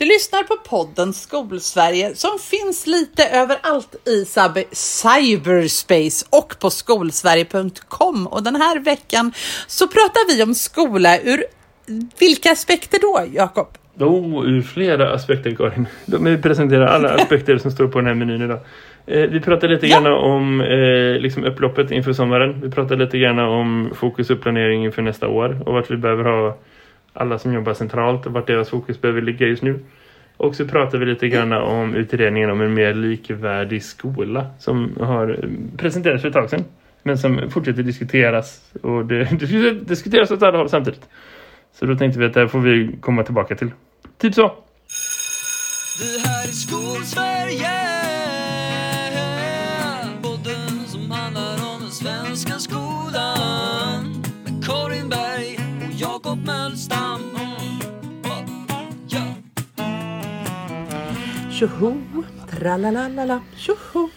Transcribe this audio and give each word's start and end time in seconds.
Du 0.00 0.06
lyssnar 0.06 0.42
på 0.42 0.56
podden 0.56 1.12
Skolsverige 1.12 2.14
som 2.14 2.30
finns 2.38 2.86
lite 2.86 3.24
överallt 3.24 4.08
i 4.08 4.24
cyberspace 4.72 6.26
och 6.30 6.54
på 6.60 6.70
skolsverige.com. 6.70 8.26
Och 8.26 8.42
den 8.42 8.56
här 8.56 8.80
veckan 8.80 9.32
så 9.66 9.88
pratar 9.88 10.36
vi 10.36 10.42
om 10.42 10.54
skola 10.54 11.18
ur 11.20 11.44
vilka 12.20 12.52
aspekter 12.52 12.98
då, 13.00 13.24
Jakob? 13.34 13.68
Oh, 13.98 14.44
ur 14.46 14.62
flera 14.62 15.14
aspekter, 15.14 15.50
Karin. 15.50 15.86
Vi 16.06 16.38
presenterar 16.38 16.86
alla 16.86 17.14
aspekter 17.14 17.58
som 17.58 17.70
står 17.70 17.88
på 17.88 17.98
den 17.98 18.06
här 18.06 18.14
menyn 18.14 18.42
idag. 18.42 18.60
Eh, 19.06 19.30
vi 19.30 19.40
pratar 19.40 19.68
lite 19.68 19.86
ja. 19.86 20.00
grann 20.00 20.12
om 20.12 20.60
eh, 20.60 21.20
liksom 21.20 21.44
upploppet 21.44 21.90
inför 21.90 22.12
sommaren. 22.12 22.60
Vi 22.60 22.70
pratar 22.70 22.96
lite 22.96 23.18
grann 23.18 23.38
om 23.38 23.90
fokus 23.94 24.30
och 24.30 24.42
planering 24.42 24.84
inför 24.84 25.02
nästa 25.02 25.28
år 25.28 25.62
och 25.66 25.74
vart 25.74 25.90
vi 25.90 25.96
behöver 25.96 26.24
ha 26.24 26.58
alla 27.12 27.38
som 27.38 27.52
jobbar 27.54 27.74
centralt 27.74 28.26
och 28.26 28.32
vart 28.32 28.46
deras 28.46 28.70
fokus 28.70 29.00
behöver 29.00 29.22
ligga 29.22 29.46
just 29.46 29.62
nu. 29.62 29.80
Och 30.36 30.54
så 30.54 30.66
pratar 30.66 30.98
vi 30.98 31.06
lite 31.06 31.28
grann 31.28 31.52
om 31.52 31.94
utredningen 31.94 32.50
om 32.50 32.60
en 32.60 32.74
mer 32.74 32.94
likvärdig 32.94 33.82
skola 33.82 34.46
som 34.58 34.96
har 35.00 35.38
presenterats 35.76 36.22
för 36.22 36.28
ett 36.28 36.34
tag 36.34 36.50
sedan. 36.50 36.64
Men 37.02 37.18
som 37.18 37.50
fortsätter 37.50 37.82
diskuteras 37.82 38.72
och 38.82 39.06
det, 39.06 39.24
det 39.40 39.72
diskuteras 39.72 40.30
åt 40.30 40.42
alla 40.42 40.58
håll 40.58 40.68
samtidigt. 40.68 41.08
Så 41.72 41.86
då 41.86 41.96
tänkte 41.96 42.20
vi 42.20 42.26
att 42.26 42.34
det 42.34 42.40
här 42.40 42.46
får 42.46 42.60
vi 42.60 42.96
komma 43.00 43.22
tillbaka 43.22 43.54
till. 43.54 43.70
Typ 44.18 44.34
så. 44.34 44.42
Det 45.98 46.28
här 46.28 46.42
är 46.42 46.52
Skolsverige 46.52 47.99
Tjoho, 61.60 61.94
tralalala, 62.50 63.40
tjoho, 63.56 64.08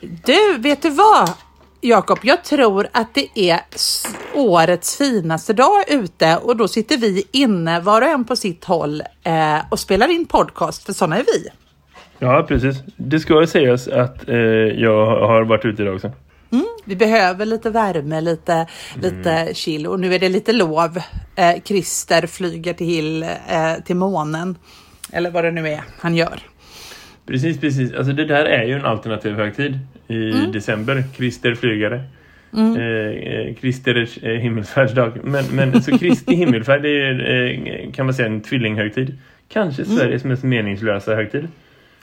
Du, 0.00 0.58
vet 0.58 0.82
du 0.82 0.90
vad? 0.90 1.30
Jakob, 1.80 2.18
jag 2.22 2.44
tror 2.44 2.88
att 2.92 3.14
det 3.14 3.28
är 3.50 3.60
årets 4.34 4.96
finaste 4.96 5.52
dag 5.52 5.84
ute 5.88 6.36
och 6.36 6.56
då 6.56 6.68
sitter 6.68 6.98
vi 6.98 7.24
inne 7.32 7.80
var 7.80 8.02
och 8.02 8.08
en 8.08 8.24
på 8.24 8.36
sitt 8.36 8.64
håll 8.64 9.02
eh, 9.22 9.58
och 9.70 9.78
spelar 9.78 10.08
in 10.08 10.26
podcast, 10.26 10.86
för 10.86 10.92
sådana 10.92 11.16
är 11.16 11.24
vi. 11.24 11.48
Ja, 12.18 12.44
precis. 12.48 12.76
Det 12.96 13.20
ska 13.20 13.46
sägas 13.46 13.88
att 13.88 14.28
eh, 14.28 14.36
jag 14.36 15.06
har 15.06 15.42
varit 15.42 15.64
ute 15.64 15.82
idag 15.82 15.94
också. 15.94 16.12
Mm, 16.52 16.66
vi 16.84 16.96
behöver 16.96 17.46
lite 17.46 17.70
värme, 17.70 18.20
lite, 18.20 18.52
mm. 18.52 18.68
lite 19.00 19.54
chill 19.54 19.86
och 19.86 20.00
nu 20.00 20.14
är 20.14 20.18
det 20.18 20.28
lite 20.28 20.52
lov. 20.52 21.00
Eh, 21.36 21.62
Christer 21.64 22.26
flyger 22.26 22.72
till, 22.72 23.22
eh, 23.22 23.74
till 23.84 23.96
månen, 23.96 24.56
eller 25.12 25.30
vad 25.30 25.44
det 25.44 25.50
nu 25.50 25.68
är 25.68 25.80
han 25.98 26.16
gör. 26.16 26.38
Precis, 27.26 27.60
precis. 27.60 27.92
Alltså 27.92 28.12
det 28.12 28.24
där 28.24 28.44
är 28.44 28.64
ju 28.64 28.74
en 28.74 28.84
alternativ 28.84 29.34
högtid 29.34 29.78
i 30.08 30.30
mm. 30.30 30.52
december. 30.52 31.04
Krister 31.16 31.54
flygare. 31.54 32.02
Mm. 32.52 32.76
Eh, 32.76 33.32
eh 33.32 33.54
Kristers 33.54 34.18
eh, 34.22 34.40
himmelsfärdsdag. 34.40 35.12
Men, 35.24 35.44
men 35.52 35.82
så 35.82 35.98
Kristi 35.98 36.34
himmelfärd 36.34 36.84
är 36.84 37.30
eh, 37.30 37.92
kan 37.92 38.06
man 38.06 38.14
säga 38.14 38.28
en 38.28 38.40
tvillinghögtid. 38.40 39.18
Kanske 39.48 39.82
mm. 39.82 39.96
Sveriges 39.96 40.24
mest 40.24 40.42
meningslösa 40.42 41.14
högtid. 41.14 41.48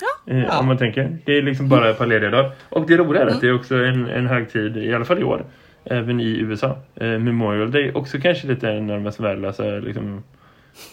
Ja, 0.01 0.33
eh, 0.33 0.43
ja. 0.43 0.59
Om 0.59 0.67
man 0.67 0.77
tänker. 0.77 1.17
Det 1.25 1.37
är 1.37 1.41
liksom 1.41 1.69
bara 1.69 1.89
ett 1.89 1.97
par 1.97 2.05
lediga 2.05 2.29
dagar. 2.29 2.51
Och 2.69 2.87
det 2.87 2.97
roliga 2.97 3.21
är 3.21 3.25
att 3.25 3.31
mm. 3.31 3.41
det 3.41 3.47
är 3.47 3.55
också 3.55 3.75
en, 3.75 4.09
en 4.09 4.27
högtid, 4.27 4.77
i 4.77 4.93
alla 4.93 5.05
fall 5.05 5.19
i 5.19 5.23
år. 5.23 5.45
Även 5.85 6.19
i 6.19 6.37
USA. 6.39 6.77
Eh, 6.95 7.07
Memorial 7.07 7.71
Day. 7.71 7.91
Också 7.93 8.19
kanske 8.19 8.47
lite 8.47 8.69
en 8.69 8.89
av 8.89 8.95
de 8.95 9.03
mest 9.03 9.19
värdelösa 9.19 9.63
liksom, 9.63 10.23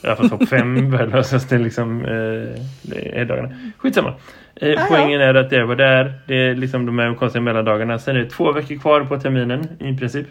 i 0.03 0.07
alla 0.07 0.17
fall 0.17 0.31
topp 0.31 0.49
fem 0.49 0.91
värdelösaste 0.97 1.59
liksom, 1.59 2.05
eh, 2.05 3.27
dagarna. 3.27 3.55
Skitsamma. 3.79 4.15
Eh, 4.57 4.83
ah, 4.83 4.87
poängen 4.89 5.21
är 5.21 5.35
att 5.35 5.51
det 5.51 5.65
var 5.65 5.77
där. 5.77 6.15
Det 6.27 6.35
är 6.35 6.55
liksom 6.55 6.87
de 6.87 6.99
här 6.99 7.15
konstiga 7.15 7.43
mellandagarna. 7.43 7.99
Sen 7.99 8.17
är 8.17 8.21
det 8.21 8.31
två 8.31 8.53
veckor 8.53 8.79
kvar 8.79 9.01
på 9.05 9.21
terminen 9.21 9.69
i 9.79 9.99
princip. 9.99 10.27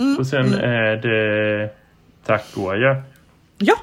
Mm, 0.00 0.16
och 0.16 0.26
sen 0.26 0.46
mm. 0.46 0.60
är 0.70 0.96
det 0.96 1.70
tack 2.26 2.46
och 2.56 2.78
ja. 2.78 3.02
Ja. 3.58 3.74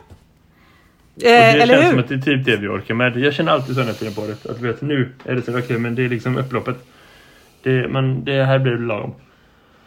Eh, 1.15 1.21
det 1.23 1.29
eller 1.29 1.65
känns 1.65 1.83
hur? 1.83 1.89
som 1.89 1.99
att 1.99 2.07
det 2.09 2.15
är 2.15 2.19
typ 2.19 2.45
det 2.45 2.57
vi 2.57 2.67
orkar 2.67 2.93
med. 2.93 3.17
Jag 3.17 3.33
känner 3.33 3.51
alltid 3.51 3.75
så 3.75 3.83
när 3.83 4.15
på 4.15 4.27
det. 4.27 4.51
Att 4.51 4.61
vet, 4.61 4.81
nu 4.81 5.11
är 5.25 5.35
det 5.35 5.41
så 5.41 5.51
okej, 5.51 5.63
okay, 5.63 5.77
men 5.77 5.95
det 5.95 6.05
är 6.05 6.09
liksom 6.09 6.37
upploppet. 6.37 6.75
Det, 7.63 7.87
man, 7.87 8.23
det 8.23 8.43
här 8.43 8.59
blir 8.59 8.77
lagom. 8.77 9.15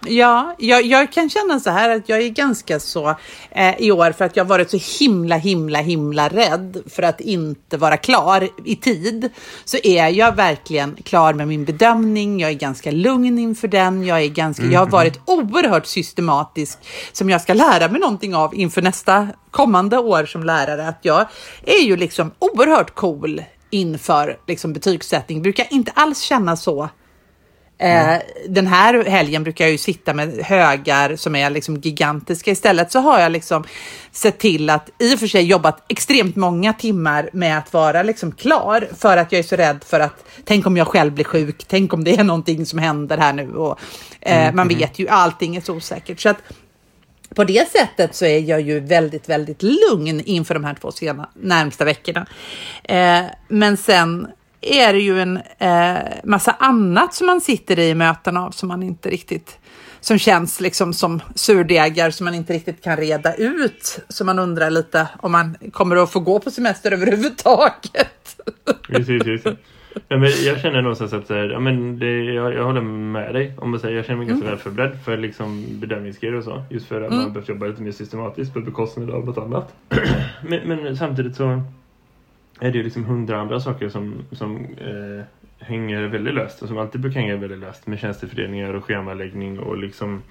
Ja, 0.07 0.55
jag, 0.59 0.85
jag, 0.85 1.13
kan 1.13 1.31
känna 1.31 1.61
så 1.61 1.71
här 1.71 1.97
att 1.97 2.09
jag 2.09 2.23
är 2.23 2.29
ganska 2.29 2.81
så 2.81 3.15
eh, 3.51 3.75
i 3.79 3.93
år 3.93 4.13
för 4.13 4.25
att 4.25 4.37
jag 4.37 4.45
varit 4.45 4.71
så 4.71 5.05
himla, 5.05 5.37
himla, 5.37 5.79
himla 5.79 6.29
rädd 6.29 6.83
för 6.87 7.03
att 7.03 7.21
inte 7.21 7.77
vara 7.77 7.97
klar 7.97 8.49
i 8.65 8.77
tid. 8.77 9.31
Så 9.65 9.77
är 9.83 10.09
jag 10.09 10.37
verkligen 10.37 10.97
klar 11.05 11.35
med 11.35 11.49
min 11.49 11.65
bedömning. 11.65 12.41
Jag 12.41 12.51
är 12.51 12.55
ganska 12.55 12.91
lugn 12.91 13.39
inför 13.39 13.69
den. 13.69 14.05
Jag, 14.05 14.23
är 14.23 14.29
ganska, 14.29 14.63
mm. 14.63 14.73
jag 14.73 14.81
har 14.81 14.87
mm-hmm. 14.87 14.91
varit 14.91 15.21
oerhört 15.25 15.87
systematisk 15.87 16.79
som 17.13 17.31
jag 17.31 17.41
ska 17.41 17.55
lära 17.55 17.89
mig 17.89 18.01
någonting 18.01 18.35
av 18.35 18.55
inför 18.55 18.83
nästa 18.83 19.29
kommande 19.51 19.99
år 19.99 20.27
som 20.27 20.45
lärare. 20.45 20.89
Att 20.89 20.99
jag 21.03 21.27
är 21.67 21.85
ju 21.85 21.97
liksom 21.97 22.31
oerhört 22.39 22.95
cool 22.95 23.43
inför 23.71 24.39
liksom 24.47 24.73
betygssättning. 24.73 25.43
Brukar 25.43 25.67
inte 25.71 25.93
alls 25.95 26.21
känna 26.21 26.57
så 26.57 26.89
Mm. 27.79 28.21
den 28.49 28.67
här 28.67 29.05
helgen 29.05 29.43
brukar 29.43 29.65
jag 29.65 29.73
ju 29.73 29.79
sitta 29.79 30.15
med 30.15 30.39
högar 30.45 31.17
som 31.17 31.37
är 31.37 31.51
liksom 31.51 31.77
gigantiska. 31.77 32.51
Istället 32.51 32.93
så 32.93 32.99
har 32.99 33.21
jag 33.21 33.33
liksom 33.33 33.65
sett 34.13 34.39
till 34.39 34.71
att 34.71 34.91
i 34.99 35.15
och 35.15 35.19
för 35.19 35.27
sig 35.27 35.45
jobbat 35.45 35.85
extremt 35.89 36.37
många 36.37 36.73
timmar 36.73 37.31
med 37.33 37.59
att 37.59 37.73
vara 37.73 38.03
liksom 38.03 38.33
klar 38.33 38.89
för 38.99 39.17
att 39.17 39.33
jag 39.33 39.39
är 39.39 39.43
så 39.43 39.57
rädd 39.57 39.85
för 39.87 40.01
att 40.01 40.25
tänk 40.45 40.67
om 40.67 40.77
jag 40.77 40.89
själv 40.89 41.13
blir 41.13 41.25
sjuk, 41.25 41.65
tänk 41.69 41.93
om 41.93 42.05
det 42.05 42.17
är 42.17 42.25
någonting 42.25 42.67
som 42.67 42.79
händer 42.79 43.19
här 43.19 43.33
nu 43.33 43.55
och 43.55 43.79
eh, 44.21 44.43
mm. 44.43 44.57
man 44.57 44.67
mm. 44.67 44.79
vet 44.79 44.99
ju 44.99 45.09
allting 45.09 45.57
är 45.57 45.61
så 45.61 45.75
osäkert. 45.75 46.21
Så 46.21 46.29
att 46.29 46.39
på 47.35 47.45
det 47.45 47.69
sättet 47.71 48.15
så 48.15 48.25
är 48.25 48.39
jag 48.39 48.61
ju 48.61 48.81
väldigt, 48.81 49.29
väldigt 49.29 49.63
lugn 49.63 50.21
inför 50.21 50.55
de 50.55 50.65
här 50.65 50.75
två 50.75 50.93
sena, 50.93 51.29
närmsta 51.35 51.85
veckorna. 51.85 52.27
Eh, 52.85 53.23
men 53.49 53.77
sen 53.77 54.29
är 54.65 54.93
det 54.93 54.99
ju 54.99 55.21
en 55.21 55.41
eh, 55.59 56.03
massa 56.25 56.57
annat 56.59 57.15
som 57.15 57.27
man 57.27 57.41
sitter 57.41 57.79
i 57.79 57.95
möten 57.95 58.37
av 58.37 58.51
som 58.51 58.69
man 58.69 58.83
inte 58.83 59.11
riktigt 59.11 59.59
som 60.01 60.19
känns 60.19 60.61
liksom 60.61 60.93
som 60.93 61.21
surdegar 61.35 62.11
som 62.11 62.25
man 62.25 62.35
inte 62.35 62.53
riktigt 62.53 62.85
kan 62.85 62.97
reda 62.97 63.35
ut. 63.35 63.99
Så 64.09 64.25
man 64.25 64.39
undrar 64.39 64.71
lite 64.71 65.09
om 65.21 65.33
man 65.33 65.57
kommer 65.73 65.97
att 65.97 66.13
få 66.13 66.21
gå 66.21 66.41
på 66.41 66.51
semester 66.51 66.93
överhuvudtaget. 66.93 68.41
Precis, 68.89 69.23
precis. 69.23 69.55
Ja, 70.09 70.17
men 70.17 70.31
jag 70.45 70.61
känner 70.61 70.83
någonstans 70.83 71.13
att 71.13 71.31
ja, 71.31 71.61
men 71.61 71.99
det, 71.99 72.25
jag, 72.25 72.55
jag 72.55 72.65
håller 72.65 72.81
med 72.81 73.35
dig. 73.35 73.55
Om 73.59 73.71
man 73.71 73.81
säger, 73.81 73.97
jag 73.97 74.05
känner 74.05 74.19
mig 74.19 74.27
ganska 74.27 74.47
mm. 74.47 74.57
väl 74.57 74.63
förberedd 74.63 74.99
för 75.05 75.17
liksom 75.17 75.65
bedömningsgrejer 75.71 76.35
och 76.35 76.45
så. 76.45 76.63
Just 76.71 76.87
för 76.87 77.03
att 77.03 77.13
mm. 77.13 77.23
man 77.23 77.33
behöver 77.33 77.53
jobba 77.53 77.67
lite 77.67 77.83
mer 77.83 77.93
systematiskt 77.93 78.55
på 78.55 78.61
bekostnad 78.61 79.11
av 79.11 79.25
något 79.25 79.39
annat. 79.39 79.75
men, 80.43 80.69
men 80.69 80.97
samtidigt 80.97 81.37
så 81.37 81.63
är 82.61 82.71
det 82.71 82.79
ju 82.79 82.85
liksom 82.85 83.05
hundra 83.05 83.41
andra 83.41 83.61
saker 83.61 83.89
som, 83.89 84.15
som 84.33 84.57
eh, 84.57 85.25
hänger 85.59 86.03
väldigt 86.03 86.35
löst 86.35 86.63
och 86.63 86.69
som 86.69 86.79
alltid 86.79 87.01
brukar 87.01 87.21
hänga 87.21 87.37
väldigt 87.37 87.59
löst 87.59 87.87
med 87.87 87.99
tjänstefördelningar 87.99 88.75
och 88.75 88.85
schemaläggning 88.85 89.59
och 89.59 89.79
liksom 89.79 90.23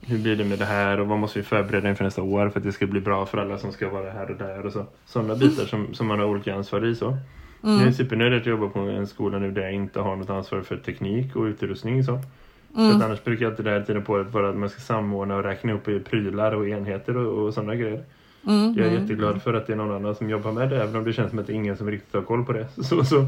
hur 0.00 0.18
blir 0.18 0.36
det 0.36 0.44
med 0.44 0.58
det 0.58 0.64
här 0.64 1.00
och 1.00 1.06
vad 1.06 1.18
måste 1.18 1.38
vi 1.38 1.44
förbereda 1.44 1.88
inför 1.88 2.04
nästa 2.04 2.22
år 2.22 2.48
för 2.48 2.60
att 2.60 2.66
det 2.66 2.72
ska 2.72 2.86
bli 2.86 3.00
bra 3.00 3.26
för 3.26 3.38
alla 3.38 3.58
som 3.58 3.72
ska 3.72 3.88
vara 3.88 4.10
här 4.10 4.30
och 4.30 4.36
där 4.36 4.66
och 4.66 4.72
så. 4.72 4.86
Sådana 5.06 5.34
bitar 5.34 5.64
som, 5.64 5.94
som 5.94 6.06
man 6.06 6.18
har 6.18 6.26
olika 6.26 6.54
ansvar 6.54 6.86
i 6.86 6.94
så. 6.94 7.06
Mm. 7.64 7.78
Jag 7.78 7.88
är 7.88 7.92
supernöjd 7.92 8.34
att 8.34 8.46
jobba 8.46 8.68
på 8.68 8.78
en 8.78 9.06
skola 9.06 9.38
nu 9.38 9.50
där 9.50 9.62
jag 9.62 9.72
inte 9.72 10.00
har 10.00 10.16
något 10.16 10.30
ansvar 10.30 10.60
för 10.60 10.76
teknik 10.76 11.36
och 11.36 11.42
utrustning 11.42 12.04
så. 12.04 12.20
Mm. 12.76 12.98
Så 12.98 13.04
annars 13.04 13.24
brukar 13.24 13.46
alltid 13.46 13.64
det 13.64 13.70
här 13.70 13.82
tiden 13.82 14.04
på 14.04 14.16
att 14.16 14.56
man 14.56 14.68
ska 14.68 14.80
samordna 14.80 15.36
och 15.36 15.44
räkna 15.44 15.72
upp 15.72 15.88
i 15.88 16.00
prylar 16.00 16.52
och 16.52 16.68
enheter 16.68 17.16
och, 17.16 17.46
och 17.46 17.54
sådana 17.54 17.74
grejer. 17.74 18.04
Mm, 18.48 18.74
jag 18.76 18.86
är 18.86 18.90
mm, 18.90 19.02
jätteglad 19.02 19.42
för 19.42 19.54
att 19.54 19.66
det 19.66 19.72
är 19.72 19.76
någon 19.76 19.96
annan 19.96 20.14
som 20.14 20.30
jobbar 20.30 20.52
med 20.52 20.70
det. 20.70 20.82
Även 20.82 20.96
om 20.96 21.04
det 21.04 21.12
känns 21.12 21.30
som 21.30 21.38
att 21.38 21.46
det 21.46 21.52
är 21.52 21.54
ingen 21.54 21.76
som 21.76 21.90
riktigt 21.90 22.14
har 22.14 22.22
koll 22.22 22.44
på 22.44 22.52
det. 22.52 22.68
Så, 22.84 23.04
så 23.04 23.26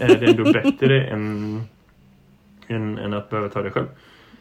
är 0.00 0.18
det 0.20 0.26
ändå 0.26 0.52
bättre 0.52 1.06
än, 1.06 1.60
än, 2.66 2.98
än 2.98 3.14
att 3.14 3.30
behöva 3.30 3.48
ta 3.48 3.62
det 3.62 3.70
själv. 3.70 3.86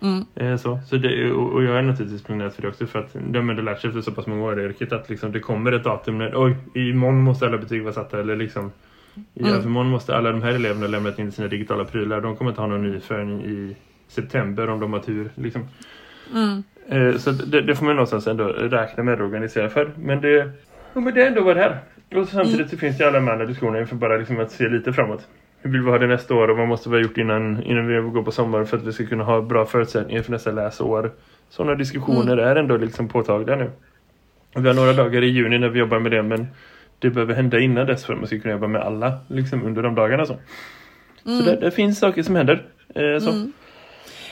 Mm. 0.01 0.25
Eh, 0.35 0.57
så, 0.57 0.79
så 0.88 0.97
det, 0.97 1.31
och 1.31 1.63
jag 1.63 1.77
är 1.77 1.81
naturligtvis 1.81 2.23
planerat 2.23 2.56
för 2.56 2.62
det 2.62 2.68
också 2.68 2.88
för 2.88 3.00
att 3.00 3.13
de 3.13 3.50
har 3.50 3.56
lärt 3.56 3.81
sig 3.81 3.88
efter 3.88 4.01
så 4.01 4.12
pass 4.12 4.27
många 4.27 4.44
år 4.44 4.62
i 4.62 4.65
yrket 4.65 4.91
att 4.91 5.09
liksom, 5.09 5.31
det 5.31 5.39
kommer 5.39 5.71
ett 5.71 5.83
datum 5.83 6.18
när 6.18 6.33
oj, 6.35 6.56
imorgon 6.74 7.21
måste 7.21 7.45
alla 7.45 7.57
betyg 7.57 7.83
vara 7.83 7.94
satta 7.94 8.19
eller 8.19 8.35
liksom 8.35 8.62
mm. 8.63 9.51
ja, 9.51 9.62
imorgon 9.63 9.89
måste 9.89 10.15
alla 10.15 10.31
de 10.31 10.41
här 10.41 10.53
eleverna 10.53 10.88
lämna 10.88 11.15
in 11.17 11.31
sina 11.31 11.47
digitala 11.47 11.85
prylar. 11.85 12.21
De 12.21 12.35
kommer 12.35 12.51
inte 12.51 12.62
ha 12.62 12.67
någon 12.67 12.91
ny 12.91 13.00
förrän 13.00 13.41
i 13.41 13.75
september 14.07 14.69
om 14.69 14.79
de 14.79 14.94
har 14.94 15.00
tur. 15.00 15.29
Liksom. 15.35 15.67
Mm. 16.33 16.63
Eh, 16.89 17.18
så 17.18 17.31
det, 17.31 17.62
det, 17.62 17.75
får 17.75 17.86
man 17.86 17.95
någonstans 17.95 18.28
ändå 18.28 18.44
räkna 18.48 19.04
med 19.04 19.22
och 19.22 19.25
organisera 19.25 19.69
för. 19.69 19.92
Men 19.98 20.22
det, 20.22 20.51
ja, 20.94 21.01
men 21.01 21.13
det 21.13 21.22
är 21.22 21.28
ändå 21.28 21.42
vad 21.42 21.56
det 21.56 21.63
är. 21.63 21.80
Och 22.16 22.28
samtidigt 22.28 22.60
mm. 22.60 22.69
så 22.69 22.78
finns 22.78 22.98
det 22.98 23.07
alla 23.07 23.19
de 23.19 23.28
andra 23.28 23.45
diskussionerna 23.45 23.80
inför 23.80 23.95
bara 23.95 24.18
liksom 24.18 24.39
att 24.39 24.51
se 24.51 24.69
lite 24.69 24.94
framåt. 24.94 25.28
Hur 25.62 25.72
vill 25.72 25.81
vi 25.81 25.89
ha 25.89 25.98
det 25.98 26.07
nästa 26.07 26.36
år 26.36 26.48
och 26.48 26.57
vad 26.57 26.68
måste 26.68 26.89
vi 26.89 26.95
ha 26.95 27.04
gjort 27.04 27.18
innan, 27.18 27.63
innan 27.63 27.88
vi 27.88 28.10
går 28.10 28.24
på 28.24 28.31
sommaren 28.31 28.66
för 28.66 28.78
att 28.78 28.83
vi 28.83 28.94
ska 28.94 29.06
kunna 29.06 29.24
ha 29.24 29.42
bra 29.42 29.66
förutsättningar 29.66 30.22
för 30.22 30.31
nästa 30.31 30.51
läsår. 30.51 31.12
Sådana 31.50 31.75
diskussioner 31.75 32.33
mm. 32.33 32.45
är 32.45 32.56
ändå 32.56 32.78
liksom 32.78 33.07
påtagliga 33.07 33.56
nu. 33.56 33.72
Vi 34.56 34.68
har 34.68 34.75
några 34.75 34.94
dagar 34.94 35.24
i 35.24 35.27
juni 35.27 35.60
när 35.60 35.69
vi 35.69 35.80
jobbar 35.80 36.00
med 36.00 36.12
det 36.12 36.24
men 36.24 36.48
det 37.00 37.10
behöver 37.10 37.34
hända 37.34 37.60
innan 37.60 37.88
dess 37.88 38.06
för 38.06 38.13
att 38.13 38.19
man 38.19 38.27
ska 38.27 38.39
kunna 38.39 38.54
jobba 38.54 38.68
med 38.68 38.81
alla 38.81 39.19
liksom, 39.27 39.66
under 39.66 39.84
de 39.84 39.95
dagarna. 39.95 40.25
Så, 40.25 40.34
mm. 41.25 41.39
så 41.39 41.45
det, 41.45 41.56
det, 41.56 41.72
finns 41.72 42.00
saker 42.00 42.24
som 42.24 42.36
händer. 42.36 42.66
Eh, 42.95 43.19
så. 43.19 43.31
Mm. 43.31 43.54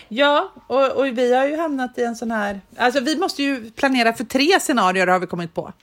Ja, 0.10 0.54
och, 0.68 0.92
och, 0.92 1.06
vi 1.06 1.36
har 1.36 1.48
ju 1.48 1.58
hamnat 1.58 1.98
i 1.98 2.04
en 2.04 2.16
sån 2.16 2.32
här... 2.32 2.62
Alltså 2.78 3.00
vi 3.00 3.18
måste 3.18 3.44
ju 3.44 3.72
planera 3.72 4.14
för 4.14 4.24
tre 4.24 4.60
scenarier 4.60 5.08
har 5.08 5.20
vi 5.20 5.28
kommit 5.28 5.54
på. 5.54 5.74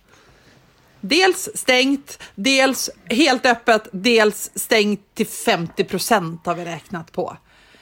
Dels 1.00 1.48
stängt, 1.54 2.22
dels 2.34 2.90
helt 3.04 3.46
öppet, 3.46 3.88
dels 3.92 4.50
stängt 4.54 5.14
till 5.14 5.26
50 5.26 5.84
procent 5.84 6.46
har 6.46 6.54
vi 6.54 6.64
räknat 6.64 7.12
på. 7.12 7.36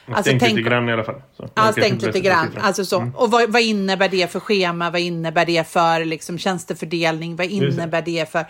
Alltså, 0.07 0.23
stängt 0.23 0.41
tänk, 0.41 0.57
lite 0.57 0.69
grann 0.71 0.89
i 0.89 0.93
alla 0.93 1.05
fall. 1.05 1.23
Så. 1.37 1.49
Ja, 1.55 1.73
stängt 1.73 2.03
lite 2.03 2.21
grann. 2.21 2.59
Alltså 2.61 2.85
så. 2.85 3.01
Mm. 3.01 3.15
Och 3.15 3.31
vad, 3.31 3.53
vad, 3.53 3.63
innebär 3.63 4.09
det 4.09 4.33
för 4.33 4.41
schema? 4.41 4.91
Vad 4.91 5.01
innebär 5.01 5.47
det 5.47 5.69
för 5.69 6.05
liksom, 6.05 6.39
tjänstefördelning? 6.39 7.37
Vad 7.37 7.47
innebär 7.47 8.03
det 8.03 8.33
för... 8.33 8.47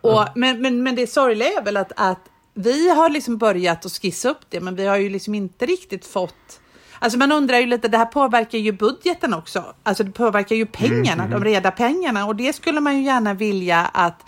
Och, 0.00 0.22
mm. 0.22 0.32
men, 0.34 0.62
men, 0.62 0.82
men 0.82 0.94
det 0.94 1.06
sorgliga 1.06 1.48
är 1.48 1.62
väl 1.62 1.76
att, 1.76 1.92
att 1.96 2.20
vi 2.54 2.90
har 2.90 3.08
liksom 3.08 3.38
börjat 3.38 3.86
att 3.86 3.92
skissa 3.92 4.28
upp 4.28 4.40
det, 4.48 4.60
men 4.60 4.76
vi 4.76 4.86
har 4.86 4.96
ju 4.96 5.10
liksom 5.10 5.34
inte 5.34 5.66
riktigt 5.66 6.06
fått 6.06 6.60
Alltså 7.02 7.18
man 7.18 7.32
undrar 7.32 7.58
ju 7.58 7.66
lite, 7.66 7.88
det 7.88 7.98
här 7.98 8.04
påverkar 8.04 8.58
ju 8.58 8.72
budgeten 8.72 9.34
också. 9.34 9.64
Alltså 9.82 10.04
det 10.04 10.12
påverkar 10.12 10.56
ju 10.56 10.66
pengarna, 10.66 11.24
mm. 11.24 11.30
de 11.30 11.44
reda 11.44 11.70
pengarna 11.70 12.26
och 12.26 12.36
det 12.36 12.52
skulle 12.52 12.80
man 12.80 12.96
ju 12.96 13.02
gärna 13.02 13.34
vilja 13.34 13.90
att 13.92 14.24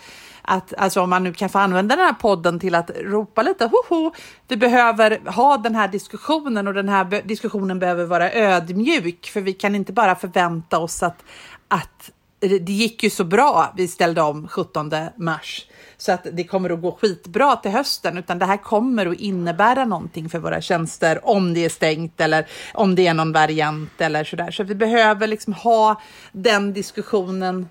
att 0.46 0.74
alltså 0.78 1.00
om 1.00 1.10
man 1.10 1.24
nu 1.24 1.32
kan 1.32 1.48
få 1.48 1.58
använda 1.58 1.96
den 1.96 2.04
här 2.04 2.12
podden 2.12 2.60
till 2.60 2.74
att 2.74 2.90
ropa 2.90 3.42
lite 3.42 3.64
hoho, 3.64 4.12
vi 4.48 4.56
behöver 4.56 5.30
ha 5.30 5.56
den 5.56 5.74
här 5.74 5.88
diskussionen 5.88 6.68
och 6.68 6.74
den 6.74 6.88
här 6.88 7.22
diskussionen 7.24 7.78
behöver 7.78 8.04
vara 8.04 8.32
ödmjuk 8.32 9.26
för 9.26 9.40
vi 9.40 9.52
kan 9.52 9.74
inte 9.74 9.92
bara 9.92 10.14
förvänta 10.14 10.78
oss 10.78 11.02
att, 11.02 11.24
att 11.68 12.10
det 12.40 12.72
gick 12.72 13.02
ju 13.02 13.10
så 13.10 13.24
bra, 13.24 13.72
vi 13.76 13.88
ställde 13.88 14.22
om 14.22 14.48
17 14.48 14.92
mars 15.16 15.66
så 16.04 16.12
att 16.12 16.26
det 16.32 16.44
kommer 16.44 16.70
att 16.70 16.80
gå 16.80 16.92
skitbra 16.92 17.56
till 17.56 17.70
hösten, 17.70 18.18
utan 18.18 18.38
det 18.38 18.46
här 18.46 18.56
kommer 18.56 19.06
att 19.06 19.20
innebära 19.20 19.84
någonting 19.84 20.28
för 20.28 20.38
våra 20.38 20.60
tjänster 20.60 21.18
om 21.22 21.54
det 21.54 21.64
är 21.64 21.68
stängt 21.68 22.20
eller 22.20 22.46
om 22.74 22.94
det 22.94 23.06
är 23.06 23.14
någon 23.14 23.32
variant 23.32 24.00
eller 24.00 24.24
så 24.24 24.36
där. 24.36 24.50
Så 24.50 24.64
vi 24.64 24.74
behöver 24.74 25.26
liksom 25.26 25.52
ha 25.52 26.00
den 26.32 26.72
diskussionen 26.72 27.68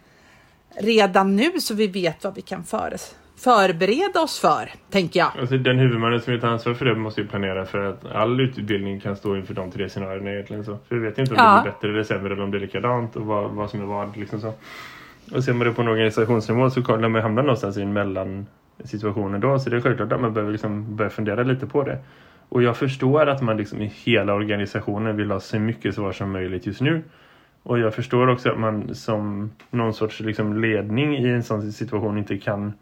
redan 0.75 1.35
nu 1.35 1.59
så 1.59 1.74
vi 1.74 1.88
vet 1.88 2.24
vad 2.24 2.35
vi 2.35 2.41
kan 2.41 2.63
för, 2.63 2.95
förbereda 3.38 4.21
oss 4.21 4.39
för, 4.39 4.71
tänker 4.89 5.19
jag. 5.19 5.31
Alltså, 5.39 5.57
den 5.57 5.79
huvudmannen 5.79 6.21
som 6.21 6.39
tar 6.39 6.47
ansvar 6.47 6.74
för 6.74 6.86
det 6.86 6.95
måste 6.95 7.21
ju 7.21 7.27
planera 7.27 7.65
för 7.65 7.86
att 7.89 8.06
all 8.06 8.41
utbildning 8.41 9.00
kan 9.00 9.15
stå 9.15 9.36
inför 9.36 9.53
de 9.53 9.71
tre 9.71 9.89
scenarierna 9.89 10.31
egentligen. 10.31 10.65
Så. 10.65 10.77
För 10.88 10.95
vi 10.95 11.01
vet 11.01 11.18
inte 11.18 11.33
om 11.33 11.38
ja. 11.39 11.56
det 11.56 11.62
blir 11.62 11.71
bättre 11.71 11.89
eller 11.89 12.03
sämre 12.03 12.33
eller 12.33 12.44
om 12.44 12.51
det 12.51 12.57
är 12.57 12.59
likadant 12.59 13.15
och 13.15 13.25
vad, 13.25 13.51
vad 13.51 13.69
som 13.69 13.81
är 13.81 13.86
vad. 13.86 14.18
Liksom 14.18 14.41
så. 14.41 14.53
Och 15.31 15.43
ser 15.43 15.53
man 15.53 15.67
det 15.67 15.73
på 15.73 15.81
en 15.81 15.87
organisationsnivå 15.87 16.69
så 16.69 16.83
kollar 16.83 17.09
man 17.09 17.21
hamna 17.21 17.41
någonstans 17.41 17.77
i 17.77 17.81
en 17.81 17.93
mellansituation 17.93 19.39
då. 19.39 19.59
Så 19.59 19.69
det 19.69 19.75
är 19.75 19.81
självklart 19.81 20.11
att 20.11 20.21
man 20.21 20.33
behöver 20.33 20.51
liksom 20.51 20.95
börja 20.95 21.09
fundera 21.09 21.43
lite 21.43 21.67
på 21.67 21.83
det. 21.83 21.99
Och 22.49 22.63
jag 22.63 22.77
förstår 22.77 23.29
att 23.29 23.41
man 23.41 23.57
liksom 23.57 23.81
i 23.81 23.91
hela 24.05 24.33
organisationen 24.33 25.17
vill 25.17 25.31
ha 25.31 25.39
så 25.39 25.59
mycket 25.59 25.95
svar 25.95 26.11
som 26.11 26.31
möjligt 26.31 26.65
just 26.65 26.81
nu. 26.81 27.01
Och 27.63 27.79
jag 27.79 27.93
förstår 27.93 28.29
också 28.29 28.49
att 28.49 28.59
man 28.59 28.95
som 28.95 29.51
någon 29.71 29.93
sorts 29.93 30.19
liksom 30.19 30.61
ledning 30.61 31.17
i 31.17 31.29
en 31.29 31.43
sån 31.43 31.71
situation 31.71 32.17
inte 32.17 32.37
kan 32.37 32.73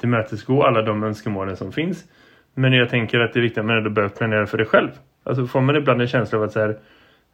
tillmötesgå 0.00 0.62
alla 0.62 0.82
de 0.82 1.02
önskemålen 1.02 1.56
som 1.56 1.72
finns. 1.72 2.04
Men 2.54 2.72
jag 2.72 2.90
tänker 2.90 3.20
att 3.20 3.32
det 3.32 3.40
är 3.40 3.42
viktigt 3.42 3.58
att 3.58 3.66
man 3.66 3.76
ändå 3.76 3.90
börjar 3.90 4.08
planera 4.08 4.46
för 4.46 4.58
det 4.58 4.64
själv. 4.64 4.90
Alltså 5.24 5.46
får 5.46 5.60
man 5.60 5.76
ibland 5.76 6.00
en 6.00 6.08
känsla 6.08 6.38
av 6.38 6.44
att 6.44 6.52
så 6.52 6.60
här, 6.60 6.76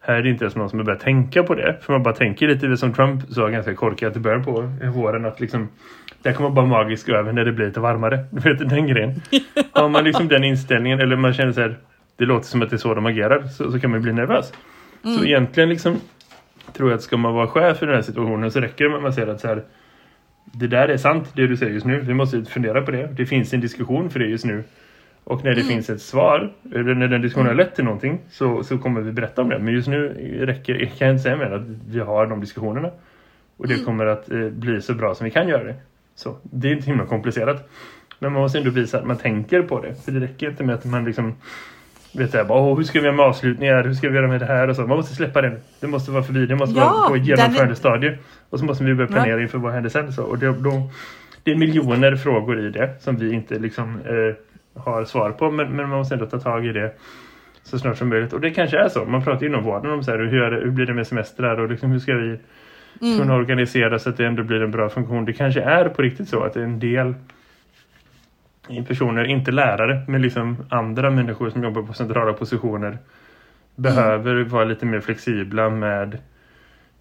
här 0.05 0.15
är 0.15 0.23
det 0.23 0.29
inte 0.29 0.43
ens 0.43 0.55
någon 0.55 0.69
som 0.69 0.79
har 0.79 0.85
börjat 0.85 1.01
tänka 1.01 1.43
på 1.43 1.55
det. 1.55 1.77
För 1.81 1.93
man 1.93 2.03
bara 2.03 2.13
tänker 2.13 2.47
lite 2.47 2.77
som 2.77 2.93
Trump 2.93 3.23
sa 3.29 3.47
ganska 3.47 3.75
korkat 3.75 4.15
i 4.15 4.19
början 4.19 4.43
på 4.43 4.69
våren 4.93 5.25
att 5.25 5.39
liksom 5.39 5.69
det 6.21 6.33
kommer 6.33 6.49
bara 6.49 6.65
magiskt 6.65 7.09
över 7.09 7.33
när 7.33 7.45
det 7.45 7.51
blir 7.51 7.65
lite 7.65 7.79
varmare. 7.79 8.25
Du 8.31 8.39
vet 8.39 8.69
den 8.69 8.87
grejen. 8.87 9.21
Har 9.71 9.89
man 9.89 10.03
liksom 10.03 10.27
den 10.27 10.43
inställningen 10.43 10.99
eller 10.99 11.15
man 11.15 11.33
känner 11.33 11.51
så 11.51 11.61
här 11.61 11.77
det 12.17 12.25
låter 12.25 12.45
som 12.45 12.61
att 12.61 12.69
det 12.69 12.75
är 12.75 12.77
så 12.77 12.93
de 12.93 13.05
agerar 13.05 13.43
så, 13.43 13.71
så 13.71 13.79
kan 13.79 13.91
man 13.91 14.01
bli 14.01 14.13
nervös. 14.13 14.53
Mm. 15.03 15.17
Så 15.17 15.25
egentligen 15.25 15.69
liksom 15.69 15.99
tror 16.73 16.89
jag 16.89 16.97
att 16.97 17.03
ska 17.03 17.17
man 17.17 17.33
vara 17.33 17.47
chef 17.47 17.83
i 17.83 17.85
den 17.85 17.95
här 17.95 18.01
situationen 18.01 18.51
så 18.51 18.59
räcker 18.59 18.83
det 18.83 18.89
med 18.89 18.97
att 18.97 19.03
man 19.03 19.13
säger 19.13 19.27
att 19.27 19.41
så 19.41 19.47
här 19.47 19.63
det 20.45 20.67
där 20.67 20.87
är 20.87 20.97
sant 20.97 21.31
det 21.35 21.47
du 21.47 21.57
säger 21.57 21.73
just 21.73 21.85
nu. 21.85 21.99
Vi 21.99 22.13
måste 22.13 22.45
fundera 22.45 22.81
på 22.81 22.91
det. 22.91 23.07
Det 23.17 23.25
finns 23.25 23.53
en 23.53 23.61
diskussion 23.61 24.09
för 24.09 24.19
det 24.19 24.25
just 24.25 24.45
nu. 24.45 24.63
Och 25.23 25.43
när 25.43 25.51
det 25.51 25.61
mm. 25.61 25.67
finns 25.67 25.89
ett 25.89 26.01
svar, 26.01 26.53
eller 26.75 26.95
när 26.95 27.07
den 27.07 27.21
diskussionen 27.21 27.47
har 27.47 27.55
lett 27.55 27.75
till 27.75 27.83
någonting 27.83 28.19
så, 28.29 28.63
så 28.63 28.77
kommer 28.77 29.01
vi 29.01 29.11
berätta 29.11 29.41
om 29.41 29.49
det. 29.49 29.59
Men 29.59 29.73
just 29.73 29.87
nu 29.87 30.07
räcker, 30.45 30.85
kan 30.85 31.07
jag 31.07 31.13
inte 31.13 31.23
säga 31.23 31.37
mer 31.37 31.51
att 31.51 31.61
vi 31.87 31.99
har 31.99 32.27
de 32.27 32.41
diskussionerna. 32.41 32.91
Och 33.57 33.67
det 33.67 33.73
mm. 33.73 33.85
kommer 33.85 34.05
att 34.05 34.31
eh, 34.31 34.49
bli 34.49 34.81
så 34.81 34.93
bra 34.93 35.15
som 35.15 35.25
vi 35.25 35.31
kan 35.31 35.47
göra 35.47 35.63
det. 35.63 35.75
Så 36.15 36.37
det 36.43 36.67
är 36.67 36.75
inte 36.75 36.85
himla 36.85 37.05
komplicerat. 37.05 37.69
Men 38.19 38.33
man 38.33 38.41
måste 38.41 38.57
ändå 38.57 38.69
visa 38.69 38.97
att 38.99 39.07
man 39.07 39.17
tänker 39.17 39.61
på 39.61 39.81
det. 39.81 39.95
För 40.05 40.11
det 40.11 40.19
räcker 40.19 40.49
inte 40.49 40.63
med 40.63 40.75
att 40.75 40.85
man 40.85 41.05
liksom 41.05 41.35
vet 42.13 42.33
jag, 42.33 42.47
bara, 42.47 42.75
hur 42.75 42.83
ska 42.83 42.99
vi 42.99 43.05
göra 43.05 43.15
med 43.15 43.25
avslutningar, 43.25 43.83
hur 43.83 43.93
ska 43.93 44.09
vi 44.09 44.15
göra 44.15 44.27
med 44.27 44.39
det 44.39 44.45
här 44.45 44.67
och 44.67 44.75
så. 44.75 44.81
Man 44.81 44.97
måste 44.97 45.15
släppa 45.15 45.41
det. 45.41 45.61
Det 45.79 45.87
måste 45.87 46.11
vara 46.11 46.23
förbi, 46.23 46.45
det 46.45 46.55
måste 46.55 46.79
ja, 46.79 46.89
vara 46.89 47.09
på 47.09 47.15
ett 47.15 47.25
genomförande 47.25 47.73
är... 47.73 47.75
stadie. 47.75 48.17
Och 48.49 48.59
så 48.59 48.65
måste 48.65 48.83
vi 48.83 48.95
börja 48.95 49.07
planera 49.07 49.37
ja. 49.37 49.41
inför 49.41 49.57
vad 49.57 49.73
händer 49.73 49.89
sen. 49.89 50.13
Så. 50.13 50.23
Och 50.23 50.37
det, 50.37 50.45
då, 50.45 50.89
det 51.43 51.51
är 51.51 51.55
miljoner 51.55 52.15
frågor 52.15 52.59
i 52.59 52.69
det 52.69 52.95
som 52.99 53.17
vi 53.17 53.33
inte 53.33 53.59
liksom 53.59 53.97
eh, 54.05 54.35
har 54.75 55.05
svar 55.05 55.31
på. 55.31 55.51
Men, 55.51 55.75
men 55.75 55.89
man 55.89 55.97
måste 55.97 56.15
ändå 56.15 56.25
ta 56.25 56.39
tag 56.39 56.65
i 56.65 56.71
det 56.71 56.93
så 57.63 57.79
snart 57.79 57.97
som 57.97 58.09
möjligt. 58.09 58.33
Och 58.33 58.41
det 58.41 58.51
kanske 58.51 58.77
är 58.77 58.89
så. 58.89 59.05
Man 59.05 59.23
pratar 59.23 59.41
ju 59.41 59.47
inom 59.47 59.63
vården 59.63 59.91
om 59.91 60.03
så 60.03 60.11
här, 60.11 60.19
hur, 60.19 60.51
det, 60.51 60.57
hur 60.57 60.71
blir 60.71 60.85
det 60.85 60.93
med 60.93 61.07
semestrar 61.07 61.59
och 61.59 61.69
liksom, 61.69 61.91
hur 61.91 61.99
ska 61.99 62.13
vi 62.13 62.39
mm. 63.01 63.19
kunna 63.19 63.35
organisera 63.35 63.99
så 63.99 64.09
att 64.09 64.17
det 64.17 64.25
ändå 64.25 64.43
blir 64.43 64.61
en 64.61 64.71
bra 64.71 64.89
funktion. 64.89 65.25
Det 65.25 65.33
kanske 65.33 65.61
är 65.61 65.89
på 65.89 66.01
riktigt 66.01 66.29
så 66.29 66.43
att 66.43 66.55
en 66.55 66.79
del 66.79 67.13
personer, 68.87 69.23
inte 69.23 69.51
lärare, 69.51 70.01
men 70.07 70.21
liksom 70.21 70.57
andra 70.69 71.09
människor 71.09 71.49
som 71.49 71.63
jobbar 71.63 71.81
på 71.81 71.93
centrala 71.93 72.33
positioner 72.33 72.87
mm. 72.87 72.99
behöver 73.75 74.43
vara 74.43 74.63
lite 74.63 74.85
mer 74.85 74.99
flexibla 74.99 75.69
med 75.69 76.17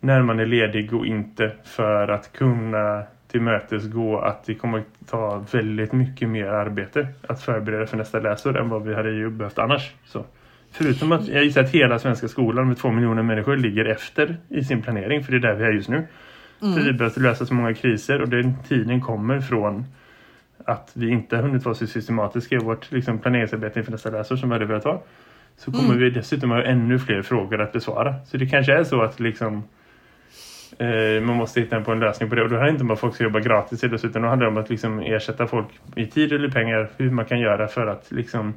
när 0.01 0.23
man 0.23 0.41
är 0.41 0.47
ledig 0.47 0.95
och 0.95 1.07
inte 1.07 1.53
för 1.65 2.09
att 2.09 2.33
kunna 2.33 3.03
tillmötesgå 3.33 4.19
att 4.19 4.45
det 4.45 4.55
kommer 4.55 4.83
ta 5.07 5.45
väldigt 5.53 5.93
mycket 5.93 6.29
mer 6.29 6.47
arbete 6.47 7.09
att 7.29 7.43
förbereda 7.43 7.87
för 7.87 7.97
nästa 7.97 8.19
läsår 8.19 8.61
än 8.61 8.69
vad 8.69 8.83
vi 8.83 8.95
hade 8.95 9.11
ju 9.11 9.31
behövt 9.31 9.59
annars. 9.59 9.93
Så. 10.05 10.25
Förutom 10.73 11.13
att 11.13 11.29
jag 11.29 11.45
gissar 11.45 11.63
att 11.65 11.71
hela 11.71 11.99
svenska 11.99 12.29
skolan 12.29 12.69
med 12.69 12.79
två 12.79 12.91
miljoner 12.91 13.23
människor 13.23 13.57
ligger 13.57 13.85
efter 13.85 14.37
i 14.49 14.65
sin 14.65 14.83
planering, 14.83 15.25
för 15.25 15.33
det 15.33 15.39
är 15.39 15.41
där 15.41 15.55
vi 15.55 15.65
är 15.65 15.73
just 15.73 15.89
nu. 15.89 16.07
Mm. 16.63 16.75
För 16.75 16.81
vi 16.81 16.93
behöver 16.93 17.21
lösa 17.21 17.47
så 17.47 17.55
många 17.55 17.75
kriser 17.75 18.23
och 18.23 18.29
den 18.29 18.55
tiden 18.69 19.01
kommer 19.01 19.41
från 19.41 19.85
att 20.65 20.91
vi 20.95 21.11
inte 21.11 21.37
har 21.37 21.43
hunnit 21.43 21.65
vara 21.65 21.75
så 21.75 21.87
systematiska 21.87 22.55
i 22.55 22.59
vårt 22.59 22.93
liksom, 22.93 23.19
planeringsarbete 23.19 23.79
inför 23.79 23.93
nästa 23.93 24.11
läsår 24.11 24.37
som 24.37 24.49
vi 24.49 24.55
hade 24.55 24.67
velat 24.67 24.85
ha. 24.85 25.03
Så 25.57 25.73
kommer 25.73 25.89
mm. 25.89 25.99
vi 25.99 26.11
dessutom 26.11 26.51
ha 26.51 26.63
ännu 26.63 26.99
fler 26.99 27.23
frågor 27.23 27.61
att 27.61 27.73
besvara. 27.73 28.15
Så 28.25 28.37
det 28.37 28.47
kanske 28.47 28.73
är 28.79 28.85
så 28.85 29.03
att 29.03 29.21
liksom 29.21 29.63
man 31.23 31.37
måste 31.37 31.61
hitta 31.61 31.81
på 31.81 31.93
en 31.93 32.01
lösning 32.01 32.29
på 32.29 32.35
det. 32.35 32.43
Och 32.43 32.49
då 32.49 32.55
handlar 32.55 32.67
det 32.67 32.73
inte 32.73 32.85
om 32.85 32.91
att 32.91 33.01
folk 33.01 33.15
ska 33.15 33.25
jobba 33.25 33.41
gratis 33.41 33.85
utan 33.85 34.23
då 34.23 34.29
handlar 34.29 34.47
det 34.47 34.53
om 34.53 34.57
att 34.57 34.71
liksom 34.71 35.01
ersätta 35.01 35.47
folk 35.47 35.67
i 35.97 36.07
tid 36.07 36.33
eller 36.33 36.49
pengar. 36.49 36.91
Hur 36.97 37.11
man 37.11 37.25
kan 37.25 37.41
göra 37.41 37.69
för 37.69 37.87
att 37.87 38.13
liksom 38.13 38.55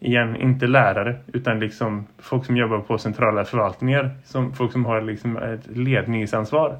igen, 0.00 0.36
inte 0.36 0.66
lärare 0.66 1.16
utan 1.32 1.60
liksom 1.60 2.06
folk 2.18 2.44
som 2.44 2.56
jobbar 2.56 2.78
på 2.78 2.98
centrala 2.98 3.44
förvaltningar. 3.44 4.10
Som, 4.24 4.52
folk 4.52 4.72
som 4.72 4.84
har 4.84 5.00
liksom 5.00 5.36
ett 5.36 5.76
ledningsansvar. 5.76 6.78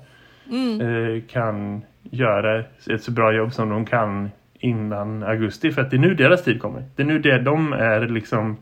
Mm. 0.50 0.80
Eh, 0.80 1.22
kan 1.28 1.82
göra 2.02 2.64
ett 2.90 3.02
så 3.02 3.12
bra 3.12 3.32
jobb 3.32 3.52
som 3.52 3.68
de 3.68 3.86
kan 3.86 4.30
innan 4.58 5.22
augusti. 5.22 5.70
För 5.70 5.82
att 5.82 5.90
det 5.90 5.96
är 5.96 5.98
nu 5.98 6.14
deras 6.14 6.44
tid 6.44 6.60
kommer. 6.60 6.84
Det 6.96 7.02
är 7.02 7.06
nu 7.06 7.18
det 7.18 7.38
de 7.38 7.72
är 7.72 8.08
liksom 8.08 8.56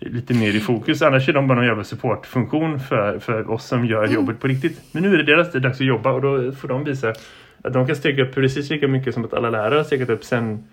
lite 0.00 0.34
mer 0.34 0.56
i 0.56 0.60
fokus. 0.60 1.02
Annars 1.02 1.28
är 1.28 1.32
de 1.32 1.46
bara 1.48 1.54
någon 1.54 1.66
jävla 1.66 1.84
supportfunktion 1.84 2.80
för, 2.80 3.18
för 3.18 3.50
oss 3.50 3.66
som 3.66 3.86
gör 3.86 4.04
mm. 4.04 4.14
jobbet 4.14 4.40
på 4.40 4.48
riktigt. 4.48 4.80
Men 4.92 5.02
nu 5.02 5.14
är 5.14 5.18
det 5.18 5.24
deras 5.24 5.52
dags 5.52 5.80
att 5.80 5.86
jobba 5.86 6.12
och 6.12 6.22
då 6.22 6.52
får 6.52 6.68
de 6.68 6.84
visa 6.84 7.14
att 7.62 7.72
de 7.72 7.86
kan 7.86 7.96
stega 7.96 8.22
upp 8.22 8.34
precis 8.34 8.70
lika 8.70 8.88
mycket 8.88 9.14
som 9.14 9.24
att 9.24 9.34
alla 9.34 9.50
lärare 9.50 9.76
har 9.76 9.84
stegat 9.84 10.08
upp 10.08 10.24
sen 10.24 10.64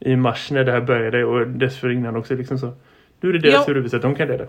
i 0.00 0.16
mars 0.16 0.50
när 0.50 0.64
det 0.64 0.72
här 0.72 0.80
började 0.80 1.24
och 1.24 1.46
dessförinnan 1.46 2.16
också. 2.16 2.34
Liksom 2.34 2.58
så. 2.58 2.72
Nu 3.20 3.28
är 3.28 3.32
det 3.32 3.38
deras 3.38 3.66
tur 3.66 3.78
att 3.78 3.84
visa 3.84 3.96
att 3.96 4.02
de 4.02 4.14
kan 4.14 4.28
det. 4.28 4.48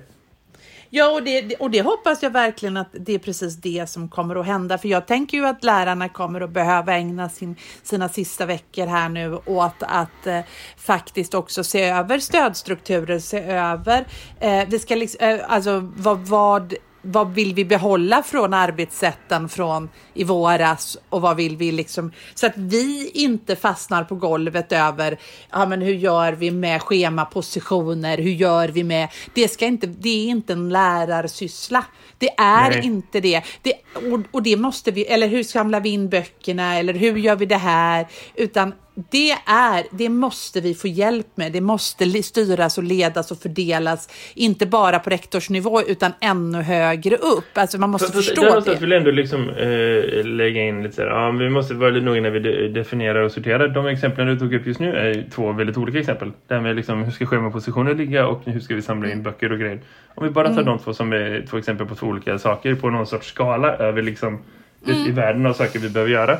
Ja, 0.97 1.11
och 1.11 1.23
det, 1.23 1.55
och 1.55 1.71
det 1.71 1.81
hoppas 1.81 2.23
jag 2.23 2.29
verkligen 2.29 2.77
att 2.77 2.87
det 2.91 3.13
är 3.13 3.19
precis 3.19 3.55
det 3.55 3.89
som 3.89 4.09
kommer 4.09 4.35
att 4.35 4.45
hända. 4.45 4.77
För 4.77 4.87
jag 4.87 5.07
tänker 5.07 5.37
ju 5.37 5.45
att 5.45 5.63
lärarna 5.63 6.09
kommer 6.09 6.41
att 6.41 6.49
behöva 6.49 6.93
ägna 6.93 7.29
sin, 7.29 7.55
sina 7.83 8.09
sista 8.09 8.45
veckor 8.45 8.87
här 8.87 9.09
nu 9.09 9.39
åt 9.45 9.75
att 9.79 10.27
eh, 10.27 10.39
faktiskt 10.77 11.33
också 11.33 11.63
se 11.63 11.83
över 11.83 12.19
stödstrukturer, 12.19 13.19
se 13.19 13.39
över, 13.39 14.05
eh, 14.39 14.63
vi 14.67 14.79
ska 14.79 14.95
liksom, 14.95 15.27
eh, 15.27 15.39
alltså 15.47 15.91
vad, 15.95 16.17
vad 16.19 16.73
vad 17.05 17.33
vill 17.33 17.53
vi 17.53 17.65
behålla 17.65 18.23
från 18.23 18.53
arbetssätten 18.53 19.49
från 19.49 19.89
i 20.13 20.23
våras 20.23 20.97
och 21.09 21.21
vad 21.21 21.37
vill 21.37 21.57
vi 21.57 21.71
liksom 21.71 22.11
så 22.33 22.45
att 22.45 22.57
vi 22.57 23.09
inte 23.13 23.55
fastnar 23.55 24.03
på 24.03 24.15
golvet 24.15 24.71
över 24.71 25.17
ja, 25.51 25.65
men 25.65 25.81
hur 25.81 25.93
gör 25.93 26.33
vi 26.33 26.51
med 26.51 26.81
schemapositioner? 26.81 28.17
Hur 28.17 28.31
gör 28.31 28.67
vi 28.67 28.83
med? 28.83 29.09
Det 29.33 29.47
ska 29.47 29.65
inte. 29.65 29.87
Det 29.87 30.09
är 30.09 30.29
inte 30.29 30.53
en 30.53 30.69
lärarsyssla. 30.69 31.85
Det 32.17 32.29
är 32.37 32.69
Nej. 32.69 32.85
inte 32.85 33.19
det. 33.19 33.41
det 33.61 33.73
och, 33.95 34.19
och, 34.31 34.43
det 34.43 34.57
måste 34.57 34.91
vi. 34.91 35.05
Eller 35.05 35.27
hur 35.27 35.43
samlar 35.43 35.79
vi 35.79 35.89
in 35.89 36.09
böckerna? 36.09 36.75
Eller 36.75 36.93
hur 36.93 37.17
gör 37.17 37.35
vi 37.35 37.45
det 37.45 37.57
här? 37.57 38.07
Utan 38.35 38.73
det 38.95 39.31
är, 39.45 39.83
det 39.91 40.09
måste 40.09 40.61
vi 40.61 40.73
få 40.73 40.87
hjälp 40.87 41.27
med. 41.35 41.51
Det 41.51 41.61
måste 41.61 42.23
styras 42.23 42.77
och 42.77 42.83
ledas 42.83 43.31
och 43.31 43.37
fördelas, 43.37 44.09
inte 44.33 44.65
bara 44.65 44.99
på 44.99 45.09
rektorsnivå 45.09 45.81
utan 45.81 46.11
ännu 46.21 46.61
högre 46.61 47.15
upp. 47.15 47.43
Alltså 47.53 47.77
man 47.77 47.89
måste 47.89 48.11
för, 48.11 48.21
förstå 48.21 48.41
för, 48.41 48.61
det. 48.61 48.71
Jag 48.71 48.79
vill 48.79 48.91
ändå 48.91 49.11
liksom 49.11 49.49
eh, 49.49 50.25
lägga 50.25 50.61
in 50.61 50.83
lite 50.83 50.95
så 50.95 51.01
här, 51.01 51.09
ja, 51.09 51.31
vi 51.31 51.49
måste 51.49 51.73
vara 51.73 51.89
lite 51.89 52.05
noga 52.05 52.21
när 52.21 52.29
vi 52.29 52.39
de, 52.39 52.67
definierar 52.67 53.21
och 53.21 53.31
sorterar. 53.31 53.67
De 53.67 53.87
exemplen 53.87 54.27
du 54.27 54.39
tog 54.39 54.53
upp 54.53 54.67
just 54.67 54.79
nu 54.79 54.95
är 54.95 55.25
två 55.35 55.51
väldigt 55.51 55.77
olika 55.77 55.99
exempel. 55.99 56.31
Det 56.47 56.53
här 56.53 56.61
med 56.61 56.75
liksom, 56.75 57.03
hur 57.03 57.11
ska 57.11 57.25
schemapositioner 57.25 57.95
ligga 57.95 58.27
och 58.27 58.41
hur 58.45 58.59
ska 58.59 58.75
vi 58.75 58.81
samla 58.81 59.07
in 59.07 59.13
mm. 59.13 59.23
böcker 59.23 59.51
och 59.51 59.59
grejer. 59.59 59.79
Om 60.15 60.23
vi 60.23 60.29
bara 60.29 60.47
tar 60.47 60.53
mm. 60.53 60.65
de 60.65 60.79
två 60.79 60.93
som 60.93 61.13
är 61.13 61.45
två 61.49 61.57
exempel 61.57 61.87
på 61.87 61.95
två 61.95 62.07
olika 62.07 62.39
saker 62.39 62.75
på 62.75 62.89
någon 62.89 63.07
sorts 63.07 63.27
skala 63.27 63.75
över 63.75 64.01
liksom 64.01 64.39
mm. 64.87 65.07
i 65.07 65.11
världen 65.11 65.45
av 65.45 65.53
saker 65.53 65.79
vi 65.79 65.89
behöver 65.89 66.11
göra 66.11 66.37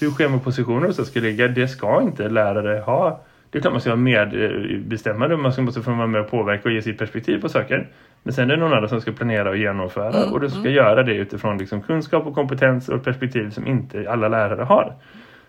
hur 0.00 0.10
schemapositioner 0.10 0.92
så 0.92 1.04
ska 1.04 1.20
ligga, 1.20 1.48
det 1.48 1.68
ska 1.68 2.02
inte 2.02 2.28
lärare 2.28 2.80
ha. 2.80 3.20
Det 3.50 3.58
är 3.58 3.62
klart 3.62 3.72
man 3.72 3.80
ska 3.80 3.90
vara 3.90 4.00
medbestämmande, 4.00 5.36
man 5.36 5.52
ska 5.52 5.62
måste 5.62 5.82
få 5.82 5.92
vara 5.92 6.06
med 6.06 6.20
och 6.20 6.30
påverka 6.30 6.68
och 6.68 6.74
ge 6.74 6.82
sitt 6.82 6.98
perspektiv 6.98 7.40
på 7.40 7.48
saker. 7.48 7.88
Men 8.22 8.32
sen 8.32 8.50
är 8.50 8.56
det 8.56 8.60
någon 8.60 8.72
annan 8.72 8.88
som 8.88 9.00
ska 9.00 9.12
planera 9.12 9.50
och 9.50 9.56
genomföra 9.56 10.22
mm, 10.22 10.32
och 10.32 10.40
du 10.40 10.50
ska 10.50 10.60
mm. 10.60 10.72
göra 10.72 11.02
det 11.02 11.14
utifrån 11.14 11.58
liksom 11.58 11.82
kunskap 11.82 12.26
och 12.26 12.34
kompetens 12.34 12.88
och 12.88 13.04
perspektiv 13.04 13.50
som 13.50 13.66
inte 13.66 14.10
alla 14.10 14.28
lärare 14.28 14.62
har. 14.62 14.94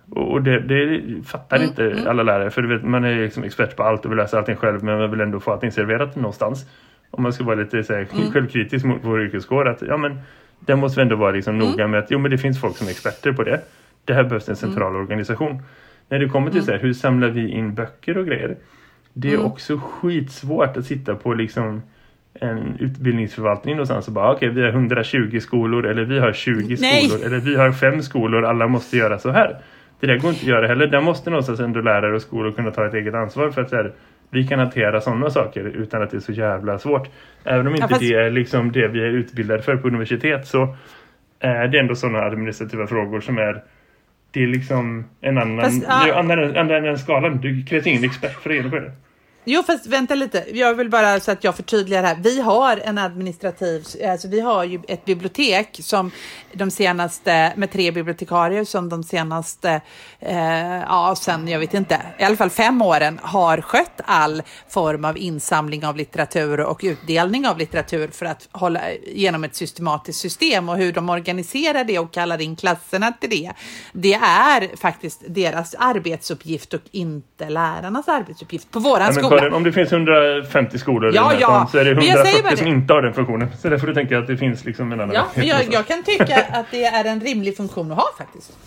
Och 0.09 0.41
det, 0.41 0.59
det 0.59 1.01
fattar 1.25 1.57
mm, 1.57 1.69
inte 1.69 1.91
mm. 1.91 2.07
alla 2.07 2.23
lärare 2.23 2.51
för 2.51 2.63
vet, 2.63 2.83
man 2.83 3.03
är 3.03 3.15
liksom 3.15 3.43
expert 3.43 3.75
på 3.75 3.83
allt 3.83 4.05
och 4.05 4.11
vill 4.11 4.17
läsa 4.17 4.37
allting 4.37 4.55
själv 4.55 4.83
men 4.83 4.99
man 4.99 5.11
vill 5.11 5.21
ändå 5.21 5.39
få 5.39 5.51
allting 5.51 5.71
serverat 5.71 6.15
någonstans. 6.15 6.65
Om 7.11 7.23
man 7.23 7.33
ska 7.33 7.43
vara 7.43 7.55
lite 7.55 7.83
så 7.83 7.93
här, 7.93 8.07
mm. 8.13 8.31
självkritisk 8.31 8.85
mot 8.85 8.99
vår 9.01 9.21
yrkeskår 9.21 9.67
att 9.67 9.81
ja 9.81 9.97
men 9.97 10.19
där 10.59 10.75
måste 10.75 10.99
vi 10.99 11.01
ändå 11.01 11.15
vara 11.15 11.31
liksom 11.31 11.57
noga 11.57 11.83
mm. 11.83 11.91
med 11.91 11.99
att 11.99 12.11
jo 12.11 12.19
men 12.19 12.31
det 12.31 12.37
finns 12.37 12.61
folk 12.61 12.77
som 12.77 12.87
är 12.87 12.91
experter 12.91 13.31
på 13.31 13.43
det 13.43 13.61
det 14.07 14.13
här 14.13 14.23
behövs 14.23 14.49
en 14.49 14.55
central 14.55 14.89
mm. 14.89 15.01
organisation. 15.01 15.61
När 16.09 16.19
det 16.19 16.29
kommer 16.29 16.51
till 16.51 16.59
mm. 16.59 16.65
så 16.65 16.71
här, 16.71 16.79
hur 16.79 16.93
samlar 16.93 17.29
vi 17.29 17.49
in 17.51 17.73
böcker 17.73 18.17
och 18.17 18.25
grejer. 18.25 18.57
Det 19.13 19.27
är 19.27 19.33
mm. 19.33 19.45
också 19.45 19.77
skitsvårt 19.77 20.77
att 20.77 20.85
sitta 20.85 21.15
på 21.15 21.33
liksom 21.33 21.81
en 22.33 22.77
utbildningsförvaltning 22.79 23.75
någonstans 23.75 24.07
och 24.07 24.13
bara 24.13 24.33
okej 24.33 24.49
okay, 24.49 24.61
vi 24.61 24.61
har 24.61 24.69
120 24.69 25.39
skolor 25.39 25.85
eller 25.85 26.03
vi 26.03 26.19
har 26.19 26.33
20 26.33 26.77
Nej. 26.79 27.07
skolor 27.07 27.25
eller 27.25 27.39
vi 27.39 27.55
har 27.55 27.71
fem 27.71 28.01
skolor 28.01 28.45
alla 28.45 28.67
måste 28.67 28.97
göra 28.97 29.19
så 29.19 29.31
här. 29.31 29.57
Det 29.99 30.07
där 30.07 30.17
går 30.17 30.29
inte 30.29 30.41
att 30.41 30.47
göra 30.47 30.67
heller. 30.67 30.87
Där 30.87 31.01
måste 31.01 31.29
någonstans 31.29 31.59
ändå 31.59 31.81
lärare 31.81 32.15
och 32.15 32.21
skolor 32.21 32.51
kunna 32.51 32.71
ta 32.71 32.87
ett 32.87 32.93
eget 32.93 33.13
ansvar 33.13 33.49
för 33.49 33.61
att 33.61 33.71
här, 33.71 33.93
vi 34.29 34.47
kan 34.47 34.59
hantera 34.59 35.01
sådana 35.01 35.29
saker 35.29 35.63
utan 35.63 36.03
att 36.03 36.11
det 36.11 36.17
är 36.17 36.21
så 36.21 36.31
jävla 36.31 36.79
svårt. 36.79 37.09
Även 37.43 37.67
om 37.67 37.73
inte 37.73 37.83
ja, 37.83 37.87
fast... 37.87 38.01
det 38.01 38.13
är 38.13 38.31
liksom 38.31 38.71
det 38.71 38.87
vi 38.87 38.99
är 38.99 39.09
utbildade 39.09 39.61
för 39.61 39.77
på 39.77 39.87
universitet 39.87 40.47
så 40.47 40.75
är 41.39 41.67
det 41.67 41.79
ändå 41.79 41.95
sådana 41.95 42.19
administrativa 42.19 42.87
frågor 42.87 43.19
som 43.19 43.37
är 43.37 43.63
det 44.31 44.43
är 44.43 44.47
liksom 44.47 45.05
en 45.21 45.37
annan, 45.37 45.61
Fast, 45.61 45.81
det 45.81 45.87
är 45.87 46.13
annan, 46.13 46.57
annan, 46.57 46.75
annan 46.75 46.97
skalan. 46.97 47.41
Du 47.41 47.63
krävs 47.63 47.87
ingen 47.87 48.03
expert 48.03 48.33
för 48.33 48.49
att 48.49 48.69
på 48.69 48.75
det. 48.79 48.91
Jo, 49.49 49.63
fast 49.63 49.85
vänta 49.85 50.15
lite. 50.15 50.45
Jag 50.53 50.73
vill 50.73 50.89
bara 50.89 51.19
så 51.19 51.31
att 51.31 51.43
jag 51.43 51.55
förtydligar 51.55 52.03
här. 52.03 52.17
Vi 52.21 52.41
har 52.41 52.77
en 52.77 52.97
administrativ, 52.97 53.85
alltså 54.07 54.27
vi 54.27 54.39
har 54.39 54.63
ju 54.63 54.81
ett 54.87 55.05
bibliotek 55.05 55.79
som 55.81 56.11
de 56.53 56.71
senaste, 56.71 57.53
med 57.55 57.71
tre 57.71 57.91
bibliotekarier 57.91 58.63
som 58.63 58.89
de 58.89 59.03
senaste, 59.03 59.81
eh, 60.19 60.77
ja, 60.77 61.15
sen 61.17 61.47
jag 61.47 61.59
vet 61.59 61.73
inte, 61.73 62.01
i 62.19 62.23
alla 62.23 62.35
fall 62.35 62.49
fem 62.49 62.81
åren 62.81 63.19
har 63.23 63.61
skött 63.61 64.01
all 64.05 64.43
form 64.69 65.05
av 65.05 65.17
insamling 65.17 65.85
av 65.85 65.95
litteratur 65.95 66.59
och 66.59 66.79
utdelning 66.83 67.47
av 67.47 67.57
litteratur 67.57 68.07
för 68.07 68.25
att 68.25 68.47
hålla 68.51 68.81
genom 69.07 69.43
ett 69.43 69.55
systematiskt 69.55 70.19
system 70.19 70.69
och 70.69 70.77
hur 70.77 70.93
de 70.93 71.09
organiserar 71.09 71.83
det 71.83 71.99
och 71.99 72.13
kallar 72.13 72.41
in 72.41 72.55
klasserna 72.55 73.11
till 73.11 73.29
det. 73.29 73.51
Det 73.93 74.13
är 74.13 74.77
faktiskt 74.77 75.21
deras 75.27 75.75
arbetsuppgift 75.79 76.73
och 76.73 76.81
inte 76.91 77.49
lärarnas 77.49 78.07
arbetsuppgift 78.07 78.71
på 78.71 78.79
våran 78.79 79.13
skola. 79.13 79.36
Karin, 79.39 79.53
om 79.53 79.63
det 79.63 79.71
finns 79.71 79.91
150 79.91 80.77
skolor 80.77 81.11
ja, 81.15 81.33
i 81.33 81.37
ja. 81.41 81.67
så 81.71 81.77
är 81.77 81.85
det 81.85 81.91
140 81.91 82.57
som 82.57 82.67
inte 82.67 82.93
har 82.93 83.01
den 83.01 83.13
funktionen. 83.13 83.47
Så 83.59 83.69
därför 83.69 83.87
du 83.87 83.93
tänka 83.93 84.19
att 84.19 84.27
det 84.27 84.37
finns 84.37 84.65
liksom 84.65 84.91
en 84.91 85.01
annan... 85.01 85.15
Ja, 85.15 85.43
jag, 85.43 85.73
jag 85.73 85.87
kan 85.87 86.03
tycka 86.03 86.45
att 86.51 86.65
det 86.71 86.85
är 86.85 87.05
en 87.05 87.21
rimlig 87.21 87.57
funktion 87.57 87.91
att 87.91 87.97
ha 87.97 88.07
faktiskt. 88.17 88.57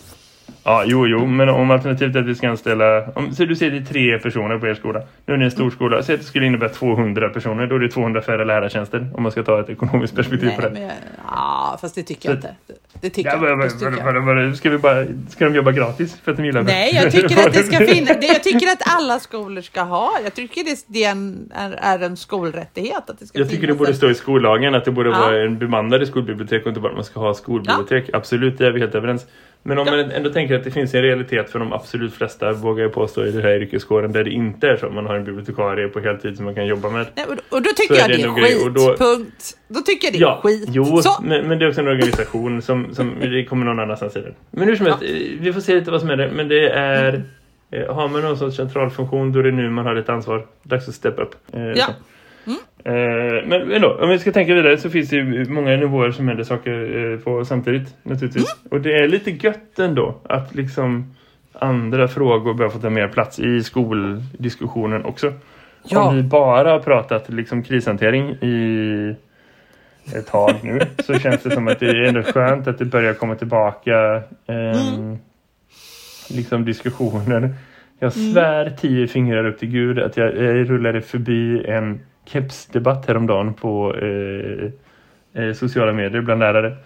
Ja, 0.64 0.84
jo, 0.86 1.06
jo, 1.06 1.26
men 1.26 1.48
om 1.48 1.70
alternativet 1.70 2.16
är 2.16 2.20
att 2.20 2.26
vi 2.26 2.34
ska 2.34 2.48
anställa... 2.48 3.04
Om, 3.14 3.34
så 3.34 3.44
du 3.44 3.56
säger 3.56 3.72
det 3.72 3.78
är 3.78 3.84
tre 3.84 4.18
personer 4.18 4.58
på 4.58 4.66
er 4.66 4.74
skola. 4.74 5.02
Nu 5.26 5.34
är 5.34 5.38
ni 5.38 5.44
en 5.44 5.50
stor 5.50 5.70
skola. 5.70 6.02
Säg 6.02 6.14
att 6.14 6.20
det 6.20 6.26
skulle 6.26 6.46
innebära 6.46 6.68
200 6.68 7.28
personer. 7.28 7.66
Då 7.66 7.74
är 7.74 7.78
det 7.78 7.88
200 7.88 8.22
färre 8.22 8.44
lärartjänster. 8.44 9.10
Om 9.14 9.22
man 9.22 9.32
ska 9.32 9.42
ta 9.42 9.60
ett 9.60 9.70
ekonomiskt 9.70 10.16
perspektiv 10.16 10.48
Nej, 10.48 10.56
på 10.56 10.62
det. 10.62 10.70
Men, 10.70 10.90
ja, 11.26 11.78
fast 11.80 11.94
det 11.94 12.02
tycker 12.02 12.22
så, 12.22 12.28
jag 12.28 12.36
inte. 12.36 12.54
Det 13.00 13.10
tycker 13.10 13.30
ja, 13.30 13.48
jag. 13.48 13.58
Bara, 13.58 14.54
ska, 14.54 14.70
vi 14.70 14.78
bara, 14.78 15.04
ska 15.28 15.44
de 15.44 15.54
jobba 15.54 15.72
gratis 15.72 16.16
för 16.24 16.30
att 16.30 16.36
de 16.36 16.44
gillar 16.44 16.62
det? 16.62 16.72
Nej, 16.72 16.94
jag 16.94 17.12
tycker 17.12 17.46
att 17.46 17.52
det 17.52 17.62
ska 17.62 17.78
finnas. 17.86 18.16
Jag 18.20 18.42
tycker 18.42 18.66
att 18.66 18.82
alla 18.96 19.18
skolor 19.18 19.62
ska 19.62 19.82
ha. 19.82 20.10
Jag 20.24 20.34
tycker 20.34 20.64
det, 20.64 20.84
det 20.86 21.04
är, 21.04 21.10
en, 21.10 21.52
är 21.78 21.98
en 21.98 22.16
skolrättighet. 22.16 23.10
Att 23.10 23.18
det 23.18 23.26
ska 23.26 23.38
jag 23.38 23.50
tycker 23.50 23.66
det 23.66 23.74
borde 23.74 23.94
stå 23.94 24.10
i 24.10 24.14
skollagen 24.14 24.74
att 24.74 24.84
det 24.84 24.90
borde 24.90 25.10
ja. 25.10 25.18
vara 25.18 25.42
en 25.42 25.58
bemannade 25.58 26.06
skolbibliotek 26.06 26.62
och 26.62 26.68
inte 26.68 26.80
bara 26.80 26.88
att 26.88 26.94
man 26.94 27.04
ska 27.04 27.20
ha 27.20 27.34
skolbibliotek. 27.34 28.04
Ja. 28.12 28.18
Absolut, 28.18 28.58
det 28.58 28.66
är 28.66 28.70
vi 28.70 28.80
helt 28.80 28.94
överens. 28.94 29.26
Men 29.62 29.78
om 29.78 29.86
man 29.86 29.98
ändå 29.98 30.30
tänker 30.30 30.56
att 30.56 30.64
det 30.64 30.70
finns 30.70 30.94
en 30.94 31.02
realitet 31.02 31.50
för 31.50 31.58
de 31.58 31.72
absolut 31.72 32.14
flesta, 32.14 32.52
vågar 32.52 32.82
jag 32.82 32.92
påstå, 32.92 33.26
i 33.26 33.30
den 33.30 33.42
här 33.42 33.62
yrkeskåren 33.62 34.12
där 34.12 34.24
det 34.24 34.30
inte 34.30 34.68
är 34.68 34.76
så. 34.76 34.90
Man 34.90 35.06
har 35.06 35.14
en 35.14 35.24
bibliotekarie 35.24 35.88
på 35.88 36.00
heltid 36.00 36.36
som 36.36 36.44
man 36.44 36.54
kan 36.54 36.66
jobba 36.66 36.90
med. 36.90 37.06
Nej, 37.14 37.26
och 37.50 37.62
då 37.62 37.70
tycker 37.76 37.94
jag 37.94 38.08
det 38.08 38.22
är 38.22 38.28
skit, 38.28 38.74
då, 38.74 38.96
punkt. 38.96 39.56
Då 39.68 39.80
tycker 39.80 40.06
jag 40.06 40.12
det 40.12 40.18
är 40.18 40.20
ja, 40.20 40.40
skit. 40.42 40.68
Jo, 40.72 41.02
men, 41.22 41.48
men, 41.48 41.58
det 41.58 41.64
är 41.64 41.68
också 41.68 41.80
en 41.80 41.88
organisation 41.88 42.62
som, 42.62 42.94
som 42.94 43.14
det 43.20 43.44
kommer 43.44 43.66
någon 43.66 43.80
annanstans 43.80 44.16
i 44.16 44.20
det. 44.20 44.32
Men 44.50 44.68
hur 44.68 44.76
som 44.76 44.86
helst, 44.86 45.02
ja. 45.02 45.08
vi 45.40 45.52
får 45.52 45.60
se 45.60 45.74
lite 45.74 45.90
vad 45.90 46.00
som 46.00 46.10
är 46.10 46.16
det. 46.16 46.30
Men 46.30 46.48
det 46.48 46.68
är... 46.68 47.08
Mm. 47.08 47.22
Eh, 47.72 47.94
har 47.94 48.08
man 48.08 48.22
någon 48.22 48.38
sorts 48.38 48.56
centralfunktion 48.56 49.32
då 49.32 49.38
är 49.38 49.42
det 49.42 49.50
nu 49.50 49.70
man 49.70 49.86
har 49.86 49.96
ett 49.96 50.08
ansvar. 50.08 50.46
Dags 50.62 50.88
att 50.88 50.94
step 50.94 51.18
up. 51.18 51.34
Eh, 51.52 51.62
ja. 51.62 51.86
Så. 51.86 51.92
Mm. 52.84 53.48
men 53.48 53.72
ändå, 53.72 53.98
om 54.02 54.08
vi 54.08 54.18
ska 54.18 54.32
tänka 54.32 54.54
vidare 54.54 54.78
så 54.78 54.90
finns 54.90 55.08
det 55.08 55.16
ju 55.16 55.44
många 55.48 55.76
nivåer 55.76 56.10
som 56.10 56.28
händer 56.28 56.44
saker 56.44 57.12
eh, 57.12 57.18
på 57.18 57.44
samtidigt 57.44 57.96
naturligtvis. 58.02 58.56
Mm. 58.60 58.68
Och 58.70 58.80
det 58.80 58.94
är 58.94 59.08
lite 59.08 59.30
gött 59.30 59.78
ändå 59.78 60.14
att 60.22 60.54
liksom 60.54 61.14
andra 61.52 62.08
frågor 62.08 62.54
börjar 62.54 62.70
få 62.70 62.78
ta 62.78 62.90
mer 62.90 63.08
plats 63.08 63.38
i 63.38 63.62
skoldiskussionen 63.62 65.04
också. 65.04 65.32
Ja. 65.88 66.08
Om 66.08 66.16
vi 66.16 66.22
bara 66.22 66.70
har 66.70 66.78
pratat 66.78 67.28
liksom 67.28 67.62
krishantering 67.62 68.30
i 68.30 69.16
ett 70.14 70.26
tag 70.26 70.54
nu 70.62 70.80
så 70.98 71.14
känns 71.14 71.42
det 71.42 71.50
som 71.50 71.68
att 71.68 71.80
det 71.80 71.86
är 71.86 72.02
ändå 72.02 72.22
skönt 72.22 72.68
att 72.68 72.78
det 72.78 72.84
börjar 72.84 73.14
komma 73.14 73.34
tillbaka 73.34 74.22
eh, 74.46 74.94
mm. 74.94 75.18
liksom 76.30 76.64
diskussioner. 76.64 77.54
Jag 77.98 78.16
mm. 78.16 78.32
svär 78.32 78.76
tio 78.80 79.06
fingrar 79.06 79.46
upp 79.46 79.58
till 79.58 79.70
Gud 79.70 79.98
att 79.98 80.16
jag, 80.16 80.36
jag 80.36 80.70
rullade 80.70 81.00
förbi 81.00 81.64
en 81.64 82.00
kepsdebatt 82.24 83.06
häromdagen 83.06 83.54
på 83.54 83.94
eh, 83.96 84.70
eh, 85.42 85.52
sociala 85.52 85.92
medier 85.92 86.20
bland 86.20 86.40
lärare. 86.40 86.76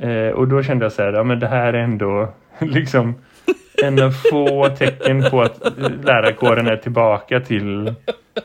Eh, 0.00 0.32
och 0.32 0.48
då 0.48 0.62
kände 0.62 0.84
jag 0.84 0.92
så 0.92 1.02
här, 1.02 1.12
ja 1.12 1.24
men 1.24 1.40
det 1.40 1.48
här 1.48 1.72
är 1.72 1.78
ändå 1.78 2.32
liksom 2.58 3.14
en 3.82 4.02
av 4.02 4.10
få 4.10 4.68
tecken 4.68 5.24
på 5.30 5.42
att 5.42 5.60
lärarkåren 6.04 6.66
är 6.66 6.76
tillbaka 6.76 7.40
till 7.40 7.94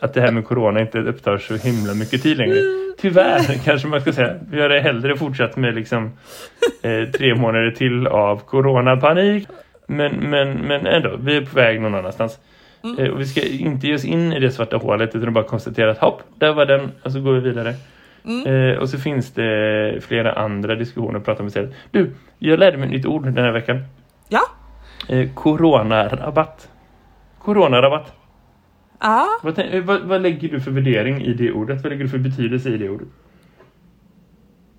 att 0.01 0.13
det 0.13 0.21
här 0.21 0.31
med 0.31 0.45
corona 0.45 0.81
inte 0.81 0.99
upptar 0.99 1.37
så 1.37 1.55
himla 1.55 1.93
mycket 1.93 2.23
tid 2.23 2.37
längre. 2.37 2.55
Tyvärr 2.97 3.63
kanske 3.65 3.87
man 3.87 4.01
ska 4.01 4.13
säga. 4.13 4.35
Vi 4.51 4.61
hade 4.61 4.79
hellre 4.79 5.17
fortsatt 5.17 5.57
med 5.57 5.75
liksom 5.75 6.11
eh, 6.81 7.09
tre 7.09 7.35
månader 7.35 7.71
till 7.71 8.07
av 8.07 8.39
coronapanik. 8.39 9.47
Men, 9.87 10.15
men, 10.15 10.53
men 10.53 10.85
ändå, 10.85 11.17
vi 11.19 11.37
är 11.37 11.41
på 11.41 11.55
väg 11.55 11.81
någon 11.81 11.95
annanstans. 11.95 12.39
Mm. 12.83 12.99
Eh, 12.99 13.09
och 13.09 13.19
vi 13.19 13.25
ska 13.25 13.41
inte 13.41 13.87
ge 13.87 13.95
oss 13.95 14.05
in 14.05 14.33
i 14.33 14.39
det 14.39 14.51
svarta 14.51 14.77
hålet 14.77 15.15
utan 15.15 15.33
bara 15.33 15.43
konstatera 15.43 15.91
att 15.91 15.97
hopp, 15.97 16.21
där 16.35 16.53
var 16.53 16.65
den 16.65 16.91
och 17.03 17.11
så 17.11 17.21
går 17.21 17.33
vi 17.33 17.39
vidare. 17.39 17.75
Mm. 18.25 18.47
Eh, 18.47 18.77
och 18.77 18.89
så 18.89 18.97
finns 18.97 19.31
det 19.31 20.03
flera 20.03 20.33
andra 20.33 20.75
diskussioner 20.75 21.19
att 21.19 21.25
prata 21.25 21.41
om 21.41 21.47
istället. 21.47 21.73
Du, 21.91 22.13
jag 22.39 22.59
lärde 22.59 22.77
mig 22.77 22.85
ett 22.85 22.91
nytt 22.91 23.05
ord 23.05 23.23
den 23.23 23.43
här 23.43 23.51
veckan. 23.51 23.83
Ja? 24.29 24.41
Eh, 25.09 25.29
coronarabatt. 25.33 26.69
Coronarabatt. 27.39 28.13
Ja. 28.99 29.27
Vad, 29.43 29.83
vad, 29.83 30.01
vad, 30.01 30.21
lägger 30.21 30.49
du 30.49 30.61
för 30.61 30.71
värdering 30.71 31.21
i 31.21 31.33
det 31.33 31.51
ordet? 31.51 31.83
Vad 31.83 31.91
lägger 31.91 32.03
du 32.03 32.09
för 32.09 32.17
betydelse 32.17 32.69
i 32.69 32.77
det 32.77 32.89
ordet? 32.89 33.07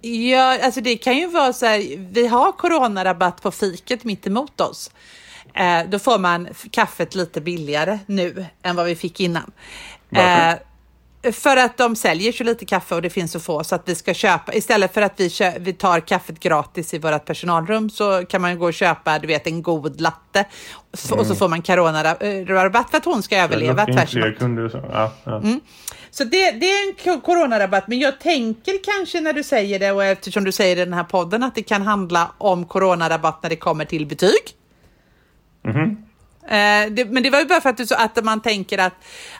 Ja, 0.01 0.59
alltså 0.65 0.81
det 0.81 0.97
kan 0.97 1.17
ju 1.17 1.27
vara 1.27 1.53
så 1.53 1.67
här, 1.67 2.09
vi 2.13 2.27
har 2.27 2.53
coronarabatt 2.53 3.43
på 3.43 3.51
fiket 3.51 4.05
mitt 4.05 4.27
emot 4.27 4.61
oss. 4.61 4.91
Eh, 5.55 5.89
då 5.89 5.99
får 5.99 6.19
man 6.19 6.49
kaffet 6.71 7.15
lite 7.15 7.41
billigare 7.41 7.99
nu 8.07 8.47
än 8.63 8.77
vad 8.77 8.87
vi 8.87 8.97
fick 8.97 9.21
innan. 9.21 9.53
Varför? 10.09 10.51
Eh, 10.51 10.59
för 11.33 11.57
att 11.57 11.77
de 11.77 11.97
säljer 11.97 12.33
så 12.33 12.45
lite 12.45 12.65
kaffe 12.65 12.95
och 12.95 13.03
det 13.03 13.11
finns 13.11 13.33
så 13.33 13.41
få 13.41 13.65
så 13.65 13.75
att 13.75 13.89
vi 13.89 13.95
ska 13.95 14.15
köpa, 14.15 14.55
istället 14.55 14.95
för 14.95 15.03
att 15.03 15.21
vi, 15.21 15.31
vi 15.61 15.73
tar 15.73 16.01
kaffet 16.01 16.41
gratis 16.41 16.95
i 16.95 16.99
vårt 16.99 17.25
personalrum 17.25 17.91
så 17.91 18.25
kan 18.27 18.43
man 18.43 18.59
gå 18.59 18.67
och 18.67 18.75
köpa, 18.75 19.19
du 19.19 19.27
vet, 19.27 19.47
en 19.47 19.63
god 19.63 20.01
latte 20.01 20.45
mm. 21.09 21.21
och 21.21 21.27
så 21.27 21.35
får 21.35 21.49
man 21.49 21.63
coronarabatt 21.63 22.91
för 22.91 22.97
att 22.97 23.05
hon 23.05 23.23
ska 23.23 23.37
överleva 23.37 23.87
tvärs 23.87 24.17
emot. 24.17 24.73
Så. 24.73 24.85
Ja, 24.93 25.13
ja. 25.25 25.37
Mm. 25.37 25.61
så 26.11 26.25
det, 26.25 26.51
det 26.51 26.67
är 26.67 27.13
en 27.13 27.21
coronarabatt, 27.21 27.89
men 27.89 27.99
jag 27.99 28.21
tänker 28.21 28.85
kanske 28.85 29.21
när 29.21 29.33
du 29.33 29.43
säger 29.43 29.79
det 29.79 29.93
och 29.93 30.05
eftersom 30.05 30.45
du 30.45 30.53
säger 30.53 30.77
det 30.77 30.83
i 30.83 30.85
den 30.85 30.95
här 30.95 31.05
podden 31.05 31.43
att 31.43 31.55
det 31.55 31.63
kan 31.63 31.83
handla 31.83 32.33
om 32.39 32.65
coronarabatt 32.65 33.43
när 33.43 33.51
det 33.51 33.57
kommer 33.57 33.85
till 33.85 34.07
betyg. 34.07 34.55
Mm. 35.65 35.97
Eh, 36.47 36.93
det, 36.93 37.05
men 37.05 37.23
det 37.23 37.31
var 37.31 37.41
ju 37.41 37.47
bara 37.47 37.61
för 37.61 37.71
att, 37.71 37.77
du, 37.77 37.95
att 37.95 38.25
man 38.25 38.41
tänker 38.41 38.79
att 38.79 38.95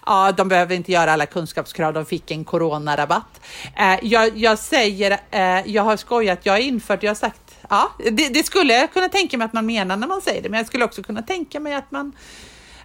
ja, 0.07 0.33
de 0.33 0.49
behöver 0.49 0.75
inte 0.75 0.93
göra 0.93 1.13
alla 1.13 1.27
kunskapskrav, 1.27 1.93
de 1.93 2.07
fick 2.07 2.31
en 2.31 2.45
coronarabatt. 2.45 3.41
Eh, 3.77 3.99
jag, 4.03 4.37
jag 4.37 4.59
säger, 4.59 5.19
eh, 5.31 5.67
jag 5.67 5.83
har 5.83 5.97
skojat, 5.97 6.39
jag 6.43 6.53
har 6.53 6.61
infört, 6.61 7.03
jag 7.03 7.11
har 7.11 7.15
sagt, 7.15 7.59
ja, 7.71 7.91
det, 8.11 8.29
det, 8.29 8.47
skulle 8.47 8.73
jag 8.73 8.93
kunna 8.93 9.09
tänka 9.09 9.39
mig 9.39 9.45
att 9.45 9.53
man 9.53 9.67
menar 9.67 9.97
när 9.97 10.07
man 10.07 10.21
säger 10.21 10.43
det, 10.43 10.49
men 10.49 10.59
jag 10.59 10.67
skulle 10.67 10.85
också 10.85 11.03
kunna 11.03 11.23
tänka 11.23 11.61
mig 11.61 11.75
att 11.75 11.91
man 11.91 12.13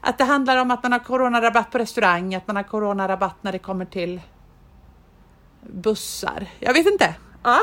att 0.02 0.18
det 0.18 0.24
handlar 0.24 0.58
om 0.58 0.72
att 0.72 0.84
man 0.84 0.92
har 0.92 1.00
coronarabatt 1.00 1.72
på 1.72 1.78
restaurang, 1.78 2.36
att 2.36 2.48
man 2.48 2.56
har 2.56 2.64
coronarabatt 2.64 3.36
när 3.42 3.52
det 3.52 3.60
kommer 3.60 3.86
till 3.86 4.22
bussar. 5.62 6.48
Jag 6.60 6.74
vet 6.74 6.88
inte. 6.88 7.16
Ja. 7.44 7.60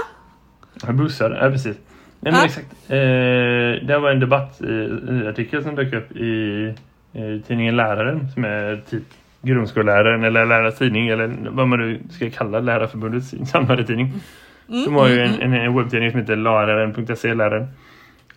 Bussar, 0.92 1.30
ja 1.30 1.50
precis. 1.50 1.76
Nej, 2.20 2.32
men 2.32 2.44
exakt. 2.44 2.66
Eh, 2.88 3.86
det 3.86 3.98
var 3.98 4.10
en 4.10 4.20
debattartikel 4.20 5.62
som 5.62 5.74
dök 5.74 5.92
upp 5.92 6.16
i, 6.16 6.74
i 7.12 7.42
tidningen 7.46 7.76
Läraren 7.76 8.28
som 8.28 8.44
är 8.44 8.80
typ 8.90 9.02
grundskolläraren 9.42 10.24
eller 10.24 10.46
lärarnas 10.46 10.78
tidning 10.78 11.08
eller 11.08 11.36
vad 11.50 11.68
man 11.68 11.78
nu 11.78 12.00
ska 12.10 12.30
kalla 12.30 12.60
Lärarförbundets 12.60 13.34
samlade 13.50 13.84
tidning. 13.84 14.12
Mm, 14.68 14.84
De 14.84 14.94
har 14.94 15.08
ju 15.08 15.20
mm, 15.20 15.34
en, 15.34 15.40
mm. 15.40 15.52
en, 15.52 15.66
en 15.66 15.76
webbtidning 15.76 16.10
som 16.10 16.20
heter 16.20 16.36
lararen.se 16.36 17.34
läraren. 17.34 17.66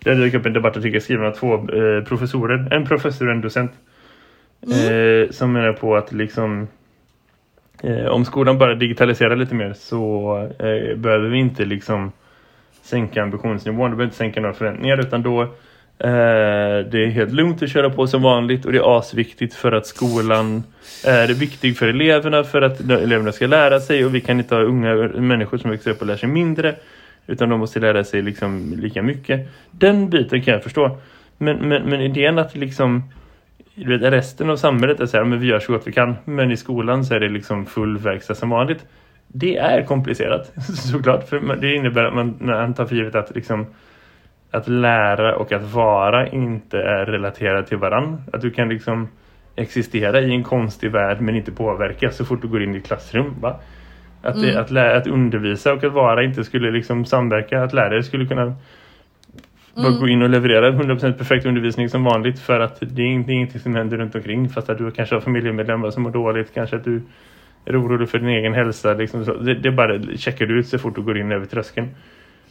Där 0.03 0.15
dök 0.15 0.33
upp 0.33 0.45
en 0.45 0.53
debattartikel 0.53 1.01
skriven 1.01 1.25
av 1.25 1.31
två 1.31 1.53
eh, 1.53 2.03
professorer, 2.03 2.73
en 2.73 2.85
professor 2.85 3.27
och 3.27 3.33
en 3.33 3.41
docent. 3.41 3.71
Mm. 4.67 5.23
Eh, 5.23 5.29
som 5.29 5.53
menar 5.53 5.73
på 5.73 5.95
att 5.95 6.11
liksom 6.11 6.67
eh, 7.83 8.05
om 8.05 8.25
skolan 8.25 8.57
bara 8.57 8.75
digitaliserar 8.75 9.35
lite 9.35 9.55
mer 9.55 9.73
så 9.73 10.37
eh, 10.59 10.97
behöver 10.97 11.29
vi 11.29 11.37
inte 11.37 11.65
liksom 11.65 12.11
sänka 12.89 13.23
ambitionsnivån. 13.23 13.91
Du 13.91 13.97
behöver 13.97 14.03
inte 14.03 14.15
sänka 14.15 14.41
några 14.41 14.53
förväntningar 14.53 14.99
utan 14.99 15.23
då 15.23 15.41
eh, 15.41 15.47
det 16.91 17.03
är 17.03 17.09
helt 17.09 17.31
lugnt 17.31 17.63
att 17.63 17.69
köra 17.69 17.89
på 17.89 18.07
som 18.07 18.21
vanligt 18.21 18.65
och 18.65 18.71
det 18.71 18.77
är 18.77 18.97
asviktigt 18.97 19.53
för 19.53 19.71
att 19.71 19.87
skolan 19.87 20.63
eh, 21.05 21.13
är 21.13 21.33
viktig 21.33 21.77
för 21.77 21.87
eleverna 21.87 22.43
för 22.43 22.61
att 22.61 22.79
eleverna 22.79 23.31
ska 23.31 23.47
lära 23.47 23.79
sig 23.79 24.05
och 24.05 24.15
vi 24.15 24.21
kan 24.21 24.39
inte 24.39 24.55
ha 24.55 24.61
unga 24.61 24.95
människor 25.07 25.57
som 25.57 25.71
växer 25.71 25.91
upp 25.91 26.01
och 26.01 26.07
lär 26.07 26.17
sig 26.17 26.29
mindre 26.29 26.75
utan 27.27 27.49
de 27.49 27.59
måste 27.59 27.79
lära 27.79 28.03
sig 28.03 28.21
liksom 28.21 28.73
lika 28.77 29.01
mycket. 29.01 29.49
Den 29.71 30.09
biten 30.09 30.41
kan 30.41 30.53
jag 30.53 30.63
förstå. 30.63 30.97
Men, 31.37 31.57
men, 31.57 31.89
men 31.89 32.01
idén 32.01 32.39
att 32.39 32.55
liksom 32.55 33.03
resten 33.85 34.49
av 34.49 34.55
samhället 34.55 34.99
är 34.99 35.05
så 35.05 35.17
här, 35.17 35.23
men 35.23 35.39
vi 35.39 35.47
gör 35.47 35.59
så 35.59 35.71
gott 35.73 35.87
vi 35.87 35.91
kan 35.91 36.15
men 36.25 36.51
i 36.51 36.57
skolan 36.57 37.05
så 37.05 37.13
är 37.13 37.19
det 37.19 37.29
liksom 37.29 37.65
full 37.65 37.97
verkstad 37.97 38.35
som 38.35 38.49
vanligt 38.49 38.85
det 39.33 39.57
är 39.57 39.83
komplicerat 39.83 40.51
såklart. 40.91 41.29
För 41.29 41.55
det 41.55 41.75
innebär 41.75 42.03
att 42.03 42.15
man, 42.15 42.37
man 42.39 42.73
tar 42.73 42.85
för 42.85 42.95
givet 42.95 43.15
att, 43.15 43.35
liksom, 43.35 43.65
att 44.51 44.67
lära 44.67 45.35
och 45.35 45.51
att 45.51 45.73
vara 45.73 46.27
inte 46.27 46.77
är 46.77 47.05
relaterat 47.05 47.67
till 47.67 47.77
varann. 47.77 48.21
Att 48.33 48.41
du 48.41 48.51
kan 48.51 48.69
liksom 48.69 49.07
existera 49.55 50.21
i 50.21 50.31
en 50.31 50.43
konstig 50.43 50.91
värld 50.91 51.21
men 51.21 51.35
inte 51.35 51.51
påverka 51.51 52.11
så 52.11 52.25
fort 52.25 52.41
du 52.41 52.47
går 52.47 52.63
in 52.63 52.75
i 52.75 52.77
ett 52.77 52.85
klassrum. 52.85 53.35
Va? 53.41 53.59
Att, 54.21 54.35
mm. 54.35 54.47
det, 54.47 54.59
att, 54.59 54.71
lära, 54.71 54.97
att 54.97 55.07
undervisa 55.07 55.73
och 55.73 55.83
att 55.83 55.93
vara 55.93 56.23
inte 56.23 56.43
skulle 56.43 56.71
liksom 56.71 57.05
samverka. 57.05 57.63
Att 57.63 57.73
lärare 57.73 58.03
skulle 58.03 58.25
kunna 58.25 58.55
mm. 59.77 59.99
gå 59.99 60.07
in 60.07 60.21
och 60.21 60.29
leverera 60.29 60.71
100% 60.71 61.13
perfekt 61.13 61.45
undervisning 61.45 61.89
som 61.89 62.03
vanligt 62.03 62.39
för 62.39 62.59
att 62.59 62.77
det 62.79 63.01
är 63.01 63.05
ingenting 63.05 63.59
som 63.59 63.75
händer 63.75 63.97
runt 63.97 64.15
omkring. 64.15 64.49
Fast 64.49 64.69
att 64.69 64.77
du 64.77 64.91
kanske 64.91 65.15
har 65.15 65.21
familjemedlemmar 65.21 65.89
som 65.89 66.03
mår 66.03 66.11
dåligt. 66.11 66.53
Kanske 66.53 66.75
att 66.75 66.83
du 66.83 67.01
är 67.65 67.71
du 67.71 67.77
orolig 67.77 68.09
för 68.09 68.19
din 68.19 68.29
egen 68.29 68.53
hälsa? 68.53 68.93
Liksom. 68.93 69.45
Det, 69.45 69.53
det 69.53 69.71
bara 69.71 70.01
checkar 70.17 70.45
du 70.45 70.59
ut 70.59 70.67
så 70.67 70.79
fort 70.79 70.95
du 70.95 71.01
går 71.01 71.17
in 71.17 71.31
över 71.31 71.45
tröskeln. 71.45 71.87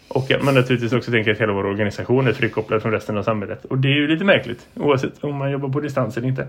Och 0.08 0.30
att 0.30 0.44
man 0.44 0.54
naturligtvis 0.54 0.92
också 0.92 1.10
tänker 1.10 1.32
att 1.32 1.40
hela 1.40 1.52
vår 1.52 1.66
organisation 1.66 2.26
är 2.26 2.32
frikopplad 2.32 2.82
från 2.82 2.92
resten 2.92 3.18
av 3.18 3.22
samhället. 3.22 3.64
Och 3.64 3.78
det 3.78 3.88
är 3.88 3.94
ju 3.94 4.08
lite 4.08 4.24
märkligt, 4.24 4.68
oavsett 4.74 5.24
om 5.24 5.36
man 5.36 5.50
jobbar 5.50 5.68
på 5.68 5.80
distans 5.80 6.16
eller 6.16 6.28
inte. 6.28 6.48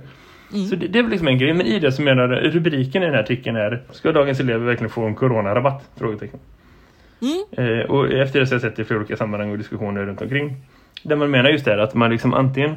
Mm. 0.53 0.65
Så 0.65 0.75
det, 0.75 0.87
det, 0.87 0.99
är 0.99 1.03
väl 1.03 1.11
liksom 1.11 1.27
en 1.27 1.37
grej. 1.37 1.53
Men 1.53 1.65
i 1.65 1.79
det 1.79 1.91
så 1.91 2.01
menar 2.01 2.27
rubriken 2.27 3.03
i 3.03 3.05
den 3.05 3.15
här 3.15 3.23
artikeln 3.23 3.55
är 3.55 3.81
Ska 3.91 4.11
dagens 4.11 4.39
elever 4.39 4.65
verkligen 4.65 4.89
få 4.89 5.05
en 5.05 5.15
coronarabatt? 5.15 5.89
Frågetecken. 5.97 6.39
Mm. 7.21 7.79
Eh, 7.79 7.85
och 7.85 8.11
efter 8.11 8.39
det 8.39 8.45
så 8.45 8.55
har 8.55 8.55
jag 8.55 8.61
sett 8.61 8.79
i 8.79 8.83
flera 8.83 8.99
olika 8.99 9.17
sammanhang 9.17 9.51
och 9.51 9.57
diskussioner 9.57 10.05
runt 10.05 10.21
omkring. 10.21 10.55
Där 11.03 11.15
man 11.15 11.31
menar 11.31 11.49
just 11.49 11.65
det 11.65 11.83
att 11.83 11.93
man 11.93 12.11
liksom 12.11 12.33
antingen 12.33 12.75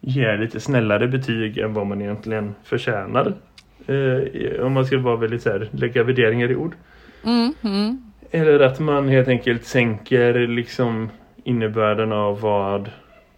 ger 0.00 0.38
lite 0.38 0.60
snällare 0.60 1.08
betyg 1.08 1.58
än 1.58 1.74
vad 1.74 1.86
man 1.86 2.02
egentligen 2.02 2.54
förtjänar 2.64 3.34
Eh, 3.90 4.66
om 4.66 4.72
man 4.72 4.84
ska 4.84 4.98
vara 4.98 5.16
väldigt 5.16 5.42
så 5.42 5.50
här, 5.50 5.68
lägga 5.72 6.02
värderingar 6.02 6.50
i 6.50 6.56
ord. 6.56 6.74
Mm, 7.24 7.54
mm. 7.62 8.12
Eller 8.30 8.60
att 8.60 8.80
man 8.80 9.08
helt 9.08 9.28
enkelt 9.28 9.64
sänker 9.64 10.46
liksom 10.46 11.10
innebörden 11.44 12.12
av 12.12 12.40
vad 12.40 12.90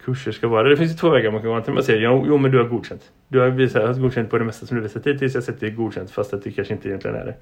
kurser 0.04 0.32
ska 0.32 0.48
vara. 0.48 0.68
Det 0.68 0.76
finns 0.76 0.92
ju 0.92 0.96
två 0.96 1.10
vägar 1.10 1.30
man 1.30 1.42
kan 1.42 1.50
gå 1.50 1.60
till. 1.60 1.72
Man 1.72 1.82
säger, 1.82 2.00
jo, 2.00 2.24
jo 2.26 2.38
men 2.38 2.50
du 2.50 2.58
har 2.58 2.64
godkänt. 2.64 3.02
Du 3.28 3.40
har 3.40 3.48
visat 3.48 4.00
godkänt 4.00 4.30
på 4.30 4.38
det 4.38 4.44
mesta 4.44 4.66
som 4.66 4.76
du 4.76 4.82
visat 4.82 5.06
hittills. 5.06 5.34
Jag 5.34 5.44
sätter 5.44 5.70
godkänt 5.70 6.10
fast 6.10 6.34
att 6.34 6.42
det 6.42 6.50
kanske 6.50 6.74
inte 6.74 6.88
egentligen 6.88 7.16
är 7.16 7.24
det. 7.24 7.34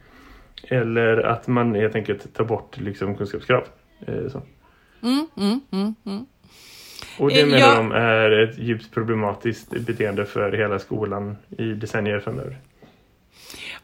Eller 0.77 1.16
att 1.16 1.46
man 1.46 1.75
helt 1.75 1.94
enkelt 1.94 2.35
tar 2.35 2.44
bort 2.44 2.81
liksom 2.81 3.16
kunskapskrav. 3.16 3.64
Eh, 4.07 4.29
så. 4.29 4.42
Mm, 5.03 5.27
mm, 5.37 5.61
mm, 5.73 5.94
mm. 6.07 6.27
Och 7.18 7.31
det 7.31 7.46
menar 7.46 7.59
jag... 7.59 7.77
de 7.77 7.92
är 7.92 8.31
ett 8.31 8.59
djupt 8.59 8.94
problematiskt 8.94 9.87
beteende 9.87 10.27
för 10.27 10.53
hela 10.53 10.79
skolan 10.79 11.37
i 11.59 11.64
decennier 11.64 12.20
framöver. 12.20 12.57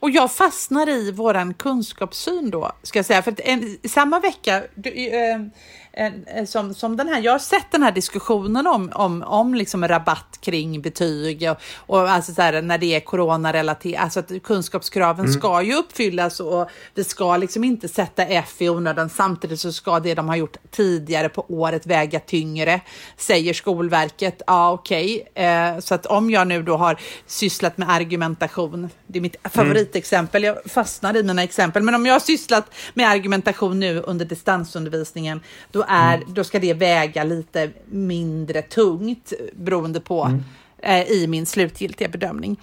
Och 0.01 0.11
jag 0.11 0.33
fastnar 0.33 0.89
i 0.89 1.13
våran 1.13 1.55
kunskapssyn 1.55 2.51
då, 2.51 2.73
ska 2.83 2.99
jag 2.99 3.07
säga. 3.07 3.23
För 3.23 3.33
att 3.33 3.41
en, 3.41 3.79
samma 3.89 4.21
vecka, 4.21 4.63
du, 4.75 4.91
eh, 4.91 5.39
som, 6.47 6.75
som 6.75 6.97
den 6.97 7.09
här, 7.09 7.21
jag 7.21 7.33
har 7.33 7.39
sett 7.39 7.71
den 7.71 7.83
här 7.83 7.93
diskussionen 7.93 8.67
om, 8.67 8.91
om, 8.95 9.23
om 9.23 9.55
liksom 9.55 9.89
rabatt 9.89 10.39
kring 10.41 10.83
betyg 10.83 11.51
och, 11.51 11.57
och 11.87 12.11
alltså 12.11 12.35
så 12.35 12.43
här, 12.43 12.63
när 12.63 12.79
det 12.79 12.95
är 12.95 13.01
coronarelaterat, 13.01 14.03
alltså 14.03 14.21
att 14.21 14.43
kunskapskraven 14.43 15.25
mm. 15.25 15.33
ska 15.33 15.63
ju 15.63 15.75
uppfyllas 15.75 16.41
och 16.41 16.69
vi 16.95 17.05
ska 17.05 17.37
liksom 17.37 17.65
inte 17.65 17.89
sätta 17.89 18.23
F 18.23 18.55
i 18.59 18.69
onödan. 18.69 19.09
Samtidigt 19.09 19.61
så 19.61 19.73
ska 19.73 20.01
det 20.01 20.15
de 20.15 20.29
har 20.29 20.37
gjort 20.37 20.57
tidigare 20.71 21.29
på 21.29 21.47
året 21.49 21.87
väga 21.87 22.21
tyngre, 22.21 22.81
säger 23.17 23.55
Skolverket. 23.55 24.43
Ja, 24.47 24.73
okej. 24.73 25.29
Okay. 25.31 25.45
Eh, 25.45 25.79
så 25.79 25.95
att 25.95 26.07
om 26.07 26.31
jag 26.31 26.49
nu 26.49 26.63
då 26.63 26.77
har 26.77 27.01
sysslat 27.27 27.79
med 27.79 27.91
argumentation, 27.91 28.91
det 29.07 29.19
är 29.19 29.23
mitt 29.23 29.37
mm. 29.37 29.51
favoritexempel, 29.51 30.43
jag 30.43 30.57
fastnar 30.67 31.17
i 31.17 31.23
mina 31.23 31.43
exempel, 31.43 31.83
men 31.83 31.95
om 31.95 32.07
jag 32.07 32.15
har 32.15 32.21
sysslat 32.21 32.75
med 32.95 33.09
argumentation 33.09 33.81
nu 33.81 34.01
under 34.01 34.25
distansundervisningen, 34.25 35.41
då 35.73 35.86
är, 35.89 36.17
mm. 36.17 36.35
då 36.35 36.45
ska 36.45 36.59
det 36.59 36.75
väga 36.75 37.25
lite 37.25 37.71
mindre 37.87 38.63
tungt 38.63 39.33
beroende 39.53 40.01
på 40.01 40.25
mm. 40.25 40.45
eh, 40.79 41.11
i 41.11 41.27
min 41.27 41.47
slutgiltiga 41.47 42.09
bedömning. 42.09 42.57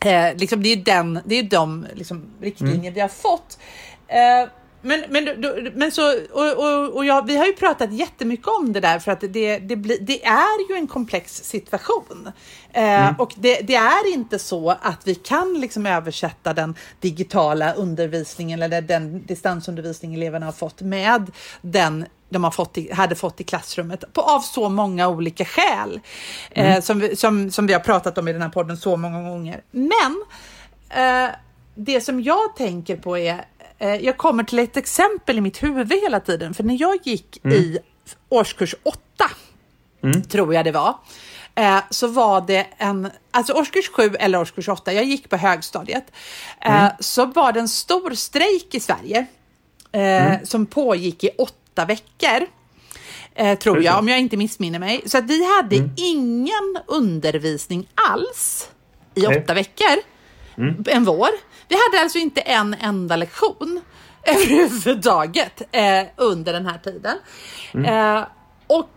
Eh, 0.00 0.36
liksom 0.36 0.62
det 0.62 0.68
är 0.68 0.76
den, 0.76 1.20
det 1.24 1.34
är 1.34 1.42
de 1.42 1.86
liksom, 1.94 2.24
riktlinjer 2.40 2.78
mm. 2.78 2.94
vi 2.94 3.00
har 3.00 3.08
fått. 3.08 3.58
Eh, 4.08 4.48
men, 4.82 5.04
men, 5.08 5.24
men 5.74 5.92
så, 5.92 6.12
och, 6.32 6.52
och, 6.52 6.96
och 6.96 7.04
ja, 7.04 7.20
vi 7.20 7.36
har 7.36 7.46
ju 7.46 7.52
pratat 7.52 7.92
jättemycket 7.92 8.46
om 8.46 8.72
det 8.72 8.80
där 8.80 8.98
för 8.98 9.12
att 9.12 9.20
det, 9.20 9.58
det, 9.58 9.76
bli, 9.76 9.98
det 10.00 10.24
är 10.24 10.70
ju 10.70 10.76
en 10.76 10.86
komplex 10.86 11.44
situation. 11.44 12.32
Eh, 12.72 12.82
mm. 12.82 13.14
Och 13.18 13.34
det, 13.36 13.60
det, 13.60 13.74
är 13.74 14.12
inte 14.12 14.38
så 14.38 14.70
att 14.70 15.00
vi 15.04 15.14
kan 15.14 15.60
liksom 15.60 15.86
översätta 15.86 16.54
den 16.54 16.74
digitala 17.00 17.72
undervisningen 17.72 18.62
eller 18.62 18.82
den 18.82 19.26
distansundervisning 19.26 20.14
eleverna 20.14 20.46
har 20.46 20.52
fått 20.52 20.80
med 20.80 21.30
den 21.60 22.06
de 22.28 22.44
har 22.44 22.50
fått 22.50 22.78
i, 22.78 22.92
hade 22.92 23.14
fått 23.14 23.40
i 23.40 23.44
klassrummet 23.44 24.12
på, 24.12 24.20
av 24.20 24.40
så 24.40 24.68
många 24.68 25.08
olika 25.08 25.44
skäl 25.44 26.00
mm. 26.50 26.72
eh, 26.72 26.80
som, 26.80 26.98
vi, 26.98 27.16
som, 27.16 27.50
som 27.50 27.66
vi 27.66 27.72
har 27.72 27.80
pratat 27.80 28.18
om 28.18 28.28
i 28.28 28.32
den 28.32 28.42
här 28.42 28.48
podden 28.48 28.76
så 28.76 28.96
många 28.96 29.30
gånger. 29.30 29.60
Men 29.70 30.24
eh, 30.90 31.30
det 31.74 32.00
som 32.00 32.22
jag 32.22 32.56
tänker 32.56 32.96
på 32.96 33.18
är, 33.18 33.34
eh, 33.34 33.57
jag 33.78 34.16
kommer 34.16 34.44
till 34.44 34.58
ett 34.58 34.76
exempel 34.76 35.38
i 35.38 35.40
mitt 35.40 35.62
huvud 35.62 35.92
hela 36.02 36.20
tiden, 36.20 36.54
för 36.54 36.64
när 36.64 36.80
jag 36.80 36.98
gick 37.02 37.44
mm. 37.44 37.56
i 37.56 37.78
årskurs 38.28 38.74
åtta, 38.82 39.30
mm. 40.02 40.22
tror 40.22 40.54
jag 40.54 40.64
det 40.64 40.72
var, 40.72 40.94
eh, 41.54 41.80
så 41.90 42.06
var 42.06 42.40
det 42.40 42.66
en, 42.78 43.10
alltså 43.30 43.52
årskurs 43.52 43.88
sju 43.88 44.14
eller 44.18 44.40
årskurs 44.40 44.68
åtta, 44.68 44.92
jag 44.92 45.04
gick 45.04 45.28
på 45.28 45.36
högstadiet, 45.36 46.04
eh, 46.60 46.82
mm. 46.82 46.92
så 47.00 47.26
var 47.26 47.52
det 47.52 47.60
en 47.60 47.68
stor 47.68 48.14
strejk 48.14 48.74
i 48.74 48.80
Sverige 48.80 49.26
eh, 49.92 50.26
mm. 50.26 50.46
som 50.46 50.66
pågick 50.66 51.24
i 51.24 51.30
åtta 51.38 51.84
veckor. 51.84 52.46
Eh, 53.34 53.58
tror 53.58 53.82
jag, 53.82 53.98
om 53.98 54.08
jag 54.08 54.20
inte 54.20 54.36
missminner 54.36 54.78
mig. 54.78 55.02
Så 55.06 55.20
vi 55.20 55.56
hade 55.56 55.76
mm. 55.76 55.90
ingen 55.96 56.78
undervisning 56.86 57.88
alls 57.94 58.68
i 59.14 59.26
åtta 59.26 59.54
veckor. 59.54 59.96
mm. 60.56 60.84
en 60.86 61.04
vår. 61.04 61.28
Vi 61.68 61.76
hade 61.76 62.02
alltså 62.02 62.18
inte 62.18 62.40
en 62.40 62.74
enda 62.74 63.16
lektion 63.16 63.80
överhuvudtaget 64.22 65.62
eh, 65.72 66.06
under 66.16 66.52
den 66.52 66.66
här 66.66 66.78
tiden. 66.78 67.16
Mm. 67.74 68.16
Eh, 68.16 68.26
och 68.66 68.90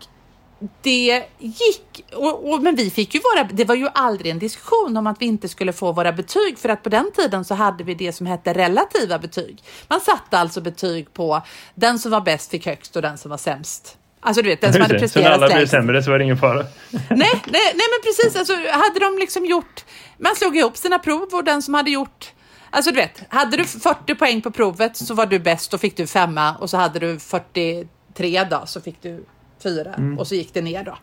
det 0.82 1.24
gick, 1.38 2.04
och, 2.14 2.52
och, 2.52 2.62
men 2.62 2.74
vi 2.74 2.90
fick 2.90 3.14
ju 3.14 3.20
våra, 3.20 3.44
det 3.44 3.64
var 3.64 3.74
ju 3.74 3.88
aldrig 3.94 4.30
en 4.30 4.38
diskussion 4.38 4.96
om 4.96 5.06
att 5.06 5.16
vi 5.20 5.26
inte 5.26 5.48
skulle 5.48 5.72
få 5.72 5.92
våra 5.92 6.12
betyg 6.12 6.58
för 6.58 6.68
att 6.68 6.82
på 6.82 6.88
den 6.88 7.12
tiden 7.12 7.44
så 7.44 7.54
hade 7.54 7.84
vi 7.84 7.94
det 7.94 8.12
som 8.12 8.26
hette 8.26 8.52
relativa 8.52 9.18
betyg. 9.18 9.62
Man 9.88 10.00
satte 10.00 10.38
alltså 10.38 10.60
betyg 10.60 11.14
på 11.14 11.42
den 11.74 11.98
som 11.98 12.10
var 12.10 12.20
bäst 12.20 12.50
fick 12.50 12.66
högst 12.66 12.96
och 12.96 13.02
den 13.02 13.18
som 13.18 13.30
var 13.30 13.38
sämst. 13.38 13.96
Alltså 14.20 14.42
du 14.42 14.48
vet, 14.48 14.60
den 14.60 14.72
som 14.72 14.82
hade 14.82 14.98
presterat 14.98 15.24
Så 15.24 15.30
när 15.30 15.44
alla 15.44 15.54
blev 15.54 15.66
sämre 15.66 16.02
så 16.02 16.10
var 16.10 16.18
det 16.18 16.24
ingen 16.24 16.38
fara? 16.38 16.62
nej, 16.92 17.42
nej, 17.46 17.72
nej 17.74 17.74
men 17.74 18.02
precis, 18.04 18.36
alltså 18.36 18.52
hade 18.52 19.00
de 19.00 19.18
liksom 19.18 19.46
gjort, 19.46 19.84
man 20.18 20.36
slog 20.36 20.56
ihop 20.56 20.76
sina 20.76 20.98
prov 20.98 21.28
och 21.32 21.44
den 21.44 21.62
som 21.62 21.74
hade 21.74 21.90
gjort 21.90 22.32
Alltså 22.74 22.90
du 22.90 22.96
vet, 22.96 23.22
hade 23.28 23.56
du 23.56 23.64
40 23.64 24.14
poäng 24.14 24.42
på 24.42 24.50
provet 24.50 24.96
så 24.96 25.14
var 25.14 25.26
du 25.26 25.38
bäst 25.38 25.74
och 25.74 25.80
fick 25.80 25.96
du 25.96 26.06
femma 26.06 26.56
och 26.56 26.70
så 26.70 26.76
hade 26.76 26.98
du 26.98 27.18
43 27.18 28.44
då 28.44 28.62
så 28.66 28.80
fick 28.80 29.02
du 29.02 29.24
fyra 29.62 29.94
mm. 29.94 30.18
och 30.18 30.26
så 30.26 30.34
gick 30.34 30.54
det 30.54 30.62
ner 30.62 30.84
då. 30.84 30.98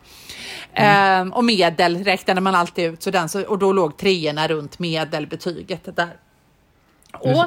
Mm. 0.74 1.20
Ehm, 1.22 1.32
och 1.32 1.44
medel 1.44 2.04
räknade 2.04 2.40
man 2.40 2.54
alltid 2.54 2.92
ut 2.92 3.02
så 3.02 3.10
den, 3.10 3.28
så, 3.28 3.42
och 3.42 3.58
då 3.58 3.72
låg 3.72 3.96
treorna 3.96 4.48
runt 4.48 4.78
medelbetyget 4.78 5.96
där. 5.96 6.16
Och, 7.12 7.44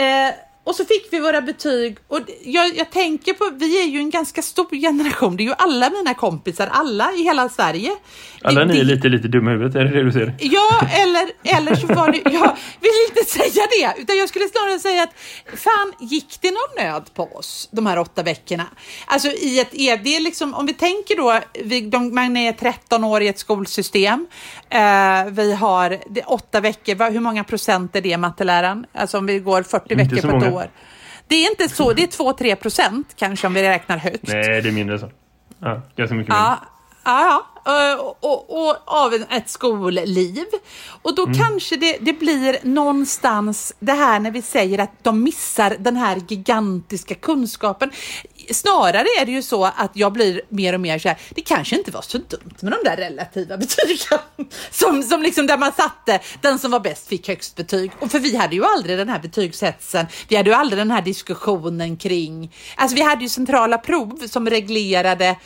eh, 0.00 0.34
och 0.64 0.74
så 0.74 0.84
fick 0.84 1.08
vi 1.10 1.20
våra 1.20 1.40
betyg 1.40 1.96
och 2.08 2.20
jag, 2.44 2.76
jag, 2.76 2.90
tänker 2.90 3.32
på, 3.32 3.50
vi 3.56 3.82
är 3.82 3.86
ju 3.86 3.98
en 3.98 4.10
ganska 4.10 4.42
stor 4.42 4.80
generation, 4.80 5.36
det 5.36 5.42
är 5.42 5.44
ju 5.44 5.54
alla 5.58 5.90
mina 5.90 6.14
kompisar, 6.14 6.68
alla 6.72 7.12
i 7.12 7.22
hela 7.22 7.48
Sverige. 7.48 7.90
Alla 8.42 8.64
ni 8.64 8.80
är 8.80 8.84
lite, 8.84 9.08
lite 9.08 9.28
dumma 9.28 9.50
i 9.50 9.52
huvudet, 9.54 9.76
är 9.76 9.84
det 9.84 9.90
det 9.90 10.02
du 10.02 10.12
säger? 10.12 10.34
Ja, 10.40 10.80
eller, 10.90 11.28
eller 11.56 11.74
så 11.74 11.86
var 11.86 12.12
det, 12.12 12.18
jag 12.24 12.56
vill 12.80 12.90
inte 13.08 13.30
säga 13.30 13.66
det, 13.70 14.02
utan 14.02 14.16
jag 14.16 14.28
skulle 14.28 14.48
snarare 14.48 14.78
säga 14.78 15.02
att 15.02 15.14
fan, 15.58 15.92
gick 16.00 16.38
det 16.40 16.50
någon 16.50 16.86
nöd 16.86 17.14
på 17.14 17.36
oss 17.36 17.68
de 17.72 17.86
här 17.86 17.98
åtta 17.98 18.22
veckorna? 18.22 18.66
Alltså 19.06 19.28
i 19.28 19.60
ett, 19.60 19.70
det 20.04 20.16
är 20.16 20.20
liksom, 20.20 20.54
om 20.54 20.66
vi 20.66 20.74
tänker 20.74 21.16
då, 21.16 21.40
vi, 21.64 21.80
de, 21.80 22.14
man 22.14 22.36
är 22.36 22.52
13 22.52 23.04
år 23.04 23.22
i 23.22 23.28
ett 23.28 23.38
skolsystem, 23.38 24.26
eh, 24.70 24.80
vi 25.30 25.52
har 25.52 25.98
det, 26.10 26.22
åtta 26.22 26.60
veckor, 26.60 27.10
hur 27.10 27.20
många 27.20 27.44
procent 27.44 27.96
är 27.96 28.00
det 28.00 28.16
matteläraren? 28.16 28.86
Alltså 28.92 29.18
om 29.18 29.26
vi 29.26 29.38
går 29.38 29.62
40 29.62 29.92
inte 29.92 30.14
veckor 30.14 30.30
på 30.30 30.36
ett 30.36 30.51
år 30.51 30.51
år. 30.54 30.70
Det 31.26 31.36
är 31.36 31.50
inte 31.50 31.68
så, 31.68 31.92
det 31.92 32.02
är 32.02 32.06
2-3 32.06 32.54
procent 32.54 33.12
kanske 33.16 33.46
om 33.46 33.54
vi 33.54 33.62
räknar 33.62 33.96
högt. 33.96 34.28
Nej, 34.28 34.62
det 34.62 34.68
är 34.68 34.72
mindre 34.72 34.98
så. 34.98 35.10
Ja, 35.58 35.82
ganska 35.96 36.14
mycket 36.14 36.14
mindre. 36.14 36.26
Ja, 36.28 36.58
ja, 37.04 37.46
och, 37.64 38.24
och, 38.24 38.68
och, 38.68 38.76
av 38.84 39.14
ett 39.14 39.50
skolliv. 39.50 40.46
Och 41.02 41.14
då 41.14 41.26
mm. 41.26 41.38
kanske 41.38 41.76
det, 41.76 41.96
det 42.00 42.12
blir 42.12 42.58
någonstans 42.62 43.74
det 43.78 43.92
här 43.92 44.20
när 44.20 44.30
vi 44.30 44.42
säger 44.42 44.78
att 44.78 45.04
de 45.04 45.22
missar 45.22 45.76
den 45.78 45.96
här 45.96 46.22
gigantiska 46.28 47.14
kunskapen. 47.14 47.90
Snarare 48.50 49.06
är 49.20 49.26
det 49.26 49.32
ju 49.32 49.42
så 49.42 49.64
att 49.64 49.90
jag 49.94 50.12
blir 50.12 50.40
mer 50.48 50.72
och 50.72 50.80
mer 50.80 50.98
så 50.98 51.08
här, 51.08 51.18
det 51.30 51.40
kanske 51.40 51.76
inte 51.76 51.90
var 51.90 52.02
så 52.02 52.18
dumt 52.18 52.56
med 52.60 52.72
de 52.72 52.78
där 52.84 52.96
relativa 52.96 53.56
betygen. 53.56 54.18
Som, 54.70 55.02
som 55.02 55.22
liksom 55.22 55.46
där 55.46 55.58
man 55.58 55.72
satte, 55.72 56.20
den 56.40 56.58
som 56.58 56.70
var 56.70 56.80
bäst 56.80 57.08
fick 57.08 57.28
högst 57.28 57.56
betyg. 57.56 57.90
Och 58.00 58.10
för 58.10 58.18
vi 58.18 58.36
hade 58.36 58.56
ju 58.56 58.64
aldrig 58.64 58.98
den 58.98 59.08
här 59.08 59.18
betygshetsen, 59.18 60.06
vi 60.28 60.36
hade 60.36 60.50
ju 60.50 60.56
aldrig 60.56 60.80
den 60.80 60.90
här 60.90 61.02
diskussionen 61.02 61.96
kring, 61.96 62.54
alltså 62.76 62.96
vi 62.96 63.02
hade 63.02 63.22
ju 63.22 63.28
centrala 63.28 63.78
prov 63.78 64.26
som 64.26 64.50
reglerade 64.50 65.36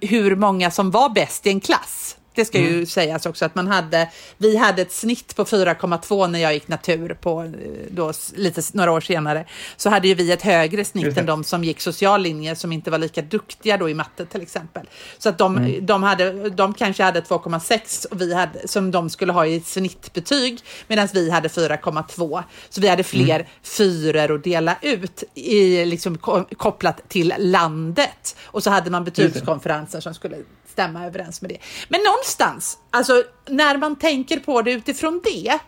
hur 0.00 0.36
många 0.36 0.70
som 0.70 0.90
var 0.90 1.08
bäst 1.08 1.46
i 1.46 1.50
en 1.50 1.60
klass. 1.60 2.16
Det 2.34 2.44
ska 2.44 2.58
mm. 2.58 2.72
ju 2.72 2.86
sägas 2.86 3.26
också 3.26 3.44
att 3.44 3.54
man 3.54 3.66
hade, 3.66 4.10
vi 4.38 4.56
hade 4.56 4.82
ett 4.82 4.92
snitt 4.92 5.36
på 5.36 5.44
4,2 5.44 6.28
när 6.28 6.38
jag 6.38 6.54
gick 6.54 6.68
natur 6.68 7.16
på 7.20 7.42
eh, 7.42 7.50
då, 7.90 8.12
lite 8.34 8.62
några 8.72 8.92
år 8.92 9.00
senare. 9.00 9.44
Så 9.76 9.90
hade 9.90 10.08
ju 10.08 10.14
vi 10.14 10.32
ett 10.32 10.42
högre 10.42 10.84
snitt 10.84 11.18
än 11.18 11.26
de 11.26 11.44
som 11.44 11.64
gick 11.64 11.80
social 11.80 12.22
linje 12.22 12.56
som 12.56 12.72
inte 12.72 12.90
var 12.90 12.98
lika 12.98 13.22
duktiga 13.22 13.76
då 13.76 13.88
i 13.88 13.94
matte 13.94 14.26
till 14.26 14.42
exempel. 14.42 14.88
Så 15.18 15.28
att 15.28 15.38
de, 15.38 15.56
mm. 15.56 15.86
de, 15.86 16.02
hade, 16.02 16.50
de 16.50 16.74
kanske 16.74 17.02
hade 17.02 17.20
2,6 17.20 18.06
och 18.06 18.20
vi 18.20 18.34
hade, 18.34 18.68
som 18.68 18.90
de 18.90 19.10
skulle 19.10 19.32
ha 19.32 19.46
i 19.46 19.60
snittbetyg 19.60 20.60
medan 20.86 21.08
vi 21.12 21.30
hade 21.30 21.48
4,2. 21.48 22.42
Så 22.68 22.80
vi 22.80 22.88
hade 22.88 23.02
fler 23.02 23.34
mm. 23.34 23.46
fyror 23.62 24.34
att 24.34 24.44
dela 24.44 24.76
ut 24.82 25.24
i, 25.34 25.84
liksom, 25.84 26.18
kopplat 26.56 27.08
till 27.08 27.34
landet. 27.38 28.36
Och 28.44 28.62
så 28.62 28.70
hade 28.70 28.90
man 28.90 29.04
betygskonferenser 29.04 30.00
som 30.00 30.14
skulle 30.14 30.36
stämma 30.74 31.06
överens 31.06 31.42
med 31.42 31.50
det. 31.50 31.58
Men 31.88 32.00
någonstans, 32.00 32.78
alltså 32.90 33.22
när 33.48 33.76
man 33.76 33.96
tänker 33.96 34.40
på 34.40 34.62
det 34.62 34.72
utifrån 34.72 35.20
det, 35.24 35.58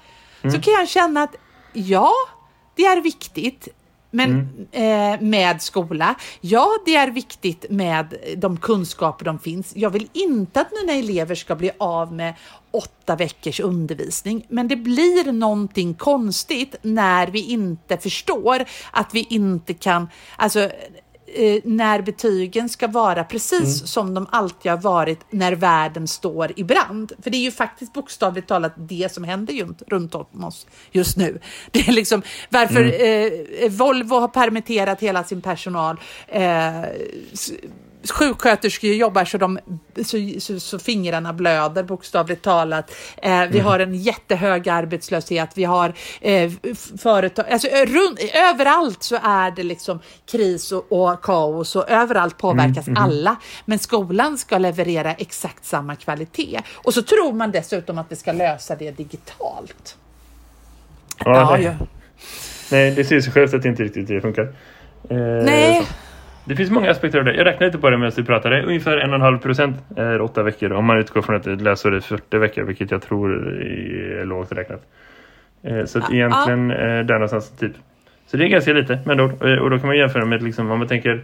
mm. 0.42 0.54
så 0.54 0.60
kan 0.60 0.72
jag 0.72 0.88
känna 0.88 1.22
att 1.22 1.34
ja, 1.72 2.12
det 2.76 2.84
är 2.84 3.00
viktigt. 3.00 3.68
Men 4.10 4.30
mm. 4.72 5.14
eh, 5.14 5.20
med 5.20 5.62
skola, 5.62 6.14
ja 6.40 6.68
det 6.84 6.96
är 6.96 7.10
viktigt 7.10 7.64
med 7.70 8.14
de 8.36 8.56
kunskaper 8.56 9.24
de 9.24 9.38
finns. 9.38 9.72
Jag 9.76 9.90
vill 9.90 10.08
inte 10.12 10.60
att 10.60 10.72
mina 10.82 10.98
elever 10.98 11.34
ska 11.34 11.54
bli 11.54 11.70
av 11.78 12.12
med 12.12 12.34
åtta 12.70 13.16
veckors 13.16 13.60
undervisning, 13.60 14.46
men 14.48 14.68
det 14.68 14.76
blir 14.76 15.32
någonting 15.32 15.94
konstigt 15.94 16.76
när 16.82 17.26
vi 17.26 17.40
inte 17.40 17.98
förstår 17.98 18.64
att 18.90 19.14
vi 19.14 19.26
inte 19.30 19.74
kan, 19.74 20.08
alltså 20.36 20.70
eh, 21.36 21.60
när 21.64 22.02
betygen 22.02 22.68
ska 22.68 22.88
vara 22.88 23.24
precis 23.24 23.80
mm. 23.80 23.86
som 23.86 24.14
de 24.14 24.26
alltid 24.30 24.72
har 24.72 24.78
varit 24.78 25.20
när 25.30 25.52
världen 25.52 26.08
står 26.08 26.52
i 26.56 26.64
brand. 26.64 27.12
För 27.22 27.30
det 27.30 27.36
är 27.36 27.42
ju 27.42 27.50
faktiskt 27.50 27.92
bokstavligt 27.92 28.48
talat 28.48 28.72
det 28.76 29.12
som 29.12 29.24
händer 29.24 29.54
runt, 29.54 29.82
runt 29.86 30.14
om 30.14 30.44
oss 30.44 30.66
just 30.92 31.16
nu. 31.16 31.40
Det 31.70 31.88
är 31.88 31.92
liksom 31.92 32.22
varför 32.50 32.84
mm. 32.84 33.46
eh, 33.64 33.70
Volvo 33.70 34.14
har 34.18 34.28
permitterat 34.28 35.00
hela 35.00 35.24
sin 35.24 35.40
personal. 35.40 36.00
Eh, 36.28 36.80
sjuksköterskor 38.10 38.90
jobbar 38.90 39.24
så, 39.24 39.38
de, 39.38 39.58
så, 40.04 40.40
så, 40.40 40.60
så 40.60 40.78
fingrarna 40.78 41.32
blöder 41.32 41.82
bokstavligt 41.82 42.42
talat. 42.42 42.90
Eh, 43.16 43.30
vi 43.30 43.58
mm. 43.58 43.64
har 43.64 43.78
en 43.78 43.94
jättehög 43.94 44.68
arbetslöshet. 44.68 45.50
Vi 45.54 45.64
har 45.64 45.94
eh, 46.20 46.52
företag, 46.98 47.46
alltså 47.50 47.68
rund, 47.68 48.18
överallt 48.50 49.02
så 49.02 49.16
är 49.22 49.50
det 49.50 49.62
liksom 49.62 50.00
kris 50.30 50.72
och, 50.72 50.92
och 50.92 51.22
kaos 51.22 51.76
och 51.76 51.90
överallt 51.90 52.38
påverkas 52.38 52.88
mm. 52.88 52.96
Mm. 52.96 53.10
alla. 53.10 53.36
Men 53.64 53.78
skolan 53.78 54.38
ska 54.38 54.58
leverera 54.58 55.14
exakt 55.14 55.64
samma 55.64 55.96
kvalitet 55.96 56.60
och 56.74 56.94
så 56.94 57.02
tror 57.02 57.32
man 57.32 57.50
dessutom 57.50 57.98
att 57.98 58.08
det 58.08 58.16
ska 58.16 58.32
lösa 58.32 58.76
det 58.76 58.90
digitalt. 58.90 59.96
Ja, 61.24 61.58
ja, 61.58 61.58
ja. 61.58 61.86
Nej, 62.70 62.90
det 62.90 63.04
ser 63.04 63.20
sig 63.20 63.32
självt 63.32 63.54
att 63.54 63.62
det 63.62 63.68
inte 63.68 63.82
riktigt 63.82 64.08
det 64.08 64.20
funkar. 64.20 64.54
Eh, 65.10 65.16
Nej. 65.18 65.82
Så. 65.82 65.94
Det 66.46 66.56
finns 66.56 66.70
många 66.70 66.90
aspekter 66.90 67.18
av 67.18 67.24
det. 67.24 67.34
Jag 67.34 67.46
räknar 67.46 67.66
inte 67.66 67.78
på 67.78 67.90
det 67.90 67.98
medan 67.98 68.12
vi 68.16 68.24
pratade. 68.24 68.62
Ungefär 68.62 68.96
en 68.96 69.10
och 69.10 69.14
en 69.14 69.20
halv 69.20 69.38
procent 69.38 69.76
är 69.96 70.20
åtta 70.20 70.42
veckor. 70.42 70.72
Om 70.72 70.84
man 70.84 70.98
utgår 70.98 71.22
från 71.22 71.36
att 71.36 71.46
ett 71.46 71.60
läsår 71.60 71.94
är 71.94 72.00
40 72.00 72.38
veckor, 72.38 72.62
vilket 72.62 72.90
jag 72.90 73.02
tror 73.02 73.32
är 74.20 74.24
lågt 74.24 74.52
räknat. 74.52 74.82
Eh, 75.62 75.84
så 75.84 75.98
att 75.98 76.12
egentligen 76.12 76.70
är 76.70 77.02
där 77.02 77.14
någonstans 77.14 77.50
typ. 77.58 77.72
Så 78.26 78.36
det 78.36 78.44
är 78.44 78.48
ganska 78.48 78.72
lite. 78.72 78.98
Men 79.06 79.16
då, 79.16 79.24
och 79.60 79.70
då 79.70 79.78
kan 79.78 79.86
man 79.86 79.96
jämföra 79.96 80.24
med 80.24 80.42
liksom, 80.42 80.70
om 80.70 80.78
man 80.78 80.88
tänker 80.88 81.22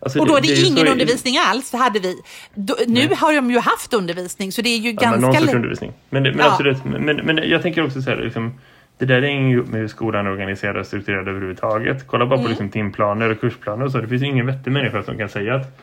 Alltså 0.00 0.18
och 0.20 0.26
då 0.26 0.36
är 0.36 0.40
det, 0.40 0.48
det 0.48 0.54
är 0.54 0.66
ingen 0.66 0.88
undervisning 0.88 1.34
alls, 1.38 1.70
det 1.70 1.76
hade 1.76 1.98
vi. 1.98 2.14
Då, 2.54 2.74
nu 2.86 3.08
har 3.18 3.34
de 3.34 3.50
ju 3.50 3.58
haft 3.58 3.94
undervisning, 3.94 4.52
så 4.52 4.62
det 4.62 4.68
är 4.68 4.78
ju 4.78 4.90
ja, 4.90 5.00
ganska... 5.00 5.20
Men 5.20 5.20
någon 5.20 5.34
sorts 5.34 5.54
undervisning. 5.54 5.92
Men, 6.10 6.22
men, 6.22 6.38
ja. 6.38 6.50
absolut, 6.50 6.84
men, 6.84 7.16
men 7.16 7.36
jag 7.36 7.62
tänker 7.62 7.84
också 7.84 8.02
så 8.02 8.10
här, 8.10 8.16
liksom, 8.16 8.54
det 8.98 9.04
där 9.04 9.22
hänger 9.22 9.48
ju 9.48 9.60
upp 9.60 9.68
med 9.68 9.80
hur 9.80 9.88
skolan 9.88 10.26
är 10.26 10.30
organiserad 10.30 10.76
och 10.76 10.86
strukturerad 10.86 11.28
överhuvudtaget. 11.28 12.06
Kolla 12.06 12.26
bara 12.26 12.34
mm. 12.34 12.44
på 12.44 12.48
liksom 12.48 12.68
timplaner 12.68 13.30
och 13.30 13.40
kursplaner 13.40 13.84
och 13.84 13.92
så. 13.92 13.98
Det 13.98 14.08
finns 14.08 14.22
ingen 14.22 14.46
vettig 14.46 14.70
människa 14.70 15.02
som 15.02 15.18
kan 15.18 15.28
säga 15.28 15.54
att 15.54 15.80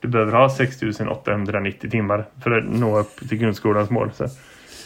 du 0.00 0.08
behöver 0.08 0.32
ha 0.32 0.50
6890 0.50 1.90
timmar 1.90 2.24
för 2.42 2.50
att 2.50 2.64
nå 2.64 2.98
upp 2.98 3.28
till 3.28 3.38
grundskolans 3.38 3.90
mål. 3.90 4.10
Så 4.12 4.24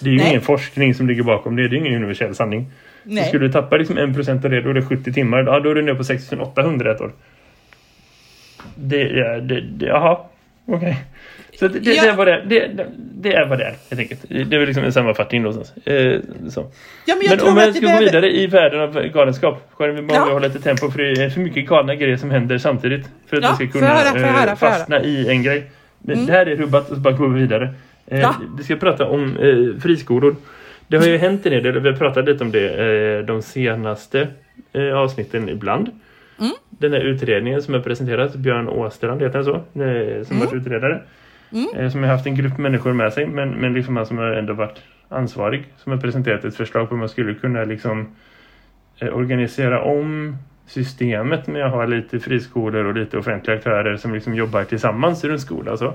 det 0.00 0.08
är 0.08 0.12
ju 0.12 0.18
Nej. 0.18 0.28
ingen 0.28 0.40
forskning 0.40 0.94
som 0.94 1.08
ligger 1.08 1.22
bakom 1.22 1.56
det. 1.56 1.68
Det 1.68 1.76
är 1.76 1.78
ingen 1.78 1.94
universell 1.94 2.34
sanning. 2.34 2.70
Nej. 3.02 3.22
Så 3.22 3.28
skulle 3.28 3.46
du 3.46 3.52
tappa 3.52 3.76
liksom 3.76 3.98
en 3.98 4.14
procent 4.14 4.44
av 4.44 4.50
det, 4.50 4.60
då 4.60 4.70
är 4.70 4.74
det 4.74 4.82
70 4.82 5.12
timmar. 5.12 5.44
Ja, 5.44 5.60
då 5.60 5.70
är 5.70 5.74
du 5.74 5.82
nere 5.82 5.94
på 5.94 6.04
6800 6.04 6.92
ett 6.92 7.00
år. 7.00 7.12
Det, 8.74 9.02
ja, 9.02 9.40
det, 9.40 9.60
det 9.60 9.86
jaha, 9.86 10.18
okej. 10.66 10.76
Okay. 10.76 10.94
Så 11.58 11.68
det, 11.68 11.80
det, 11.80 11.94
ja. 11.94 12.02
det, 12.02 12.08
är 12.08 12.16
vad 12.16 12.26
det, 12.26 12.42
det, 12.46 12.86
det 12.96 13.32
är 13.34 13.46
vad 13.48 13.58
det 13.58 13.64
är, 13.64 13.74
helt 13.90 13.98
enkelt. 14.00 14.20
Det 14.28 14.56
är 14.56 14.58
väl 14.58 14.66
liksom 14.66 14.84
en 14.84 14.92
sammanfattning 14.92 15.42
någonstans. 15.42 15.86
Eh, 15.86 16.20
så. 16.50 16.70
Ja, 17.06 17.14
men, 17.20 17.36
men 17.38 17.48
om 17.48 17.56
jag 17.56 17.76
ska 17.76 17.86
gå 17.86 17.98
vidare 17.98 18.30
i 18.30 18.46
världen 18.46 18.80
av 18.80 19.02
galenskap, 19.02 19.70
Karin, 19.78 19.96
vi 19.96 20.02
bara 20.02 20.18
ja. 20.18 20.32
hålla 20.32 20.46
lite 20.46 20.60
tempo 20.60 20.90
för 20.90 20.98
det 20.98 21.24
är 21.24 21.30
för 21.30 21.40
mycket 21.40 21.66
galna 21.66 21.94
grejer 21.94 22.16
som 22.16 22.30
händer 22.30 22.58
samtidigt 22.58 23.08
för 23.26 23.36
att 23.36 23.42
ja, 23.42 23.56
vi 23.60 23.68
ska 23.68 23.78
kunna 23.78 23.94
höra, 23.94 24.20
eh, 24.20 24.34
höra, 24.34 24.56
fastna 24.56 25.02
i 25.02 25.28
en 25.28 25.42
grej. 25.42 25.70
Mm. 26.08 26.26
Det 26.26 26.32
här 26.32 26.46
är 26.46 26.56
rubbat 26.56 26.90
och 26.90 26.96
så 26.96 27.00
bara 27.00 27.14
går 27.14 27.28
vi 27.28 27.40
vidare. 27.40 27.74
Eh, 28.06 28.20
ja. 28.20 28.34
Vi 28.58 28.64
ska 28.64 28.76
prata 28.76 29.06
om 29.06 29.36
eh, 29.36 29.82
friskolor. 29.82 30.36
Det 30.88 30.96
har 30.96 31.06
ju 31.06 31.16
hänt 31.16 31.46
en 31.46 31.62
del, 31.62 31.80
vi 31.80 31.88
har 31.88 31.96
pratat 31.96 32.24
lite 32.24 32.44
om 32.44 32.52
det 32.52 32.68
eh, 33.18 33.26
de 33.26 33.42
senaste 33.42 34.28
eh, 34.72 34.98
avsnitten 34.98 35.48
ibland. 35.48 35.90
Mm. 36.40 36.52
Den 36.78 36.92
här 36.92 37.00
utredningen 37.00 37.62
som 37.62 37.74
har 37.74 37.80
presenterats, 37.80 38.36
Björn 38.36 38.68
Åstrand 38.68 39.22
heter 39.22 39.34
han 39.34 39.44
så, 39.44 39.54
eh, 39.54 40.24
som 40.24 40.36
mm. 40.36 40.46
varit 40.46 40.54
utredare. 40.54 41.02
Mm. 41.52 41.90
Som 41.90 42.02
har 42.02 42.10
haft 42.10 42.26
en 42.26 42.34
grupp 42.34 42.58
människor 42.58 42.92
med 42.92 43.12
sig 43.12 43.26
men, 43.26 43.50
men 43.50 43.74
liksom 43.74 44.06
som 44.06 44.18
har 44.18 44.26
ändå 44.26 44.52
varit 44.52 44.82
ansvarig. 45.08 45.64
Som 45.76 45.92
har 45.92 45.98
presenterat 45.98 46.44
ett 46.44 46.56
förslag 46.56 46.88
på 46.88 46.94
hur 46.94 47.00
man 47.00 47.08
skulle 47.08 47.34
kunna 47.34 47.64
liksom 47.64 48.06
organisera 49.12 49.82
om 49.82 50.36
systemet 50.66 51.46
med 51.46 51.66
att 51.66 51.72
ha 51.72 51.86
lite 51.86 52.20
friskolor 52.20 52.84
och 52.84 52.94
lite 52.94 53.18
offentliga 53.18 53.56
aktörer 53.56 53.96
som 53.96 54.14
liksom 54.14 54.34
jobbar 54.34 54.64
tillsammans 54.64 55.24
i 55.24 55.28
en 55.28 55.40
skola. 55.40 55.76
Så. 55.76 55.94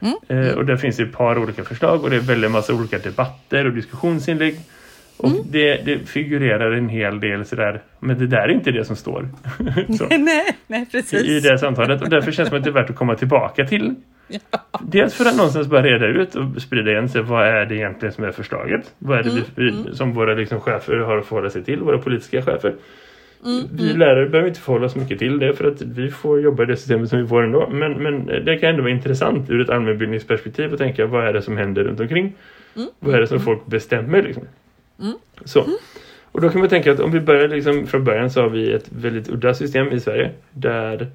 Mm. 0.00 0.14
Eh, 0.28 0.54
och 0.54 0.64
där 0.64 0.76
finns 0.76 0.96
det 0.96 1.02
ett 1.02 1.12
par 1.12 1.38
olika 1.38 1.64
förslag 1.64 2.04
och 2.04 2.10
det 2.10 2.16
är 2.16 2.20
väldigt 2.20 2.50
massa 2.50 2.74
olika 2.74 2.98
debatter 2.98 3.66
och 3.66 3.72
diskussionsinlägg. 3.72 4.60
Och 5.18 5.28
mm. 5.28 5.42
det, 5.50 5.84
det, 5.84 5.98
figurerar 5.98 6.70
en 6.70 6.88
hel 6.88 7.20
del 7.20 7.44
sådär, 7.44 7.82
men 8.00 8.18
det 8.18 8.26
där 8.26 8.38
är 8.38 8.48
inte 8.48 8.70
det 8.70 8.84
som 8.84 8.96
står 8.96 9.28
nej, 10.18 10.56
nej, 10.66 10.86
precis. 10.92 11.28
i 11.28 11.40
det 11.40 11.58
samtalet. 11.58 12.02
Och 12.02 12.10
därför 12.10 12.32
känns 12.32 12.46
det 12.46 12.50
som 12.50 12.58
att 12.58 12.64
det 12.64 12.70
är 12.70 12.82
värt 12.82 12.90
att 12.90 12.96
komma 12.96 13.14
tillbaka 13.14 13.66
till. 13.66 13.94
Ja. 14.28 14.40
Dels 14.82 15.14
för 15.14 15.24
att 15.24 15.36
någonstans 15.36 15.68
bara 15.68 15.82
reda 15.82 16.06
ut 16.06 16.34
och 16.34 16.62
sprida 16.62 16.90
igen 16.90 17.08
sig 17.08 17.22
vad 17.22 17.46
är 17.46 17.66
det 17.66 17.74
egentligen 17.74 18.12
som 18.12 18.24
är 18.24 18.30
förslaget. 18.30 18.94
Vad 18.98 19.18
är 19.18 19.22
det 19.22 19.30
mm. 19.30 19.42
vi, 19.54 19.70
mm. 19.70 19.94
som 19.94 20.14
våra 20.14 20.34
liksom, 20.34 20.60
chefer 20.60 20.96
har 20.96 21.18
att 21.18 21.26
förhålla 21.26 21.50
sig 21.50 21.64
till, 21.64 21.80
våra 21.80 21.98
politiska 21.98 22.42
chefer. 22.42 22.74
Mm, 23.44 23.64
vi 23.72 23.86
mm. 23.86 23.98
lärare 23.98 24.28
behöver 24.28 24.48
inte 24.48 24.60
förhålla 24.60 24.86
oss 24.86 24.96
mycket 24.96 25.18
till 25.18 25.38
det 25.38 25.54
för 25.54 25.64
att 25.64 25.82
vi 25.82 26.10
får 26.10 26.40
jobba 26.40 26.62
i 26.62 26.66
det 26.66 26.76
systemet 26.76 27.08
som 27.08 27.20
vi 27.20 27.26
får 27.26 27.42
ändå. 27.42 27.68
Men, 27.72 27.92
men 27.92 28.26
det 28.26 28.58
kan 28.58 28.70
ändå 28.70 28.82
vara 28.82 28.92
intressant 28.92 29.50
ur 29.50 29.60
ett 29.60 29.70
allmänbildningsperspektiv 29.70 30.72
att 30.72 30.78
tänka 30.78 31.06
vad 31.06 31.28
är 31.28 31.32
det 31.32 31.42
som 31.42 31.56
händer 31.56 31.84
runt 31.84 32.00
omkring? 32.00 32.34
Mm. 32.76 32.88
Vad 32.98 33.14
är 33.14 33.20
det 33.20 33.26
som 33.26 33.40
folk 33.40 33.66
bestämmer 33.66 34.22
liksom? 34.22 34.44
Mm. 35.00 35.14
Så. 35.44 35.64
Mm. 35.64 35.76
Och 36.32 36.40
då 36.40 36.48
kan 36.48 36.60
man 36.60 36.68
tänka 36.68 36.92
att 36.92 37.00
om 37.00 37.10
vi 37.10 37.20
börjar 37.20 37.48
liksom 37.48 37.86
från 37.86 38.04
början 38.04 38.30
så 38.30 38.42
har 38.42 38.48
vi 38.48 38.72
ett 38.72 38.88
väldigt 38.92 39.28
udda 39.28 39.54
system 39.54 39.92
i 39.92 40.00
Sverige 40.00 40.30
där 40.52 41.06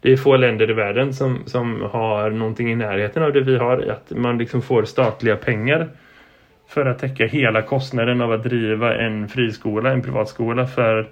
det 0.00 0.12
är 0.12 0.16
få 0.16 0.36
länder 0.36 0.70
i 0.70 0.74
världen 0.74 1.14
som, 1.14 1.42
som 1.46 1.82
har 1.82 2.30
någonting 2.30 2.72
i 2.72 2.76
närheten 2.76 3.22
av 3.22 3.32
det 3.32 3.40
vi 3.40 3.56
har. 3.56 3.78
Att 3.90 4.18
man 4.18 4.38
liksom 4.38 4.62
får 4.62 4.84
statliga 4.84 5.36
pengar 5.36 5.88
för 6.68 6.86
att 6.86 6.98
täcka 6.98 7.26
hela 7.26 7.62
kostnaden 7.62 8.20
av 8.20 8.32
att 8.32 8.44
driva 8.44 8.94
en 8.94 9.28
friskola, 9.28 9.90
en 9.90 10.02
privatskola 10.02 10.66
för 10.66 11.08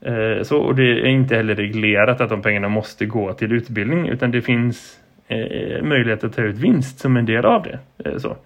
Eh, 0.00 0.42
så, 0.42 0.58
och 0.58 0.74
det 0.74 0.82
är 0.82 1.06
inte 1.06 1.36
heller 1.36 1.54
reglerat 1.54 2.20
att 2.20 2.28
de 2.28 2.42
pengarna 2.42 2.68
måste 2.68 3.06
gå 3.06 3.32
till 3.32 3.52
utbildning 3.52 4.08
utan 4.08 4.30
det 4.30 4.42
finns 4.42 5.00
eh, 5.28 5.82
möjlighet 5.82 6.24
att 6.24 6.36
ta 6.36 6.42
ut 6.42 6.58
vinst 6.58 6.98
som 6.98 7.16
en 7.16 7.26
del 7.26 7.44
av 7.44 7.62
det. 7.62 7.78
Eh, 8.04 8.18
så 8.18 8.36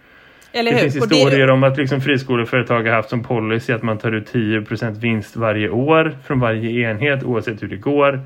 det 0.52 0.78
finns 0.78 0.96
historier 0.96 1.46
det... 1.46 1.52
om 1.52 1.64
att 1.64 1.76
liksom 1.76 2.00
friskoleföretag 2.00 2.82
har 2.82 2.90
haft 2.90 3.10
som 3.10 3.22
policy 3.22 3.72
att 3.72 3.82
man 3.82 3.98
tar 3.98 4.12
ut 4.12 4.32
10% 4.32 5.00
vinst 5.00 5.36
varje 5.36 5.68
år 5.68 6.16
från 6.26 6.40
varje 6.40 6.90
enhet 6.90 7.24
oavsett 7.24 7.62
hur 7.62 7.68
det 7.68 7.76
går. 7.76 8.20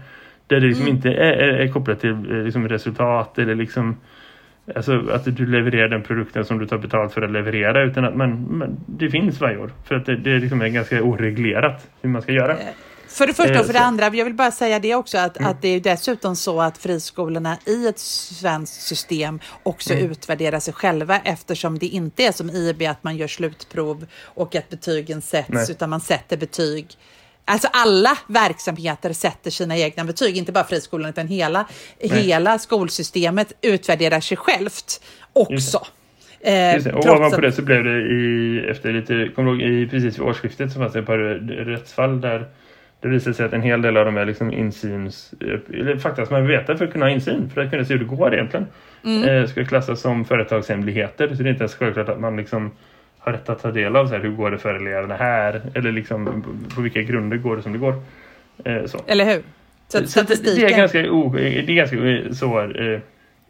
Där 0.46 0.60
det 0.60 0.66
liksom 0.66 0.84
mm. 0.84 0.96
inte 0.96 1.08
är, 1.08 1.32
är, 1.32 1.48
är, 1.48 1.68
kopplat 1.68 2.00
till 2.00 2.10
eh, 2.10 2.44
liksom 2.44 2.68
resultat 2.68 3.38
eller 3.38 3.54
liksom 3.54 3.96
Alltså 4.74 5.02
att 5.10 5.36
du 5.36 5.46
levererar 5.46 5.88
den 5.88 6.02
produkten 6.02 6.44
som 6.44 6.58
du 6.58 6.66
tar 6.66 6.78
betalt 6.78 7.12
för 7.12 7.22
att 7.22 7.30
leverera 7.30 7.84
utan 7.84 8.04
att 8.04 8.16
man, 8.16 8.58
man 8.58 8.76
det 8.86 9.10
finns 9.10 9.40
varje 9.40 9.58
år. 9.58 9.70
För 9.84 9.94
att 9.94 10.06
det, 10.06 10.16
det 10.16 10.38
liksom 10.38 10.62
är 10.62 10.68
ganska 10.68 11.02
oreglerat 11.02 11.90
hur 12.02 12.10
man 12.10 12.22
ska 12.22 12.32
göra. 12.32 12.56
För 13.08 13.26
det 13.26 13.34
första 13.34 13.60
och 13.60 13.66
för 13.66 13.72
det 13.72 13.78
eh, 13.78 13.86
andra, 13.86 14.14
jag 14.14 14.24
vill 14.24 14.34
bara 14.34 14.50
säga 14.50 14.78
det 14.78 14.94
också, 14.94 15.18
att, 15.18 15.36
mm. 15.36 15.50
att 15.50 15.62
det 15.62 15.68
är 15.68 15.80
dessutom 15.80 16.36
så 16.36 16.60
att 16.60 16.78
friskolorna 16.78 17.58
i 17.64 17.86
ett 17.86 17.98
svenskt 17.98 18.82
system 18.82 19.40
också 19.62 19.92
mm. 19.92 20.10
utvärderar 20.10 20.60
sig 20.60 20.74
själva 20.74 21.20
eftersom 21.24 21.78
det 21.78 21.86
inte 21.86 22.22
är 22.22 22.32
som 22.32 22.50
IB 22.50 22.82
att 22.82 23.04
man 23.04 23.16
gör 23.16 23.28
slutprov 23.28 24.06
och 24.22 24.54
att 24.54 24.68
betygen 24.68 25.22
sätts, 25.22 25.48
Nej. 25.48 25.66
utan 25.70 25.90
man 25.90 26.00
sätter 26.00 26.36
betyg 26.36 26.96
Alltså 27.48 27.68
alla 27.72 28.18
verksamheter 28.26 29.12
sätter 29.12 29.50
sina 29.50 29.76
egna 29.76 30.04
betyg, 30.04 30.36
inte 30.36 30.52
bara 30.52 30.64
friskolan 30.64 31.10
utan 31.10 31.28
hela, 31.28 31.66
hela 31.98 32.58
skolsystemet 32.58 33.52
utvärderar 33.62 34.20
sig 34.20 34.36
självt 34.36 35.00
också. 35.32 35.86
Eh, 36.40 36.86
och 36.94 37.06
ovanpå 37.06 37.40
det 37.40 37.52
så 37.52 37.62
blev 37.62 37.84
det 37.84 37.98
i, 38.00 38.58
efter 38.70 38.92
lite, 38.92 39.14
du 39.14 39.42
ihåg, 39.42 39.62
i 39.62 39.88
precis 39.90 40.18
vid 40.18 40.26
årsskiftet 40.26 40.72
så 40.72 40.78
fanns 40.78 40.92
det 40.92 40.98
ett 40.98 41.06
par 41.06 41.18
rättsfall 41.64 42.20
där 42.20 42.48
det 43.00 43.08
visar 43.08 43.32
sig 43.32 43.46
att 43.46 43.52
en 43.52 43.62
hel 43.62 43.82
del 43.82 43.96
av 43.96 44.04
de 44.04 44.16
är 44.16 44.24
liksom 44.24 44.52
insyns... 44.52 45.34
Eller 45.68 45.96
fakta 45.96 46.26
som 46.26 46.34
man 46.34 46.46
vill 46.46 46.56
veta 46.56 46.76
för 46.76 46.84
att 46.84 46.92
kunna 46.92 47.04
ha 47.04 47.10
insyn. 47.10 47.50
För 47.54 47.60
att 47.60 47.70
kunna 47.70 47.84
se 47.84 47.94
hur 47.94 48.00
det 48.00 48.16
går 48.16 48.34
egentligen. 48.34 48.66
Mm. 49.04 49.28
Eh, 49.28 49.46
ska 49.46 49.64
klassas 49.64 50.00
som 50.00 50.24
företagshemligheter. 50.24 51.28
Så 51.28 51.42
det 51.42 51.48
är 51.48 51.50
inte 51.50 51.62
ens 51.62 51.74
självklart 51.74 52.08
att 52.08 52.20
man 52.20 52.36
liksom 52.36 52.70
har 53.18 53.32
rätt 53.32 53.48
att 53.48 53.62
ta 53.62 53.70
del 53.70 53.96
av 53.96 54.06
så 54.06 54.14
här, 54.14 54.22
hur 54.22 54.30
går 54.30 54.50
det 54.50 54.58
för 54.58 54.74
eleverna 54.74 55.14
här. 55.16 55.62
Eller 55.74 55.92
liksom 55.92 56.44
på 56.74 56.80
vilka 56.80 57.02
grunder 57.02 57.36
går 57.36 57.56
det 57.56 57.62
som 57.62 57.72
det 57.72 57.78
går. 57.78 57.94
Eh, 58.64 58.84
så. 58.86 58.98
Eller 59.06 59.24
hur? 59.24 59.42
Så, 59.88 60.06
så 60.06 60.22
det 60.22 60.62
är 60.62 60.76
ganska, 60.76 61.10
o, 61.10 61.32
det 61.36 61.58
är 61.58 61.74
ganska 61.74 62.34
så... 62.34 62.60
Eh, 62.60 63.00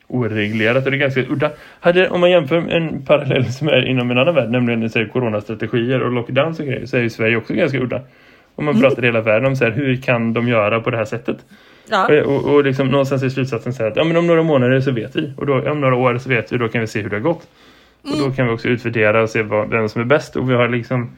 oreglerat 0.08 0.84
och 0.84 0.90
det 0.90 0.96
är 0.96 0.98
ganska 0.98 1.20
udda. 1.20 1.50
Hade, 1.80 2.08
om 2.08 2.20
man 2.20 2.30
jämför 2.30 2.56
en 2.56 3.02
parallell 3.02 3.52
som 3.52 3.68
är 3.68 3.86
inom 3.86 4.10
en 4.10 4.18
annan 4.18 4.34
värld, 4.34 4.50
nämligen 4.50 4.90
så 4.90 4.98
här, 4.98 5.06
coronastrategier 5.06 6.02
och 6.02 6.12
lockdowns 6.12 6.60
och 6.60 6.66
grejer, 6.66 6.86
så 6.86 6.96
är 6.96 7.00
ju 7.00 7.10
Sverige 7.10 7.36
också 7.36 7.54
ganska 7.54 7.78
udda. 7.78 8.00
Om 8.56 8.64
man 8.64 8.80
pratar 8.80 9.02
i 9.02 9.06
hela 9.06 9.20
världen 9.20 9.46
om 9.46 9.56
så 9.56 9.64
här, 9.64 9.70
hur 9.70 9.96
kan 9.96 10.32
de 10.32 10.48
göra 10.48 10.80
på 10.80 10.90
det 10.90 10.96
här 10.96 11.04
sättet. 11.04 11.36
Ja. 11.90 12.22
Och, 12.22 12.34
och, 12.34 12.54
och 12.54 12.64
liksom 12.64 12.88
någonstans 12.88 13.22
i 13.22 13.30
slutsatsen 13.30 13.72
säger 13.72 13.90
att 13.90 13.96
ja, 13.96 14.04
men 14.04 14.16
om 14.16 14.26
några 14.26 14.42
månader 14.42 14.80
så 14.80 14.90
vet 14.90 15.16
vi. 15.16 15.32
Och 15.36 15.46
då, 15.46 15.70
om 15.70 15.80
några 15.80 15.96
år 15.96 16.18
så 16.18 16.28
vet 16.28 16.52
vi, 16.52 16.58
då 16.58 16.68
kan 16.68 16.80
vi 16.80 16.86
se 16.86 17.02
hur 17.02 17.10
det 17.10 17.16
har 17.16 17.20
gått. 17.20 17.48
Mm. 18.04 18.22
Och 18.22 18.28
då 18.28 18.34
kan 18.34 18.46
vi 18.46 18.52
också 18.52 18.68
utvärdera 18.68 19.22
och 19.22 19.30
se 19.30 19.42
vad, 19.42 19.70
vem 19.70 19.88
som 19.88 20.00
är 20.00 20.04
bäst. 20.04 20.36
Och 20.36 20.50
vi 20.50 20.54
har 20.54 20.68
liksom 20.68 21.10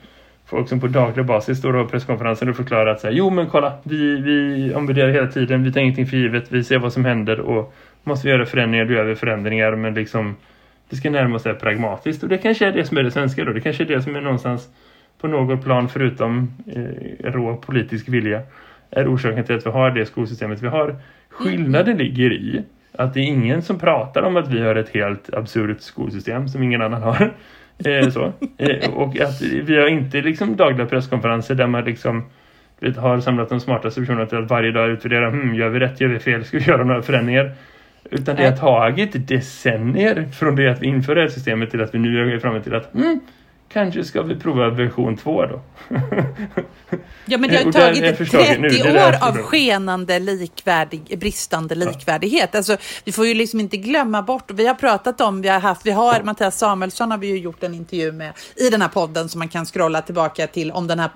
folk 0.46 0.68
som 0.68 0.80
på 0.80 0.86
daglig 0.86 1.26
basis 1.26 1.58
står 1.58 1.72
på 1.72 1.88
presskonferensen 1.88 2.48
och 2.48 2.56
förklarar 2.56 2.86
att 2.86 3.00
så 3.00 3.06
här, 3.06 3.14
jo 3.14 3.30
men 3.30 3.46
kolla, 3.46 3.72
vi, 3.82 4.20
vi 4.20 4.72
omvärderar 4.74 5.08
hela 5.08 5.26
tiden, 5.26 5.64
vi 5.64 5.72
tar 5.72 5.80
ingenting 5.80 6.06
för 6.06 6.16
givet, 6.16 6.44
vi 6.48 6.64
ser 6.64 6.78
vad 6.78 6.92
som 6.92 7.04
händer 7.04 7.40
och 7.40 7.74
måste 8.02 8.26
vi 8.26 8.32
göra 8.32 8.46
förändringar, 8.46 8.84
då 8.84 8.92
gör 8.92 9.04
vi 9.04 9.14
förändringar 9.14 9.76
men 9.76 9.94
liksom 9.94 10.36
det 10.90 10.96
ska 10.96 11.10
närma 11.10 11.36
oss 11.36 11.42
pragmatiskt 11.42 12.22
och 12.22 12.28
det 12.28 12.38
kanske 12.38 12.66
är 12.66 12.72
det 12.72 12.84
som 12.84 12.98
är 12.98 13.02
det 13.02 13.10
svenska 13.10 13.44
då, 13.44 13.52
det 13.52 13.60
kanske 13.60 13.82
är 13.82 13.86
det 13.86 14.02
som 14.02 14.16
är 14.16 14.20
någonstans 14.20 14.68
på 15.20 15.28
något 15.28 15.64
plan 15.64 15.88
förutom 15.88 16.50
eh, 16.66 17.32
rå 17.32 17.56
politisk 17.56 18.08
vilja 18.08 18.42
är 18.90 19.14
orsaken 19.14 19.44
till 19.44 19.56
att 19.56 19.66
vi 19.66 19.70
har 19.70 19.90
det 19.90 20.06
skolsystemet 20.06 20.62
vi 20.62 20.68
har. 20.68 20.96
Skillnaden 21.28 21.94
mm. 21.94 21.98
ligger 21.98 22.32
i 22.32 22.62
att 22.92 23.14
det 23.14 23.20
är 23.20 23.24
ingen 23.24 23.62
som 23.62 23.78
pratar 23.78 24.22
om 24.22 24.36
att 24.36 24.48
vi 24.48 24.60
har 24.60 24.74
ett 24.74 24.88
helt 24.88 25.34
absurt 25.34 25.80
skolsystem 25.80 26.48
som 26.48 26.62
ingen 26.62 26.82
annan 26.82 27.02
har. 27.02 27.34
Eh, 27.84 28.08
så. 28.08 28.32
Eh, 28.56 28.90
och 28.90 29.20
att 29.20 29.42
vi 29.42 29.76
har 29.76 29.88
inte 29.88 30.20
liksom 30.20 30.56
dagliga 30.56 30.86
presskonferenser 30.86 31.54
där 31.54 31.66
man 31.66 31.84
liksom 31.84 32.24
vet, 32.80 32.96
har 32.96 33.20
samlat 33.20 33.48
de 33.48 33.60
smartaste 33.60 34.00
personerna 34.00 34.26
till 34.26 34.38
att 34.38 34.50
varje 34.50 34.70
dag 34.70 34.90
utvärdera 34.90 35.30
hmm, 35.30 35.54
gör 35.54 35.68
vi 35.68 35.78
rätt, 35.78 36.00
gör 36.00 36.08
vi 36.08 36.18
fel, 36.18 36.44
ska 36.44 36.58
vi 36.58 36.64
göra 36.64 36.84
några 36.84 37.02
förändringar? 37.02 37.52
Utan 38.10 38.36
det 38.36 38.44
har 38.44 38.56
tagit 38.56 39.28
decennier 39.28 40.24
från 40.38 40.56
det 40.56 40.68
att 40.68 40.82
vi 40.82 40.86
inför 40.86 41.14
det 41.14 41.20
här 41.20 41.28
systemet 41.28 41.70
till 41.70 41.82
att 41.82 41.94
vi 41.94 41.98
nu 41.98 42.34
är 42.34 42.38
framme 42.38 42.60
till 42.60 42.74
att 42.74 42.92
hmm, 42.92 43.20
Kanske 43.68 44.04
ska 44.04 44.22
vi 44.22 44.36
prova 44.36 44.70
version 44.70 45.16
2 45.16 45.46
då. 45.46 45.60
ja, 47.26 47.38
men 47.38 47.50
det 47.50 47.64
har 47.64 47.72
tagit 47.72 48.30
30 48.30 48.58
nu, 48.58 49.00
år 49.00 49.28
av 49.28 49.36
skenande 49.36 50.18
likvärdig, 50.18 51.18
bristande 51.18 51.74
likvärdighet. 51.74 52.48
Ja. 52.52 52.56
Alltså, 52.58 52.76
vi 53.04 53.12
får 53.12 53.26
ju 53.26 53.34
liksom 53.34 53.60
inte 53.60 53.76
glömma 53.76 54.22
bort, 54.22 54.50
vi 54.50 54.66
har 54.66 54.74
pratat 54.74 55.20
om, 55.20 55.42
vi 55.42 55.48
har 55.48 55.60
haft, 55.60 55.86
vi 55.86 55.90
har, 55.90 56.22
Mattias 56.22 56.58
Samuelsson 56.58 57.10
har 57.10 57.18
vi 57.18 57.26
ju 57.26 57.38
gjort 57.38 57.62
en 57.62 57.74
intervju 57.74 58.12
med 58.12 58.32
i 58.56 58.70
den 58.70 58.82
här 58.82 58.88
podden 58.88 59.28
som 59.28 59.38
man 59.38 59.48
kan 59.48 59.66
scrolla 59.66 60.02
tillbaka 60.02 60.46
till 60.46 60.70
om 60.70 60.86
den 60.86 60.98
här 60.98 61.10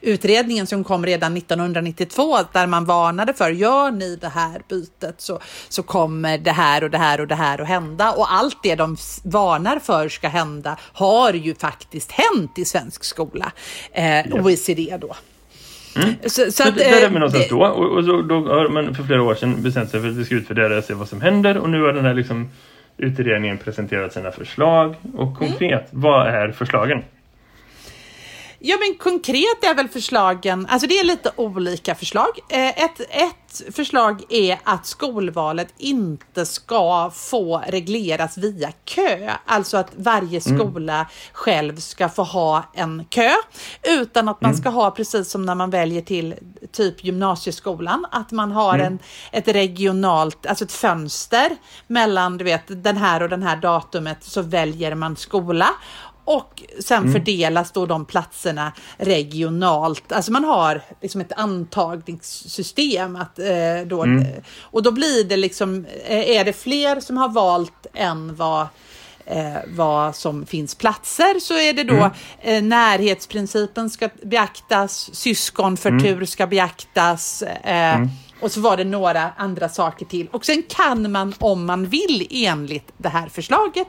utredningen 0.00 0.66
som 0.66 0.84
kom 0.84 1.06
redan 1.06 1.36
1992 1.36 2.38
där 2.52 2.66
man 2.66 2.84
varnade 2.84 3.34
för 3.34 3.50
gör 3.50 3.90
ni 3.90 4.16
det 4.16 4.28
här 4.28 4.62
bytet 4.68 5.14
så, 5.18 5.40
så 5.68 5.82
kommer 5.82 6.38
det 6.38 6.50
här 6.50 6.84
och 6.84 6.90
det 6.90 6.98
här 6.98 7.20
och 7.20 7.26
det 7.26 7.34
här 7.34 7.60
att 7.60 7.68
hända 7.68 8.12
och 8.12 8.32
allt 8.32 8.62
det 8.62 8.74
de 8.74 8.96
varnar 9.24 9.78
för 9.78 10.08
ska 10.08 10.28
hända 10.28 10.76
har 10.92 11.32
ju 11.32 11.54
faktiskt 11.54 12.12
hänt 12.12 12.58
i 12.58 12.64
svensk 12.64 13.04
skola. 13.04 13.52
Eh, 13.92 14.44
OECD 14.44 14.96
då. 15.00 15.16
Mm. 15.96 16.14
Så, 16.26 16.52
så 16.52 16.68
att, 16.68 16.76
där 16.76 17.04
är 17.04 17.08
vi 17.08 17.14
någonstans 17.14 17.48
det, 17.48 17.54
då. 17.54 17.66
Och, 17.66 17.98
och 17.98 18.04
så, 18.04 18.22
då 18.22 18.34
har 18.34 18.68
man 18.68 18.94
för 18.94 19.02
flera 19.02 19.22
år 19.22 19.34
sedan 19.34 19.62
bestämt 19.62 19.90
sig 19.90 20.00
för 20.00 20.08
att 20.08 20.14
vi 20.14 20.24
ska 20.24 20.34
utvärdera 20.34 20.78
och 20.78 20.84
se 20.84 20.94
vad 20.94 21.08
som 21.08 21.20
händer. 21.20 21.58
Och 21.58 21.70
nu 21.70 21.82
har 21.82 21.92
den 21.92 22.04
här 22.04 22.14
liksom, 22.14 22.50
utredningen 22.96 23.58
presenterat 23.58 24.12
sina 24.12 24.30
förslag. 24.30 24.94
Och 25.14 25.38
konkret, 25.38 25.92
mm. 25.92 26.02
vad 26.02 26.28
är 26.28 26.52
förslagen? 26.52 27.02
Ja, 28.66 28.76
men 28.80 28.94
konkret 28.98 29.64
är 29.64 29.74
väl 29.74 29.88
förslagen, 29.88 30.66
alltså 30.70 30.88
det 30.88 30.98
är 30.98 31.04
lite 31.04 31.30
olika 31.36 31.94
förslag. 31.94 32.38
Eh, 32.48 32.84
ett, 32.84 33.00
ett 33.00 33.74
förslag 33.74 34.22
är 34.28 34.58
att 34.64 34.86
skolvalet 34.86 35.74
inte 35.78 36.46
ska 36.46 37.10
få 37.14 37.62
regleras 37.68 38.38
via 38.38 38.72
kö, 38.84 39.30
alltså 39.46 39.76
att 39.76 39.90
varje 39.96 40.40
mm. 40.46 40.58
skola 40.58 40.94
mm. 40.94 41.06
själv 41.32 41.76
ska 41.76 42.08
få 42.08 42.22
ha 42.22 42.62
en 42.74 43.04
kö, 43.04 43.30
utan 43.82 44.28
att 44.28 44.40
man 44.40 44.50
mm. 44.50 44.60
ska 44.60 44.70
ha 44.70 44.90
precis 44.90 45.30
som 45.30 45.46
när 45.46 45.54
man 45.54 45.70
väljer 45.70 46.02
till 46.02 46.34
typ 46.72 47.04
gymnasieskolan, 47.04 48.06
att 48.10 48.32
man 48.32 48.52
har 48.52 48.74
mm. 48.74 48.86
en, 48.86 48.98
ett 49.32 49.48
regionalt, 49.48 50.46
alltså 50.46 50.64
ett 50.64 50.72
fönster 50.72 51.56
mellan 51.86 52.38
du 52.38 52.44
vet, 52.44 52.62
den 52.66 52.96
här 52.96 53.22
och 53.22 53.28
den 53.28 53.42
här 53.42 53.56
datumet 53.56 54.24
så 54.24 54.42
väljer 54.42 54.94
man 54.94 55.16
skola 55.16 55.68
och 56.24 56.62
sen 56.80 57.12
fördelas 57.12 57.72
då 57.72 57.86
de 57.86 58.04
platserna 58.04 58.72
regionalt. 58.96 60.12
Alltså 60.12 60.32
man 60.32 60.44
har 60.44 60.80
liksom 61.00 61.20
ett 61.20 61.32
antagningssystem. 61.36 63.16
Att, 63.16 63.38
eh, 63.38 63.86
då, 63.86 64.06
Och 64.62 64.82
då 64.82 64.90
blir 64.92 65.24
det 65.24 65.36
liksom, 65.36 65.86
eh, 66.06 66.30
är 66.30 66.44
det 66.44 66.52
fler 66.52 67.00
som 67.00 67.16
har 67.16 67.28
valt 67.28 67.86
än 67.94 68.36
vad 68.36 68.66
eh, 69.26 69.54
vad 69.76 70.16
som 70.16 70.46
finns 70.46 70.74
platser 70.74 71.40
så 71.40 71.54
är 71.58 71.72
det 71.72 71.84
då 71.84 71.94
Mm. 71.94 72.10
eh, 72.40 72.62
närhetsprincipen 72.62 73.90
ska 73.90 74.08
beaktas, 74.22 75.10
syskonförtur 75.14 76.12
Mm. 76.12 76.26
ska 76.26 76.46
beaktas 76.46 77.42
eh, 77.42 78.02
och 78.40 78.52
så 78.52 78.60
var 78.60 78.76
det 78.76 78.84
några 78.84 79.30
andra 79.36 79.68
saker 79.68 80.06
till. 80.06 80.28
Och 80.32 80.44
sen 80.44 80.62
kan 80.68 81.12
man 81.12 81.34
om 81.38 81.66
man 81.66 81.86
vill 81.86 82.26
enligt 82.30 82.92
det 82.96 83.08
här 83.08 83.28
förslaget 83.28 83.88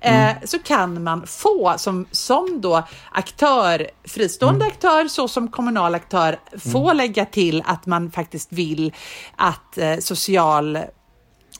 eh, 0.00 0.30
så 0.44 0.58
kan 0.58 1.02
man 1.02 1.26
få 1.26 1.74
som, 1.76 2.06
som 2.10 2.60
då 2.60 2.82
aktör, 3.12 3.90
fristående 4.04 4.66
aktör 4.66 5.08
så 5.08 5.28
som 5.28 5.48
kommunal 5.48 5.94
aktör 5.94 6.38
få 6.72 6.92
lägga 6.92 7.24
till 7.24 7.62
att 7.66 7.86
man 7.86 8.10
faktiskt 8.10 8.52
vill 8.52 8.92
att 9.36 9.78
eh, 9.78 9.98
social 9.98 10.78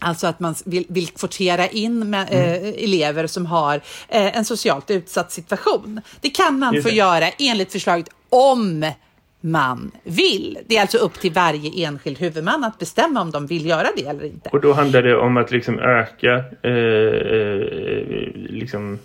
Alltså 0.03 0.26
att 0.26 0.40
man 0.40 0.55
vill, 0.64 0.87
vill 0.88 1.09
kvotera 1.09 1.68
in 1.68 2.11
med, 2.11 2.29
eh, 2.31 2.85
elever 2.85 3.26
som 3.26 3.46
har 3.46 3.74
eh, 4.09 4.37
en 4.37 4.44
socialt 4.44 4.90
utsatt 4.90 5.33
situation. 5.33 6.00
Det 6.20 6.31
kan 6.31 6.59
man 6.59 6.74
Just 6.74 6.85
få 6.85 6.90
det. 6.90 6.96
göra 6.96 7.31
enligt 7.38 7.72
förslaget 7.72 8.09
om 8.29 8.92
man 9.40 9.90
vill. 10.05 10.59
Det 10.66 10.76
är 10.76 10.81
alltså 10.81 10.98
upp 10.98 11.14
till 11.14 11.33
varje 11.33 11.87
enskild 11.87 12.18
huvudman 12.18 12.64
att 12.64 12.79
bestämma 12.79 13.20
om 13.20 13.31
de 13.31 13.46
vill 13.46 13.66
göra 13.66 13.87
det 13.96 14.07
eller 14.07 14.24
inte. 14.24 14.48
Och 14.53 14.61
då 14.61 14.72
handlar 14.72 15.03
det 15.03 15.16
om 15.16 15.37
att 15.37 15.50
liksom 15.50 15.79
öka 15.79 16.44
eh, 16.62 16.72
eh, 16.72 18.29
liksom 18.35 18.98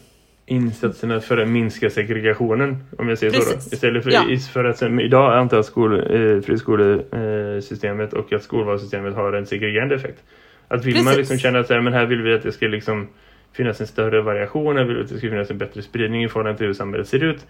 insatserna 0.45 1.19
för 1.21 1.37
att 1.37 1.47
minska 1.49 1.89
segregationen. 1.89 2.77
Om 2.97 3.09
jag 3.09 3.17
säger 3.17 3.33
så 3.33 3.39
Precis. 3.39 3.69
då. 3.69 3.75
Istället 3.75 4.03
för, 4.03 4.11
Ja. 4.11 4.23
för 4.53 4.63
att 4.63 4.77
som 4.77 4.99
idag 4.99 5.37
antar 5.37 5.61
skol, 5.61 5.93
eh, 5.99 6.41
friskolesystemet 6.41 8.13
och 8.13 8.33
att 8.33 8.43
skolvalssystemet 8.43 9.15
har 9.15 9.33
en 9.33 9.45
segregerande 9.45 9.95
effekt. 9.95 10.23
Att 10.67 10.85
vill 10.85 10.95
man 10.95 11.03
Precis. 11.03 11.17
liksom 11.17 11.37
känna 11.37 11.59
att 11.59 11.67
så 11.67 11.73
här, 11.73 11.81
men 11.81 11.93
här 11.93 12.05
vill 12.05 12.21
vi 12.21 12.33
att 12.33 12.43
det 12.43 12.51
ska 12.51 12.65
liksom 12.67 13.07
finnas 13.53 13.81
en 13.81 13.87
större 13.87 14.21
variation, 14.21 14.77
här 14.77 14.83
vill 14.83 14.95
vi 14.95 15.01
att 15.03 15.09
det 15.09 15.17
ska 15.17 15.29
finnas 15.29 15.51
en 15.51 15.57
bättre 15.57 15.81
spridning 15.81 16.23
i 16.23 16.29
förhållande 16.29 16.57
till 16.57 16.67
hur 16.67 16.73
samhället 16.73 17.07
ser 17.07 17.23
ut. 17.23 17.45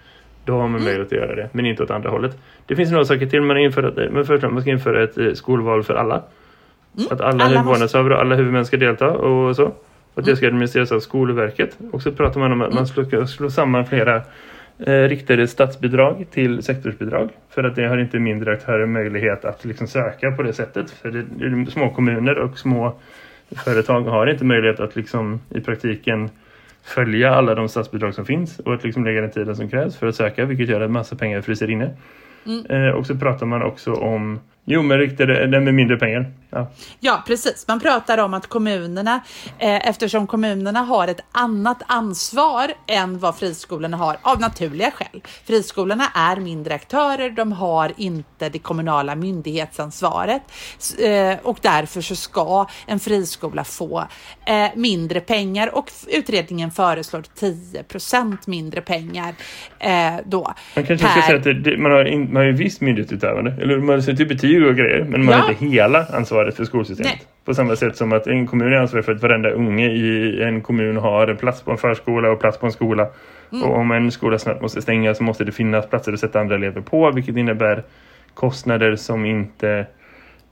Då 0.46 0.54
har 0.54 0.60
Mm. 0.60 0.72
man 0.72 0.84
möjlighet 0.84 1.08
att 1.08 1.18
göra 1.18 1.36
det, 1.36 1.50
men 1.52 1.66
inte 1.66 1.84
åt 1.84 1.92
andra 1.92 2.10
hållet. 2.10 2.38
Det 2.66 2.76
finns 2.76 2.92
några 2.92 3.06
saker 3.06 3.26
till. 3.26 3.42
Man, 3.42 3.50
har 3.50 3.64
infört, 3.64 3.96
men 4.12 4.26
först 4.26 4.44
man 4.44 4.62
ska 4.62 4.72
införa 4.72 5.04
ett 5.04 5.18
eh, 5.18 5.34
skolval 5.34 5.84
för 5.84 5.94
alla. 5.96 6.24
Att 7.12 7.22
alla, 7.22 7.46
Mm. 7.46 7.58
alla 7.58 7.64
vårdnadshavare 7.64 8.14
och 8.14 8.20
alla 8.20 8.36
huvudmän 8.36 8.66
ska 8.66 8.78
delta 8.78 9.10
och 9.10 9.56
så. 9.56 9.64
Och 9.66 9.72
att 10.14 10.18
Mm. 10.18 10.26
det 10.30 10.36
ska 10.36 10.48
administreras 10.48 10.92
av 10.92 11.00
Skolverket. 11.00 11.78
Och 11.92 12.02
så 12.02 12.12
pratar 12.12 12.40
man 12.40 12.52
om 12.52 12.62
att 12.62 12.74
man 12.74 12.88
slår, 12.88 13.26
slår 13.26 13.50
samman 13.50 13.86
flera 13.86 14.16
eh, 14.80 14.92
riktade 15.02 15.48
statsbidrag 15.48 16.26
till 16.32 16.64
sektorsbidrag. 16.64 17.30
För 17.50 17.64
att 17.64 17.76
det 17.76 17.88
har 17.88 17.98
inte 17.98 18.20
mindre 18.20 18.54
aktörer 18.54 18.86
möjlighet 18.86 19.46
att 19.46 19.66
liksom 19.66 19.88
söka 19.88 20.32
på 20.32 20.44
det 20.44 20.54
sättet. 20.54 20.92
För 20.92 21.12
det, 21.12 21.24
det 21.50 21.72
små 21.72 21.90
kommuner 21.90 22.38
och 22.38 22.58
små 22.58 22.96
företag 23.66 24.02
har 24.02 24.28
inte 24.28 24.46
möjlighet 24.46 24.80
att 24.80 24.96
liksom 24.96 25.40
i 25.50 25.62
praktiken 25.62 26.30
följa 26.86 27.36
alla 27.36 27.56
de 27.56 27.70
statsbidrag 27.70 28.14
som 28.14 28.26
finns 28.26 28.60
och 28.60 28.74
att 28.74 28.84
liksom 28.84 29.06
lägga 29.06 29.22
den 29.22 29.32
tiden 29.32 29.56
som 29.56 29.70
krävs 29.70 29.98
för 29.98 30.08
att 30.08 30.16
söka 30.16 30.46
vilket 30.46 30.70
gör 30.70 30.82
att 30.82 30.92
massa 30.92 31.16
pengar 31.16 31.42
fryser 31.42 31.70
inne. 31.70 31.92
Eh, 32.70 32.90
och 32.90 33.06
så 33.06 33.16
pratar 33.16 33.46
man 33.46 33.64
också 33.64 33.94
om 33.94 34.40
Jo 34.68 34.82
men 34.82 34.98
riktade, 34.98 35.48
den 35.48 35.64
med 35.64 35.74
mindre 35.74 35.98
pengar. 35.98 36.32
Ja. 36.50 36.72
Ja, 37.00 37.24
precis. 37.28 37.66
Man 37.68 37.80
pratar 37.80 38.18
om 38.18 38.34
att 38.34 38.48
kommunerna, 38.48 39.20
eh, 39.60 39.90
eftersom 39.90 40.28
kommunerna 40.28 40.80
har 40.80 41.08
ett 41.08 41.20
annat 41.32 41.82
ansvar 41.88 42.72
än 42.88 43.20
vad 43.20 43.38
friskolorna 43.38 43.98
har, 43.98 44.18
av 44.22 44.40
naturliga 44.40 44.92
skäl. 44.92 45.22
Friskolorna 45.46 46.04
är 46.16 46.36
mindre 46.36 46.74
aktörer, 46.74 47.30
de 47.30 47.52
har 47.52 47.92
inte 47.98 48.50
det 48.50 48.60
kommunala 48.60 49.16
myndighetsansvaret 49.16 50.42
eh, 51.00 51.38
och 51.44 51.58
därför 51.62 52.02
så 52.02 52.16
ska 52.16 52.68
en 52.88 53.00
friskola 53.00 53.64
få 53.64 54.08
eh, 54.46 54.68
mindre 54.76 55.20
pengar 55.20 55.76
och 55.76 55.92
utredningen 56.08 56.72
föreslår 56.72 57.24
10% 57.40 58.38
mindre 58.46 58.82
pengar 58.82 59.34
eh, 59.80 60.14
då. 60.26 60.54
Man 60.76 60.86
kanske 60.86 60.98
ska 60.98 61.08
per- 61.16 61.22
säga 61.22 61.38
att 61.38 61.44
det, 61.44 61.54
det, 61.54 61.78
man, 61.78 61.92
har 61.92 62.06
in, 62.06 62.24
man 62.34 62.36
har 62.36 62.44
ju 62.44 62.52
visst 62.52 62.82
myndighetsutövande. 62.82 63.58
Eller 63.62 63.78
man 63.80 64.02
sätter 64.02 64.18
typ 64.18 64.30
betyg 64.30 64.55
och 64.64 64.76
grejer. 64.76 65.06
Men 65.10 65.26
man 65.26 65.34
Ja. 65.36 65.42
har 65.42 65.50
inte 65.50 65.66
hela 65.66 66.06
ansvaret 66.06 66.56
för 66.56 66.66
skolsystemet. 66.66 67.12
Nej. 67.14 67.22
På 67.46 67.54
samma 67.54 67.76
sätt 67.76 67.98
som 67.98 68.14
att 68.14 68.28
en 68.28 68.48
kommun 68.48 68.74
är 68.74 68.78
ansvarig 68.78 69.06
för 69.06 69.12
att 69.16 69.22
varenda 69.22 69.50
unge 69.50 69.88
i 69.92 70.42
en 70.44 70.62
kommun 70.62 70.98
har 70.98 71.28
en 71.28 71.38
plats 71.38 71.62
på 71.62 71.72
en 71.72 71.78
förskola 71.78 72.32
och 72.32 72.40
plats 72.40 72.58
på 72.58 72.66
en 72.66 72.72
skola. 72.72 73.08
Mm. 73.52 73.64
Och 73.64 73.78
om 73.78 73.92
en 73.92 74.12
skola 74.12 74.40
snabbt 74.40 74.62
måste 74.62 74.82
stänga 74.82 75.14
så 75.16 75.24
måste 75.24 75.44
det 75.44 75.52
finnas 75.52 75.90
platser 75.90 76.14
att 76.14 76.20
sätta 76.20 76.40
andra 76.40 76.56
elever 76.56 76.82
på. 76.82 77.12
Vilket 77.12 77.38
innebär 77.38 77.84
kostnader 78.34 78.96
som 78.96 79.26
inte 79.26 79.86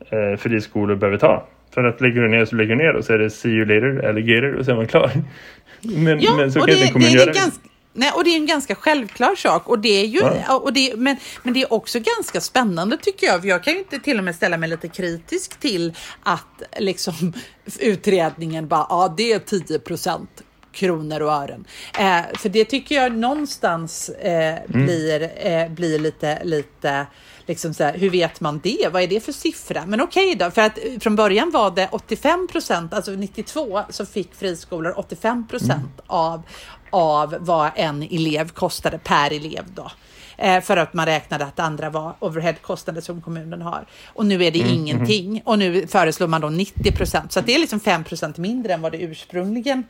eh, 0.10 0.38
friskolor 0.38 0.96
behöver 0.96 1.18
ta. 1.18 1.48
För 1.74 1.84
att 1.84 2.02
lägger 2.02 2.22
du 2.22 2.28
ner 2.28 2.46
så 2.46 2.56
lägger 2.56 2.76
du 2.76 2.84
ner 2.84 2.94
och 2.96 3.04
så 3.06 3.14
är 3.14 3.18
det 3.18 3.30
see 3.30 3.50
you 3.50 3.66
later, 3.66 4.10
alligator 4.10 4.54
och 4.54 4.66
så 4.66 4.72
är 4.72 4.76
man 4.76 4.88
klar. 4.88 5.12
Men, 5.98 6.20
Ja, 6.22 6.36
men 6.38 6.52
så 6.52 6.60
och 6.60 6.68
kan 6.68 6.76
det, 6.76 6.82
inte 6.82 6.88
en 6.88 6.94
kommun 6.94 7.08
det 7.08 7.14
är 7.16 7.20
göra. 7.20 7.26
ganska, 7.26 7.70
nej, 7.94 8.12
och 8.12 8.24
det 8.24 8.30
är 8.30 8.36
en 8.36 8.46
ganska 8.46 8.76
självklar 8.76 9.36
sak. 9.36 9.68
Och 9.70 9.80
det 9.80 10.02
är 10.02 10.06
ju, 10.06 10.20
Ja. 10.20 10.56
och 10.58 10.74
det, 10.74 10.94
men, 10.98 11.18
men 11.44 11.54
det 11.54 11.62
är 11.62 11.74
också 11.74 12.00
ganska 12.00 12.42
spännande 12.42 12.98
tycker 12.98 13.28
jag. 13.28 13.42
För 13.42 13.48
jag 13.48 13.64
kan 13.64 13.74
ju 13.74 13.80
inte 13.80 14.00
till 14.00 14.18
och 14.18 14.24
med 14.24 14.36
ställa 14.36 14.58
mig 14.58 14.70
lite 14.70 14.88
kritisk 14.88 15.60
till 15.60 15.94
att 16.24 16.64
liksom, 16.80 17.34
utredningen 17.80 18.68
bara, 18.68 18.88
ja 18.90 19.14
det 19.18 19.34
är 19.34 19.40
10 19.40 19.80
procent 19.80 20.42
kronor 20.74 21.22
och 21.22 21.32
ören. 21.32 21.66
Eh, 22.00 22.38
för 22.38 22.50
det 22.50 22.66
tycker 22.66 22.96
jag 22.96 23.12
någonstans 23.18 24.10
eh, 24.10 24.60
blir, 24.68 25.32
eh, 25.38 25.70
blir 25.70 26.00
lite, 26.00 26.44
lite 26.44 27.08
liksom 27.46 27.74
så 27.74 27.84
här, 27.84 27.94
hur 27.98 28.10
vet 28.10 28.42
man 28.42 28.60
det? 28.64 28.90
Vad 28.92 29.02
är 29.02 29.08
det 29.08 29.20
för 29.20 29.32
siffra? 29.32 29.86
Men 29.86 30.02
okej 30.02 30.36
då, 30.36 30.52
för 30.52 30.62
att 30.62 30.78
eh, 30.78 31.00
från 31.00 31.16
början 31.16 31.52
var 31.52 31.72
det 31.72 31.90
85 31.92 32.48
procent, 32.48 32.94
alltså 32.94 33.12
92 33.12 33.82
så 33.90 34.06
fick 34.06 34.36
friskolor 34.36 34.94
85 34.98 35.48
procent 35.48 36.02
av, 36.08 36.42
av 36.90 37.36
vad 37.40 37.72
en 37.76 38.04
elev 38.04 38.50
kostade 38.50 38.98
per 38.98 39.34
elev 39.34 39.64
då. 39.76 39.92
Eh, 40.38 40.62
för 40.62 40.78
att 40.78 40.94
man 40.94 41.06
räknade 41.06 41.46
att 41.46 41.60
andra 41.60 41.90
var 41.90 42.16
overheadkostnader 42.20 43.02
som 43.02 43.22
kommunen 43.22 43.62
har. 43.62 43.86
Och 44.06 44.26
nu 44.26 44.44
är 44.44 44.52
det 44.52 44.60
ingenting. 44.60 45.42
Och 45.46 45.60
nu 45.60 45.88
föreslår 45.88 46.28
man 46.28 46.42
då 46.42 46.50
90 46.50 46.92
procent. 46.92 47.32
Så 47.32 47.42
det 47.42 47.56
är 47.56 47.60
liksom 47.60 47.80
5 47.80 48.04
procent 48.04 48.38
mindre 48.38 48.74
än 48.74 48.82
vad 48.82 48.92
det 48.92 48.98
ursprungligen 48.98 49.84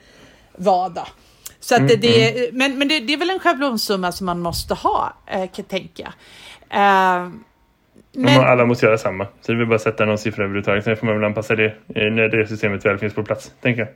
var 0.56 0.89
då. 0.89 1.08
Så 1.60 1.76
att 1.76 1.88
det, 1.88 1.96
det, 1.96 2.50
men 2.54 2.78
men 2.78 2.88
det, 2.88 3.00
det 3.00 3.13
är 3.13 3.18
väl 3.18 3.30
en 3.30 3.39
schablonsumma 3.39 4.12
som 4.12 4.26
man 4.26 4.39
måste 4.39 4.74
ha, 4.74 5.13
eh, 5.28 5.50
kan 5.52 5.66
tänka. 5.66 6.13
Eh, 6.70 7.30
Men... 8.16 8.39
Alla 8.39 8.66
måste 8.66 8.86
göra 8.86 8.98
samma. 8.98 9.26
Så 9.42 9.52
det 9.52 9.58
vill 9.58 9.68
bara 9.68 9.80
sätta 9.80 10.06
någon 10.06 10.18
siffra 10.18 10.44
överhuvudtaget. 10.44 10.84
Sen 10.84 10.98
får 10.98 11.06
man 11.06 11.16
väl 11.16 11.26
anpassa 11.26 11.56
det 11.56 11.76
när 11.88 12.28
det 12.28 12.48
systemet 12.48 12.86
väl 12.86 12.98
finns 12.98 13.13
på 13.13 13.24
plats. 13.24 13.52
Tänker 13.62 13.82
jag. 13.82 13.89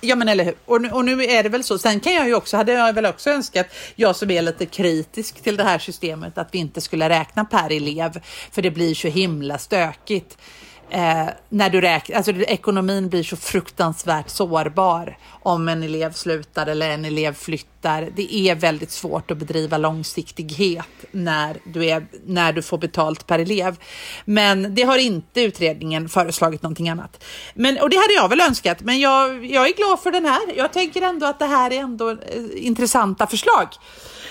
Ja 0.00 0.16
men 0.16 0.28
eller 0.28 0.44
hur. 0.44 0.54
Och 0.64 0.82
nu, 0.82 0.90
och 0.90 1.04
nu 1.04 1.24
är 1.24 1.42
det 1.42 1.48
väl 1.48 1.64
så. 1.64 1.78
Sen 1.78 2.00
kan 2.00 2.14
jag 2.14 2.26
ju 2.26 2.34
också, 2.34 2.56
hade 2.56 2.72
jag 2.72 2.92
väl 2.92 3.06
också 3.06 3.30
önskat, 3.30 3.66
jag 3.94 4.16
som 4.16 4.30
är 4.30 4.42
lite 4.42 4.66
kritisk 4.66 5.42
till 5.42 5.56
det 5.56 5.64
här 5.64 5.78
systemet, 5.78 6.38
att 6.38 6.48
vi 6.52 6.58
inte 6.58 6.80
skulle 6.80 7.08
räkna 7.08 7.44
per 7.44 7.72
elev. 7.72 8.10
För 8.52 8.62
det 8.62 8.70
blir 8.70 8.94
så 8.94 9.08
himla 9.08 9.58
stökigt. 9.58 10.38
Eh, 10.90 11.28
när 11.48 11.70
du 11.70 11.80
räknar, 11.80 12.16
alltså 12.16 12.32
ekonomin 12.32 13.08
blir 13.08 13.22
så 13.22 13.36
fruktansvärt 13.36 14.28
sårbar 14.28 15.18
om 15.42 15.68
en 15.68 15.82
elev 15.82 16.12
slutar 16.12 16.66
eller 16.66 16.90
en 16.90 17.04
elev 17.04 17.34
flyttar. 17.34 17.73
Det 18.16 18.34
är 18.34 18.54
väldigt 18.54 18.90
svårt 18.90 19.30
att 19.30 19.38
bedriva 19.38 19.78
långsiktighet 19.78 20.86
när 21.10 21.56
du, 21.64 21.84
är, 21.84 22.06
när 22.26 22.52
du 22.52 22.62
får 22.62 22.78
betalt 22.78 23.26
per 23.26 23.38
elev. 23.38 23.76
Men 24.24 24.74
det 24.74 24.82
har 24.82 24.98
inte 24.98 25.40
utredningen 25.42 26.08
föreslagit 26.08 26.62
någonting 26.62 26.88
annat. 26.88 27.24
Men, 27.54 27.78
och 27.78 27.90
det 27.90 27.96
hade 27.96 28.14
jag 28.14 28.28
väl 28.28 28.40
önskat, 28.40 28.82
men 28.82 29.00
jag, 29.00 29.46
jag 29.46 29.68
är 29.68 29.74
glad 29.76 30.00
för 30.00 30.10
den 30.10 30.24
här. 30.24 30.40
Jag 30.56 30.72
tänker 30.72 31.02
ändå 31.02 31.26
att 31.26 31.38
det 31.38 31.46
här 31.46 31.70
är 31.72 31.80
ändå 31.80 32.10
eh, 32.10 32.16
intressanta 32.54 33.26
förslag. 33.26 33.68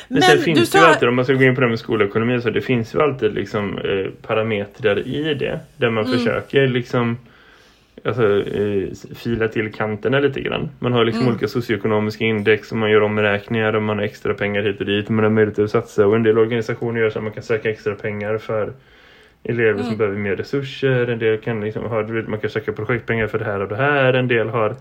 Men, 0.07 0.21
sen 0.21 0.41
finns 0.41 0.69
det 0.69 0.77
ju 0.77 0.83
alltid, 0.85 1.09
om 1.09 1.15
man 1.15 1.25
ska 1.25 1.33
gå 1.33 1.43
in 1.43 1.55
på 1.55 1.61
det 1.61 1.67
med 1.67 1.79
skolekonomi, 1.79 2.41
så 2.41 2.49
det 2.49 2.61
finns 2.61 2.95
ju 2.95 3.01
alltid 3.01 3.33
liksom, 3.33 3.77
eh, 3.77 4.11
parametrar 4.27 5.07
i 5.07 5.33
det. 5.33 5.59
Där 5.77 5.89
man 5.89 6.05
Mm. 6.05 6.17
försöker 6.17 6.67
liksom 6.67 7.17
alltså, 8.05 8.41
eh, 8.47 8.87
fila 9.15 9.47
till 9.47 9.73
kanterna 9.73 10.19
lite 10.19 10.41
grann. 10.41 10.69
Man 10.79 10.93
har 10.93 11.05
liksom 11.05 11.21
Mm. 11.21 11.33
olika 11.33 11.47
socioekonomiska 11.47 12.23
index 12.25 12.71
och 12.71 12.77
man 12.77 12.91
gör 12.91 13.01
omräkningar 13.01 13.73
och 13.75 13.81
man 13.81 13.97
har 13.97 14.05
extra 14.05 14.33
pengar 14.33 14.61
hit 14.63 14.79
och 14.79 14.85
dit. 14.85 15.09
Man 15.09 15.23
har 15.23 15.31
möjlighet 15.31 15.59
att 15.59 15.69
satsa 15.69 16.07
och 16.07 16.15
en 16.15 16.23
del 16.23 16.37
organisationer 16.37 16.99
gör 17.01 17.09
så 17.09 17.19
att 17.19 17.23
man 17.23 17.33
kan 17.33 17.43
söka 17.43 17.69
extra 17.69 17.95
pengar 17.95 18.37
för 18.37 18.73
elever 19.43 19.71
Mm. 19.73 19.83
som 19.83 19.97
behöver 19.97 20.17
mer 20.17 20.35
resurser. 20.35 21.07
En 21.07 21.19
del 21.19 21.37
kan 21.37 21.61
liksom 21.61 21.83
ha, 21.85 22.03
man 22.27 22.39
kan 22.39 22.49
söka 22.49 22.71
projektpengar 22.73 23.27
för 23.27 23.39
det 23.39 23.45
här 23.45 23.59
och 23.59 23.67
det 23.67 23.75
här. 23.75 24.13
En 24.13 24.27
del 24.27 24.49
har 24.49 24.75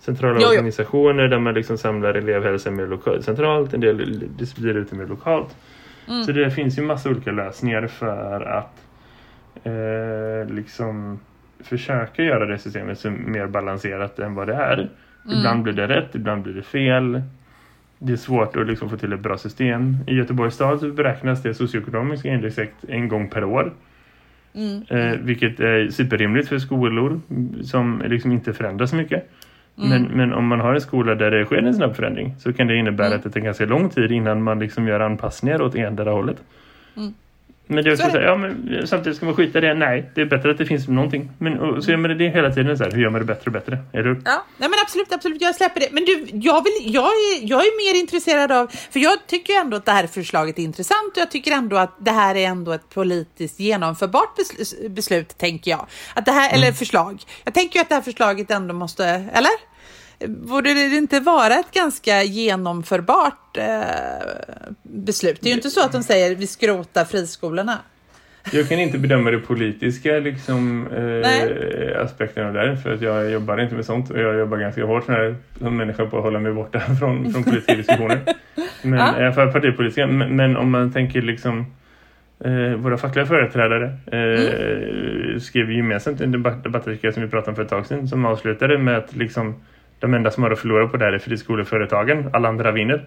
centrala 0.00 0.34
Jo, 0.34 0.40
jo. 0.44 0.48
organisationer 0.48 1.28
där 1.28 1.38
man 1.38 1.54
liksom 1.54 1.78
samlar 1.78 2.14
elevhälsa 2.14 2.70
mer 2.70 2.86
lokalt, 2.86 3.24
centralt. 3.24 3.74
En 3.74 3.80
del 3.80 4.24
distribuerar 4.38 4.78
ut 4.78 4.90
det 4.90 4.96
mer 4.96 5.06
lokalt. 5.06 5.56
Mm. 6.08 6.24
Så 6.24 6.32
det 6.32 6.50
finns 6.50 6.78
ju 6.78 6.82
massa 6.82 7.08
olika 7.10 7.30
lösningar 7.32 7.86
för 7.86 8.40
att 8.42 8.84
eh, 9.64 10.54
liksom 10.54 11.18
försöka 11.60 12.22
göra 12.22 12.46
det 12.46 12.58
systemet 12.58 12.98
så 12.98 13.10
mer 13.10 13.46
balanserat 13.46 14.18
än 14.18 14.34
vad 14.34 14.46
det 14.46 14.54
är. 14.54 14.78
Mm. 14.78 15.38
Ibland 15.38 15.62
blir 15.62 15.72
det 15.72 15.88
rätt, 15.88 16.14
ibland 16.14 16.42
blir 16.42 16.54
det 16.54 16.62
fel. 16.62 17.22
det 17.98 18.12
är 18.12 18.16
svårt 18.16 18.56
att 18.56 18.66
liksom 18.66 18.90
få 18.90 18.96
till 18.96 19.12
ett 19.12 19.20
bra 19.20 19.38
system. 19.38 19.96
I 20.06 20.14
Göteborgs 20.14 20.54
stad 20.54 20.80
så 20.80 20.88
beräknas 20.88 21.42
det 21.42 21.54
socioekonomiska 21.54 22.28
indexet 22.28 22.72
en 22.88 23.08
gång 23.08 23.28
per 23.28 23.44
år. 23.44 23.72
Mm. 24.54 24.82
Eh, 24.88 25.18
vilket 25.18 25.60
är 25.60 25.90
superrimligt 25.90 26.48
för 26.48 26.58
skolor 26.58 27.20
som 27.62 28.02
liksom 28.06 28.32
inte 28.32 28.52
förändras 28.52 28.92
mycket. 28.92 29.30
Mm. 29.78 29.88
Men, 29.90 30.16
men 30.16 30.32
om 30.32 30.46
man 30.46 30.60
har 30.60 30.74
en 30.74 30.80
skola 30.80 31.14
där 31.14 31.30
det 31.30 31.44
sker 31.44 31.56
en 31.56 31.74
snabb 31.74 31.96
förändring 31.96 32.34
så 32.38 32.52
kan 32.52 32.66
det 32.66 32.76
innebära 32.76 33.06
mm. 33.06 33.18
att 33.18 33.24
det 33.24 33.30
tar 33.30 33.40
ganska 33.40 33.66
lång 33.66 33.90
tid 33.90 34.12
innan 34.12 34.42
man 34.42 34.58
liksom 34.58 34.88
gör 34.88 35.00
anpassningar 35.00 35.62
åt 35.62 35.74
endera 35.74 36.10
hållet. 36.10 36.42
Men 37.70 37.84
det 37.84 37.90
är 37.90 37.94
också 37.94 38.10
så, 38.10 38.16
ja, 38.16 38.36
men 38.36 38.82
samtidigt 38.86 39.16
ska 39.16 39.26
man 39.26 39.34
skita 39.34 39.60
det. 39.60 39.74
Nej, 39.74 40.10
det 40.14 40.20
är 40.20 40.24
bättre 40.24 40.50
att 40.50 40.58
det 40.58 40.66
finns 40.66 40.88
någonting. 40.88 41.30
Men 41.38 41.60
och, 41.60 41.84
så 41.84 41.90
gör 41.90 41.98
man 41.98 42.18
det 42.18 42.28
hela 42.28 42.50
tiden 42.50 42.78
så 42.78 42.84
här, 42.84 42.90
hur 42.90 43.02
gör 43.02 43.10
man 43.10 43.20
det 43.20 43.26
bättre 43.26 43.42
och 43.46 43.52
bättre? 43.52 43.78
Är 43.92 44.02
du? 44.02 44.22
Ja, 44.24 44.44
nej, 44.56 44.68
men 44.68 44.78
absolut, 44.82 45.12
absolut. 45.12 45.42
Jag 45.42 45.54
släpper 45.54 45.80
det. 45.80 45.88
Men 45.92 46.04
du, 46.04 46.26
jag, 46.32 46.64
vill, 46.64 46.94
jag, 46.94 47.04
är, 47.06 47.48
jag 47.48 47.60
är 47.60 47.92
mer 47.92 48.00
intresserad 48.00 48.52
av, 48.52 48.66
för 48.90 49.00
jag 49.00 49.26
tycker 49.26 49.60
ändå 49.60 49.76
att 49.76 49.84
det 49.84 49.92
här 49.92 50.06
förslaget 50.06 50.58
är 50.58 50.62
intressant 50.62 51.12
och 51.12 51.18
jag 51.18 51.30
tycker 51.30 51.52
ändå 51.52 51.76
att 51.76 51.96
det 52.00 52.10
här 52.10 52.34
är 52.34 52.46
ändå 52.46 52.72
ett 52.72 52.88
politiskt 52.88 53.60
genomförbart 53.60 54.36
beslut, 54.36 54.90
beslut 54.90 55.38
tänker 55.38 55.70
jag. 55.70 55.86
Att 56.14 56.26
det 56.26 56.32
här, 56.32 56.48
mm. 56.48 56.62
eller 56.62 56.72
förslag. 56.72 57.22
Jag 57.44 57.54
tänker 57.54 57.78
ju 57.78 57.82
att 57.82 57.88
det 57.88 57.94
här 57.94 58.02
förslaget 58.02 58.50
ändå 58.50 58.74
måste, 58.74 59.04
eller? 59.32 59.77
Borde 60.26 60.74
det 60.74 60.96
inte 60.96 61.20
vara 61.20 61.54
ett 61.54 61.70
ganska 61.72 62.22
genomförbart 62.22 63.56
eh, 63.56 63.64
beslut? 64.82 65.38
Det 65.40 65.46
är 65.46 65.50
ju 65.50 65.56
inte 65.56 65.70
så 65.70 65.84
att 65.84 65.92
de 65.92 66.02
säger 66.02 66.34
vi 66.34 66.46
skrotar 66.46 67.04
friskolorna. 67.04 67.78
Jag 68.52 68.68
kan 68.68 68.78
inte 68.78 68.98
bedöma 68.98 69.30
det 69.30 69.38
politiska 69.38 70.12
liksom, 70.12 70.86
eh, 70.86 72.04
aspekten 72.04 72.46
av 72.46 72.52
det 72.52 72.76
för 72.76 72.94
att 72.94 73.02
jag 73.02 73.30
jobbar 73.30 73.60
inte 73.60 73.74
med 73.74 73.84
sånt 73.84 74.10
och 74.10 74.18
jag 74.18 74.38
jobbar 74.38 74.56
ganska 74.58 74.84
hårt 74.84 75.08
här, 75.08 75.36
som 75.58 75.76
människa 75.76 76.06
på 76.06 76.16
att 76.16 76.22
hålla 76.22 76.38
mig 76.38 76.52
borta 76.52 76.80
från, 77.00 77.32
från 77.32 77.44
politiska 77.44 77.74
diskussioner. 77.74 78.20
Men, 78.82 78.98
ja. 78.98 79.26
äh, 79.26 79.32
för 79.32 79.52
partipolitiska, 79.52 80.06
men, 80.06 80.36
men, 80.36 80.56
om 80.56 80.70
man 80.70 80.92
tänker 80.92 81.22
liksom 81.22 81.66
eh, 82.44 82.74
våra 82.76 82.98
fackliga 82.98 83.26
företrädare 83.26 83.84
eh, 84.06 84.18
mm. 84.18 85.40
skrev 85.40 85.72
gemensamt 85.72 86.20
en 86.20 86.32
debatt, 86.32 86.64
debattartikel 86.64 87.12
som 87.12 87.22
vi 87.22 87.28
pratade 87.28 87.50
om 87.50 87.56
för 87.56 87.62
ett 87.62 87.68
tag 87.68 87.86
sedan 87.86 88.08
som 88.08 88.24
avslutade 88.24 88.78
med 88.78 88.96
att 88.98 89.16
liksom 89.16 89.54
de 89.98 90.14
enda 90.14 90.30
som 90.30 90.42
har 90.42 90.50
att 90.50 90.58
förlora 90.58 90.88
på 90.88 90.96
det 90.96 91.04
här 91.04 91.12
är 91.12 91.18
friskoleföretagen. 91.18 92.30
Alla 92.32 92.48
andra 92.48 92.72
vinner. 92.72 93.04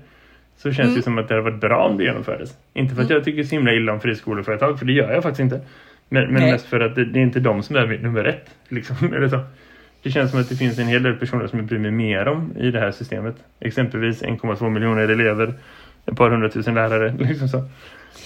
Så 0.58 0.72
känns 0.72 0.80
mm. 0.80 0.96
det 0.96 1.02
som 1.02 1.18
att 1.18 1.28
det 1.28 1.34
hade 1.34 1.50
varit 1.50 1.62
bra 1.62 1.88
om 1.88 1.98
det 1.98 2.04
genomfördes. 2.04 2.58
Inte 2.74 2.96
för 2.96 3.02
att 3.02 3.10
mm. 3.10 3.18
jag 3.18 3.26
tycker 3.26 3.44
så 3.44 3.56
himla 3.56 3.74
illa 3.74 3.94
om 3.94 4.00
friskoleföretag, 4.00 4.80
för 4.80 4.86
det 4.86 4.94
gör 4.94 5.14
jag 5.14 5.24
faktiskt 5.24 5.40
inte. 5.40 5.62
Men, 6.10 6.34
men 6.34 6.44
mest 6.44 6.66
för 6.66 6.80
att 6.80 6.96
det, 6.96 7.06
det, 7.06 7.20
är 7.20 7.24
inte 7.24 7.40
de 7.40 7.64
som 7.64 7.76
är 7.76 7.88
nummer 7.88 8.24
ett. 8.24 8.50
Liksom, 8.70 9.14
eller 9.16 9.28
så. 9.28 9.40
Det 10.04 10.12
känns 10.12 10.32
som 10.32 10.40
att 10.40 10.50
det 10.50 10.56
finns 10.56 10.80
en 10.80 10.88
hel 10.88 11.04
del 11.04 11.16
personer 11.16 11.48
som 11.48 11.60
jag 11.60 11.68
bryr 11.68 11.80
mig 11.80 11.92
mer 11.92 12.28
om 12.28 12.58
i 12.58 12.72
det 12.72 12.80
här 12.80 12.92
systemet. 12.92 13.36
Exempelvis 13.60 14.24
1,2 14.24 14.70
miljoner 14.70 15.08
elever, 15.08 15.54
ett 16.06 16.18
par 16.18 16.30
hundratusen 16.30 16.74
lärare. 16.74 17.16
Liksom 17.20 17.48
så. 17.48 17.58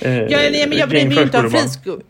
Eh, 0.02 0.24
ja, 0.24 0.38
nej, 0.52 0.66
men 0.70 0.78
jag 0.78 0.90
bryr 0.90 1.08
mig 1.08 1.24
inte 1.24 1.40
om 1.40 1.50
friskolor. 1.50 2.02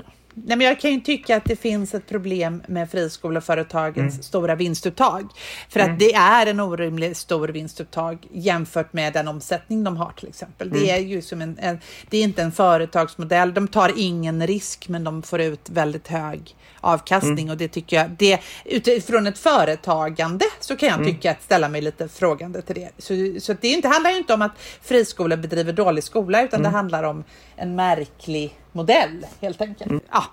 Nej, 0.44 0.58
men 0.58 0.68
jag 0.68 0.80
kan 0.80 0.92
ju 0.92 1.00
tycka 1.00 1.38
att 1.38 1.46
det 1.46 1.56
finns 1.56 1.94
ett 1.94 2.08
problem 2.08 2.64
med 2.68 2.92
friskoleföretagens 2.92 4.14
mm. 4.14 4.24
stora 4.24 4.56
vinstuttag. 4.56 5.30
För 5.70 5.80
mm. 5.80 5.94
att 5.94 6.00
det 6.00 6.14
är 6.14 6.46
en 6.46 6.60
orimligt 6.60 7.18
stor 7.18 7.48
vinstuttag 7.48 8.28
jämfört 8.32 8.94
med 8.94 9.14
den 9.14 9.28
omsättning 9.28 9.84
de 9.84 9.98
har 9.98 10.12
till 10.12 10.28
exempel. 10.28 10.68
Mm. 10.68 10.80
Det 10.80 10.92
är 10.92 11.00
ju 11.00 11.22
som 11.22 11.42
en, 11.42 11.58
en, 11.60 11.80
det 12.10 12.18
är 12.18 12.24
inte 12.24 12.42
en 12.42 12.52
företagsmodell. 12.52 13.54
De 13.54 13.68
tar 13.68 13.92
ingen 13.96 14.48
risk 14.48 14.88
men 14.88 15.04
de 15.04 15.22
får 15.22 15.42
ut 15.42 15.70
väldigt 15.70 16.08
hög 16.08 16.56
avkastning 16.80 17.40
mm. 17.40 17.50
och 17.50 17.58
det 17.58 17.68
tycker 17.68 17.98
jag, 17.98 18.10
det, 18.10 18.40
utifrån 18.66 19.28
ett 19.28 19.38
företagande 19.38 20.46
så 20.60 20.76
kan 20.76 20.90
jag 20.90 21.00
mm. 21.00 21.12
tycka 21.12 21.32
att 21.32 21.44
ställa 21.44 21.70
mig 21.70 21.82
lite 21.82 22.08
frågande 22.08 22.62
till 22.62 22.76
det. 22.76 22.90
Så, 22.98 23.40
så 23.40 23.54
det 23.62 23.68
inte, 23.68 23.88
handlar 23.88 24.12
ju 24.12 24.18
inte 24.18 24.34
om 24.34 24.42
att 24.42 24.52
friskolor 24.82 25.38
bedriver 25.38 25.74
dålig 25.74 26.04
skola 26.04 26.44
utan 26.44 26.62
det 26.62 26.68
mm. 26.68 26.76
handlar 26.76 27.04
om 27.04 27.24
en 27.56 27.76
märklig 27.76 28.60
modell 28.76 29.26
helt 29.42 29.62
enkelt. 29.62 29.92
Mm. 29.92 30.04
Ja. 30.12 30.24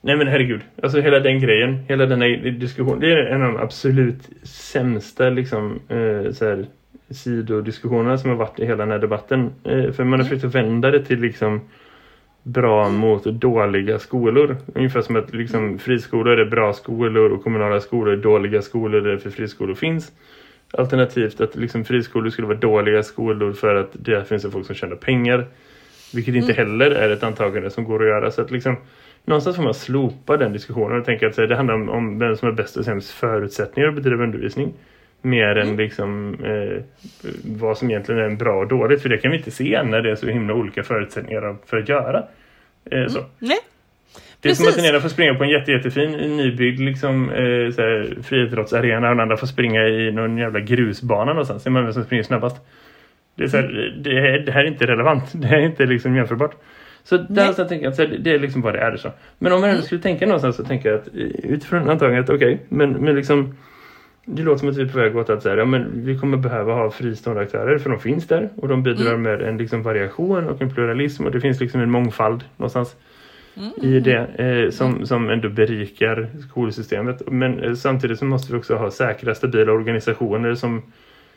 Nej 0.00 0.16
men 0.16 0.28
herregud, 0.28 0.60
alltså 0.82 1.00
hela 1.00 1.20
den 1.20 1.40
grejen, 1.40 1.84
hela 1.88 2.06
den 2.06 2.22
här 2.22 2.50
diskussionen, 2.50 3.00
det 3.00 3.12
är 3.12 3.26
en 3.26 3.42
av 3.42 3.52
de 3.52 3.62
absolut 3.62 4.28
sämsta 4.42 5.30
liksom, 5.30 5.80
eh, 5.88 6.32
så 6.32 6.44
här, 6.44 6.66
sidodiskussionerna 7.10 8.18
som 8.18 8.30
har 8.30 8.36
varit 8.36 8.60
i 8.60 8.66
hela 8.66 8.76
den 8.76 8.90
här 8.90 8.98
debatten. 8.98 9.52
Eh, 9.64 9.92
för 9.92 10.04
man 10.04 10.20
har 10.20 10.26
mm. 10.26 10.38
försökt 10.38 10.54
vända 10.54 10.90
det 10.90 11.04
till 11.04 11.20
liksom 11.20 11.60
bra 12.42 12.88
mot 12.88 13.24
dåliga 13.24 13.98
skolor. 13.98 14.56
Ungefär 14.74 15.02
som 15.02 15.16
att 15.16 15.34
liksom, 15.34 15.64
mm. 15.64 15.78
friskolor 15.78 16.40
är 16.40 16.44
bra 16.44 16.72
skolor 16.72 17.32
och 17.32 17.44
kommunala 17.44 17.80
skolor 17.80 18.12
är 18.12 18.16
dåliga 18.16 18.62
skolor 18.62 19.00
därför 19.00 19.30
friskolor 19.30 19.74
finns. 19.74 20.12
Alternativt 20.72 21.40
att 21.40 21.56
liksom, 21.56 21.84
friskolor 21.84 22.30
skulle 22.30 22.48
vara 22.48 22.58
dåliga 22.58 23.02
skolor 23.02 23.52
för 23.52 23.74
att 23.74 23.90
det 23.92 24.28
finns 24.28 24.42
det 24.42 24.50
folk 24.50 24.66
som 24.66 24.74
tjänar 24.74 24.96
pengar. 24.96 25.46
Vilket 26.14 26.34
inte 26.34 26.52
mm. 26.52 26.56
heller 26.56 26.90
är 26.90 27.10
ett 27.10 27.22
antagande 27.22 27.70
som 27.70 27.84
går 27.84 28.02
att 28.02 28.08
göra. 28.08 28.30
Så 28.30 28.42
att 28.42 28.50
liksom, 28.50 28.76
någonstans 29.24 29.56
får 29.56 29.62
man 29.62 29.74
slopa 29.74 30.36
den 30.36 30.52
diskussionen 30.52 30.98
och 30.98 31.04
tänka 31.04 31.26
att 31.26 31.36
det 31.36 31.56
handlar 31.56 31.74
om, 31.74 31.88
om 31.88 32.18
vem 32.18 32.36
som 32.36 32.48
har 32.48 32.52
bäst 32.52 32.76
och 32.76 32.84
sämst 32.84 33.10
förutsättningar 33.10 33.88
att 33.88 33.94
bedriva 33.94 34.24
undervisning. 34.24 34.72
Mer 35.22 35.56
än 35.56 35.68
mm. 35.68 35.78
liksom, 35.78 36.36
eh, 36.44 36.82
vad 37.44 37.78
som 37.78 37.90
egentligen 37.90 38.20
är 38.20 38.36
bra 38.36 38.58
och 38.58 38.68
dåligt. 38.68 39.02
För 39.02 39.08
det 39.08 39.18
kan 39.18 39.30
vi 39.30 39.36
inte 39.36 39.50
se 39.50 39.82
när 39.82 40.02
det 40.02 40.10
är 40.10 40.14
så 40.14 40.26
himla 40.26 40.54
olika 40.54 40.82
förutsättningar 40.82 41.56
för 41.66 41.76
att 41.76 41.88
göra. 41.88 42.24
Eh, 42.90 43.06
så. 43.06 43.18
Mm. 43.18 43.30
Nej. 43.38 43.58
Det 44.40 44.50
är 44.50 44.54
som 44.54 44.68
att 44.68 44.76
den 44.76 44.84
ena 44.84 45.00
får 45.00 45.08
springa 45.08 45.34
på 45.34 45.44
en 45.44 45.50
jätte, 45.50 45.72
jättefin 45.72 46.36
nybyggd 46.36 46.80
liksom, 46.80 47.30
eh, 47.30 48.22
friidrottsarena 48.22 49.08
och 49.08 49.16
den 49.16 49.20
andra 49.20 49.36
får 49.36 49.46
springa 49.46 49.88
i 49.88 50.12
någon 50.12 50.38
jävla 50.38 50.60
grusbana 50.60 51.24
någonstans. 51.24 51.62
Det 51.62 51.68
är 51.68 51.70
man 51.70 51.84
vem 51.84 51.92
som 51.92 52.04
springer 52.04 52.22
snabbast. 52.22 52.56
Det 53.34 53.44
är, 53.44 53.48
så 53.48 53.56
här, 53.56 53.94
det, 54.04 54.20
här, 54.20 54.38
det 54.38 54.52
här 54.52 54.64
är 54.64 54.68
inte 54.68 54.86
relevant. 54.86 55.24
Det 55.32 55.46
här 55.46 55.56
är 55.56 55.66
inte 55.66 55.86
liksom 55.86 56.16
jämförbart. 56.16 56.54
Så 57.04 57.16
där 57.16 57.52
så 57.52 57.64
tänker 57.64 57.84
jag 57.84 57.92
att 57.92 58.24
det 58.24 58.34
är 58.34 58.38
liksom 58.38 58.62
vad 58.62 58.74
det 58.74 58.80
är. 58.80 58.96
Så. 58.96 59.12
Men 59.38 59.52
om 59.52 59.60
man 59.60 59.70
ändå 59.70 59.78
mm. 59.78 59.86
skulle 59.86 60.00
tänka 60.00 60.26
någonstans 60.26 60.56
så 60.56 60.64
tänker 60.64 60.88
jag 60.88 60.98
att 60.98 61.08
utifrån 61.44 61.90
antagandet, 61.90 62.30
okej, 62.30 62.54
okay, 62.54 62.58
men, 62.68 62.92
men 62.92 63.14
liksom 63.14 63.54
det 64.24 64.42
låter 64.42 64.58
som 64.58 64.68
att 64.68 64.76
vi 64.76 64.82
är 64.82 64.86
på 64.86 64.98
väg 64.98 65.16
åt 65.16 65.30
att 65.30 65.42
säga, 65.42 65.56
ja, 65.56 65.64
men 65.64 66.04
vi 66.04 66.18
kommer 66.18 66.36
behöva 66.36 66.74
ha 66.74 66.90
fristående 66.90 67.42
aktörer 67.42 67.78
för 67.78 67.90
de 67.90 68.00
finns 68.00 68.26
där 68.26 68.50
och 68.56 68.68
de 68.68 68.82
bidrar 68.82 69.14
mm. 69.14 69.22
med 69.22 69.42
en 69.42 69.58
liksom 69.58 69.82
variation 69.82 70.48
och 70.48 70.62
en 70.62 70.74
pluralism 70.74 71.24
och 71.24 71.32
det 71.32 71.40
finns 71.40 71.60
liksom 71.60 71.80
en 71.80 71.90
mångfald 71.90 72.44
någonstans 72.56 72.96
mm. 73.56 73.70
i 73.82 74.00
det 74.00 74.26
eh, 74.36 74.70
som, 74.70 74.94
mm. 74.94 75.06
som 75.06 75.30
ändå 75.30 75.48
berikar 75.48 76.28
skolsystemet. 76.48 77.22
Men 77.30 77.64
eh, 77.64 77.74
samtidigt 77.74 78.18
så 78.18 78.24
måste 78.24 78.52
vi 78.52 78.58
också 78.58 78.74
ha 78.74 78.90
säkra, 78.90 79.34
stabila 79.34 79.72
organisationer 79.72 80.54
som 80.54 80.82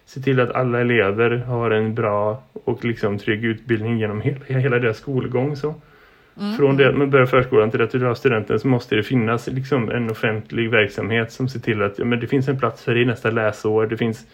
ser 0.05 0.21
till 0.21 0.39
att 0.39 0.51
alla 0.51 0.81
elever 0.81 1.37
har 1.37 1.71
en 1.71 1.95
bra 1.95 2.43
och 2.53 2.85
liksom 2.85 3.17
trygg 3.17 3.45
utbildning 3.45 3.99
genom 3.99 4.21
hela, 4.21 4.45
hela 4.45 4.79
deras 4.79 4.97
skolgång. 4.97 5.55
Så. 5.55 5.75
Mm. 6.39 6.57
Från 6.57 6.77
det 6.77 6.89
att 6.89 6.97
man 6.97 7.09
börjar 7.09 7.25
förskolan 7.25 7.71
till 7.71 7.81
att 7.81 7.91
du 7.91 8.05
har 8.05 8.15
studenten 8.15 8.59
så 8.59 8.67
måste 8.67 8.95
det 8.95 9.03
finnas 9.03 9.47
liksom 9.47 9.89
en 9.89 10.09
offentlig 10.09 10.71
verksamhet 10.71 11.31
som 11.31 11.49
ser 11.49 11.59
till 11.59 11.81
att 11.81 11.99
ja, 11.99 12.05
men 12.05 12.19
det 12.19 12.27
finns 12.27 12.47
en 12.47 12.59
plats 12.59 12.83
för 12.83 12.95
dig 12.95 13.05
nästa 13.05 13.31
läsår. 13.31 13.87
Det 13.87 13.97
finns 13.97 14.25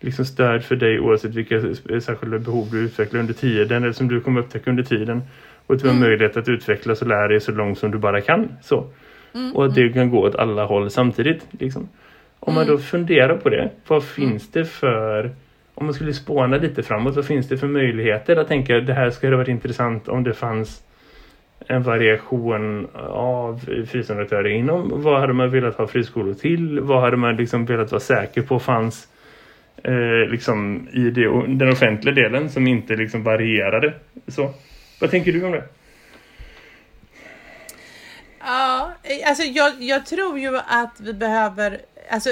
liksom 0.00 0.24
stöd 0.24 0.64
för 0.64 0.76
dig 0.76 1.00
oavsett 1.00 1.34
vilka 1.34 1.60
särskilda 2.00 2.38
behov 2.38 2.68
du 2.70 2.78
utvecklar 2.78 3.20
under 3.20 3.34
tiden 3.34 3.82
eller 3.82 3.92
som 3.92 4.08
du 4.08 4.20
kommer 4.20 4.40
upptäcka 4.40 4.70
under 4.70 4.82
tiden. 4.82 5.22
Och 5.66 5.74
att 5.74 5.80
du 5.80 5.88
har 5.88 5.94
mm. 5.94 6.08
möjlighet 6.08 6.36
att 6.36 6.48
utvecklas 6.48 7.02
och 7.02 7.08
lära 7.08 7.28
dig 7.28 7.40
så 7.40 7.52
långt 7.52 7.78
som 7.78 7.90
du 7.90 7.98
bara 7.98 8.20
kan. 8.20 8.48
Så. 8.62 8.86
Mm. 9.34 9.56
Och 9.56 9.66
att 9.66 9.74
det 9.74 9.82
mm. 9.82 9.92
kan 9.92 10.10
gå 10.10 10.18
åt 10.18 10.34
alla 10.34 10.64
håll 10.64 10.90
samtidigt. 10.90 11.46
Liksom. 11.50 11.88
Om 12.40 12.54
man 12.54 12.64
mm. 12.64 12.76
då 12.76 12.82
funderar 12.82 13.36
på 13.36 13.48
det, 13.48 13.70
vad 13.86 14.04
finns 14.04 14.50
det 14.50 14.64
för 14.64 15.34
om 15.74 15.86
man 15.86 15.94
skulle 15.94 16.12
spåna 16.12 16.56
lite 16.56 16.82
framåt, 16.82 17.16
vad 17.16 17.26
finns 17.26 17.48
det 17.48 17.58
för 17.58 17.66
möjligheter 17.66 18.36
att 18.36 18.48
tänka 18.48 18.80
det 18.80 18.94
här 18.94 19.10
skulle 19.10 19.32
ha 19.32 19.38
varit 19.38 19.48
intressant 19.48 20.08
om 20.08 20.24
det 20.24 20.34
fanns 20.34 20.82
en 21.66 21.82
variation 21.82 22.88
av 23.08 23.60
fristående 23.90 24.22
aktörer 24.24 24.48
inom. 24.48 25.02
Vad 25.02 25.20
hade 25.20 25.32
man 25.32 25.50
velat 25.50 25.76
ha 25.76 25.86
friskolor 25.86 26.34
till? 26.34 26.80
Vad 26.80 27.00
hade 27.00 27.16
man 27.16 27.36
liksom 27.36 27.66
velat 27.66 27.92
vara 27.92 28.00
säker 28.00 28.42
på 28.42 28.58
fanns 28.58 29.08
eh, 29.84 30.30
liksom 30.30 30.88
i 30.92 31.10
det, 31.10 31.46
den 31.48 31.68
offentliga 31.72 32.14
delen 32.14 32.50
som 32.50 32.66
inte 32.66 32.96
liksom 32.96 33.22
varierade? 33.22 33.94
Så, 34.28 34.50
vad 35.00 35.10
tänker 35.10 35.32
du 35.32 35.44
om 35.44 35.52
det? 35.52 35.64
Ja, 38.40 38.92
alltså 39.26 39.42
jag, 39.42 39.72
jag 39.78 40.06
tror 40.06 40.38
ju 40.38 40.56
att 40.56 41.00
vi 41.00 41.12
behöver... 41.14 41.78
Alltså, 42.10 42.30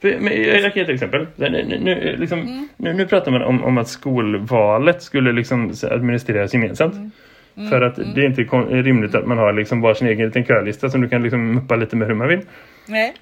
för, 0.00 0.18
men 0.20 0.42
jag, 0.42 0.62
kan 0.62 0.72
ge 0.74 0.82
ett 0.82 0.88
exempel. 0.88 1.26
Nu, 1.36 1.78
nu, 1.80 2.16
liksom, 2.18 2.40
mm. 2.40 2.68
nu, 2.76 2.92
nu 2.92 3.06
pratar 3.06 3.32
man 3.32 3.42
om, 3.42 3.64
om 3.64 3.78
att 3.78 3.88
skolvalet 3.88 5.02
skulle 5.02 5.32
liksom 5.32 5.72
administreras 5.90 6.54
gemensamt. 6.54 6.94
Mm. 6.94 7.10
Mm. 7.56 7.70
För 7.70 7.80
att 7.80 7.98
mm. 7.98 8.14
det 8.14 8.20
är 8.20 8.26
inte 8.26 8.42
rimligt 8.82 9.14
att 9.14 9.26
man 9.26 9.38
har 9.38 9.52
liksom 9.52 9.80
bara 9.80 9.94
sin 9.94 10.08
egen 10.08 10.26
liten 10.26 10.44
kölista 10.44 10.90
som 10.90 11.00
du 11.00 11.08
kan 11.08 11.22
liksom 11.22 11.54
muppa 11.54 11.76
lite 11.76 11.96
med 11.96 12.08
hur 12.08 12.14
man 12.14 12.28
vill. 12.28 12.40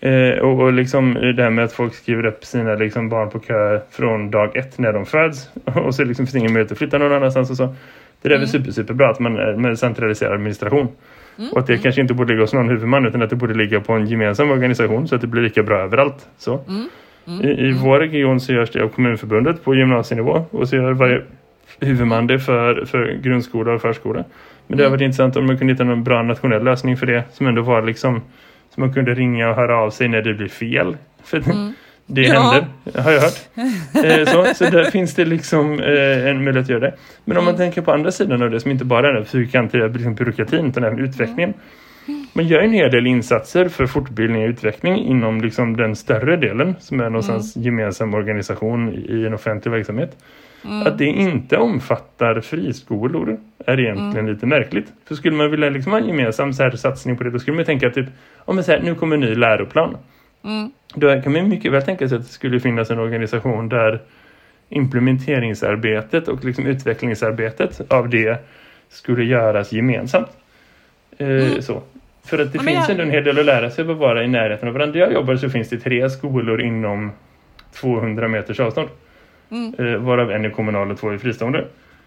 Eh, 0.00 0.38
och, 0.38 0.60
och 0.60 0.72
liksom 0.72 1.14
det 1.14 1.42
här 1.42 1.50
med 1.50 1.64
att 1.64 1.72
folk 1.72 1.94
skriver 1.94 2.26
upp 2.26 2.44
sina 2.44 2.74
liksom 2.74 3.08
barn 3.08 3.30
på 3.30 3.38
kö 3.38 3.80
från 3.90 4.30
dag 4.30 4.56
ett 4.56 4.78
när 4.78 4.92
de 4.92 5.06
föds. 5.06 5.48
Och 5.64 5.94
så 5.94 6.04
liksom 6.04 6.26
finns 6.26 6.34
ingen 6.34 6.52
möjlighet 6.52 6.72
att 6.72 6.78
flytta 6.78 6.98
någon 6.98 7.12
annanstans 7.12 7.50
och 7.50 7.56
så. 7.56 7.74
Det 8.22 8.28
är 8.28 8.30
mm. 8.30 8.40
väl 8.40 8.48
super, 8.48 8.70
superbra 8.70 9.10
att 9.10 9.20
man 9.20 9.60
med 9.62 9.78
centraliserar 9.78 10.34
administration. 10.34 10.88
Mm. 11.38 11.50
Och 11.52 11.58
att 11.58 11.66
det 11.66 11.72
mm. 11.72 11.82
kanske 11.82 12.00
inte 12.00 12.14
borde 12.14 12.32
ligga 12.32 12.42
hos 12.42 12.52
någon 12.52 12.68
huvudman 12.68 13.06
utan 13.06 13.22
att 13.22 13.30
det 13.30 13.36
borde 13.36 13.54
ligga 13.54 13.80
på 13.80 13.92
en 13.92 14.06
gemensam 14.06 14.50
organisation 14.50 15.08
så 15.08 15.14
att 15.14 15.20
det 15.20 15.26
blir 15.26 15.42
lika 15.42 15.62
bra 15.62 15.78
överallt. 15.78 16.28
Så. 16.38 16.60
Mm. 16.68 16.88
I, 17.42 17.68
I 17.68 17.72
vår 17.72 17.98
region 17.98 18.40
så 18.40 18.52
görs 18.52 18.70
det 18.70 18.82
av 18.82 18.88
kommunförbundet 18.88 19.64
på 19.64 19.74
gymnasienivå 19.74 20.46
och 20.50 20.68
så 20.68 20.76
gör 20.76 20.92
varje 20.92 21.22
huvudman 21.80 22.26
det 22.26 22.38
för, 22.38 22.84
för 22.84 23.18
grundskola 23.22 23.72
och 23.72 23.82
förskola. 23.82 24.24
Men 24.66 24.78
det 24.78 24.84
har 24.84 24.90
varit 24.90 25.00
intressant 25.00 25.36
om 25.36 25.46
man 25.46 25.58
kunde 25.58 25.72
hitta 25.72 25.84
någon 25.84 26.04
bra 26.04 26.22
nationell 26.22 26.64
lösning 26.64 26.96
för 26.96 27.06
det 27.06 27.24
som 27.32 27.46
ändå 27.46 27.62
var 27.62 27.82
liksom 27.82 28.20
så 28.70 28.80
man 28.80 28.92
kunde 28.92 29.14
ringa 29.14 29.50
och 29.50 29.56
höra 29.56 29.76
av 29.76 29.90
sig 29.90 30.08
när 30.08 30.22
det 30.22 30.34
blir 30.34 30.48
fel. 30.48 30.96
För 31.24 31.50
mm. 31.50 31.72
Det 32.06 32.22
ja. 32.22 32.40
händer, 32.40 32.66
har 33.02 33.10
jag 33.12 33.20
hört. 33.20 33.40
Eh, 34.04 34.26
så, 34.26 34.54
så 34.54 34.70
där 34.70 34.90
finns 34.90 35.14
det 35.14 35.24
liksom 35.24 35.80
eh, 35.80 36.26
en 36.26 36.44
möjlighet 36.44 36.64
att 36.64 36.68
göra 36.68 36.80
det. 36.80 36.94
Men 37.24 37.36
om 37.36 37.44
man 37.44 37.54
mm. 37.54 37.66
tänker 37.66 37.82
på 37.82 37.92
andra 37.92 38.12
sidan 38.12 38.42
av 38.42 38.50
det 38.50 38.60
som 38.60 38.70
inte 38.70 38.84
bara 38.84 39.08
är 39.08 39.12
den 39.12 39.24
fyrkantiga 39.24 39.86
liksom 39.86 40.14
byråkratin 40.14 40.66
utan 40.66 40.84
även 40.84 40.98
utvecklingen. 40.98 41.54
Mm. 42.08 42.26
Man 42.32 42.46
gör 42.46 42.60
en 42.60 42.72
hel 42.72 42.90
del 42.90 43.06
insatser 43.06 43.68
för 43.68 43.86
fortbildning 43.86 44.42
och 44.42 44.48
utveckling 44.48 44.96
inom 44.96 45.40
liksom 45.40 45.76
den 45.76 45.96
större 45.96 46.36
delen 46.36 46.74
som 46.80 47.00
är 47.00 47.04
någonstans 47.04 47.56
mm. 47.56 47.64
gemensam 47.64 48.14
organisation 48.14 48.94
i 49.08 49.26
en 49.26 49.34
offentlig 49.34 49.72
verksamhet. 49.72 50.16
Mm. 50.64 50.86
Att 50.86 50.98
det 50.98 51.04
inte 51.04 51.56
omfattar 51.56 52.40
friskolor 52.40 53.38
är 53.66 53.80
egentligen 53.80 54.26
mm. 54.26 54.34
lite 54.34 54.46
märkligt. 54.46 54.92
För 55.08 55.14
skulle 55.14 55.36
man 55.36 55.50
vilja 55.50 55.70
liksom 55.70 55.92
ha 55.92 55.98
en 55.98 56.08
gemensam 56.08 56.52
så 56.52 56.62
här 56.62 56.70
satsning 56.70 57.16
på 57.16 57.24
det, 57.24 57.30
då 57.30 57.38
skulle 57.38 57.56
man 57.56 57.64
tänka 57.64 57.90
typ, 57.90 58.06
om 58.38 58.54
man 58.54 58.64
säger 58.64 58.82
nu 58.82 58.94
kommer 58.94 59.14
en 59.14 59.20
ny 59.20 59.34
läroplan. 59.34 59.96
Mm. 60.44 60.70
Då 60.94 61.20
kan 61.22 61.32
man 61.32 61.48
mycket 61.48 61.72
väl 61.72 61.82
tänka 61.82 62.08
sig 62.08 62.16
att 62.18 62.24
det 62.24 62.32
skulle 62.32 62.60
finnas 62.60 62.90
en 62.90 62.98
organisation 62.98 63.68
där 63.68 64.00
implementeringsarbetet 64.68 66.28
och 66.28 66.44
liksom 66.44 66.66
utvecklingsarbetet 66.66 67.92
av 67.92 68.08
det 68.08 68.38
skulle 68.88 69.24
göras 69.24 69.72
gemensamt. 69.72 70.28
Eh, 71.18 71.28
mm. 71.28 71.62
så. 71.62 71.82
För 72.24 72.38
att 72.38 72.52
det 72.52 72.58
ja, 72.58 72.62
finns 72.62 72.88
jag... 72.88 72.90
ändå 72.90 73.02
en 73.02 73.10
hel 73.10 73.24
del 73.24 73.38
att 73.38 73.46
lära 73.46 73.70
sig 73.70 73.90
att 73.90 73.96
vara 73.96 74.24
i 74.24 74.28
närheten 74.28 74.68
av 74.68 74.74
varandra. 74.74 74.98
Jag 74.98 75.12
jobbar 75.12 75.36
så 75.36 75.50
finns 75.50 75.68
det 75.68 75.78
tre 75.78 76.10
skolor 76.10 76.60
inom 76.60 77.12
200 77.80 78.28
meters 78.28 78.60
avstånd. 78.60 78.88
Mm. 79.50 79.74
Eh, 79.78 79.96
varav 79.96 80.30
en 80.30 80.44
är 80.44 80.50
kommunal 80.50 80.90
och 80.90 80.98
två 80.98 81.08
är 81.08 81.18
fristående. 81.18 81.64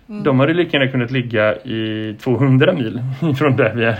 Mm. 0.10 0.24
De 0.24 0.40
hade 0.40 0.54
lika 0.54 0.78
gärna 0.78 0.92
kunnat 0.92 1.12
ligga 1.12 1.56
i 1.56 2.16
200 2.22 2.74
mil 2.74 3.02
från 3.38 3.56
där 3.56 3.76
vi 3.76 3.84
är. 3.84 3.98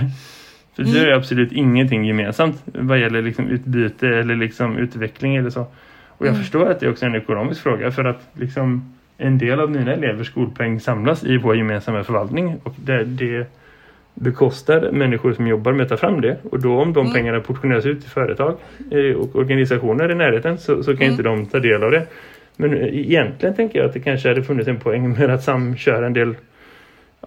För 0.78 0.84
mm. 0.84 0.94
det 0.94 1.12
är 1.12 1.16
absolut 1.16 1.52
ingenting 1.52 2.06
gemensamt 2.06 2.64
vad 2.66 3.00
gäller 3.00 3.22
liksom 3.22 3.48
utbyte 3.48 4.08
eller 4.08 4.36
liksom 4.36 4.78
utveckling 4.78 5.36
eller 5.36 5.50
så. 5.50 5.62
Och 6.08 6.26
jag 6.26 6.28
mm. 6.28 6.42
förstår 6.42 6.72
att 6.72 6.80
det 6.80 6.86
är 6.86 6.92
också 6.92 7.06
en 7.06 7.16
ekonomisk 7.16 7.62
fråga 7.64 7.92
för 7.92 8.06
att 8.06 8.30
liksom 8.34 8.94
en 9.18 9.38
del 9.38 9.60
av 9.60 9.72
mina 9.72 9.94
elevers 9.94 10.28
skolpeng 10.28 10.80
samlas 10.80 11.24
i 11.24 11.38
vår 11.38 11.58
gemensamma 11.58 12.04
förvaltning 12.04 12.56
och 12.64 12.74
det, 12.86 13.04
det 13.04 13.48
bekostar 14.14 14.92
människor 14.92 15.34
som 15.34 15.48
jobbar 15.48 15.74
med 15.74 15.84
att 15.84 15.90
ta 15.90 15.98
fram 15.98 16.22
det. 16.22 16.38
Och 16.52 16.62
då 16.62 16.82
om 16.82 16.94
de 16.94 17.00
mm. 17.00 17.14
pengarna 17.14 17.40
portioneras 17.40 17.86
ut 17.86 18.02
till 18.02 18.10
företag 18.10 18.58
eh, 18.92 19.16
och 19.16 19.36
organisationer 19.36 20.12
i 20.12 20.16
närheten 20.16 20.58
så, 20.58 20.84
så 20.84 20.92
kan 20.92 21.02
mm. 21.02 21.12
inte 21.12 21.24
de 21.24 21.46
ta 21.46 21.60
del 21.60 21.84
av 21.84 21.92
det. 21.92 22.08
Men 22.56 22.74
egentligen 22.78 23.56
tänker 23.56 23.80
jag 23.80 23.88
att 23.88 23.94
det 23.94 24.00
kanske 24.00 24.30
hade 24.30 24.44
funnits 24.44 24.68
en 24.68 24.80
poäng 24.80 25.14
med 25.14 25.30
att 25.30 25.44
samköra 25.44 26.06
en 26.06 26.14
del 26.14 26.36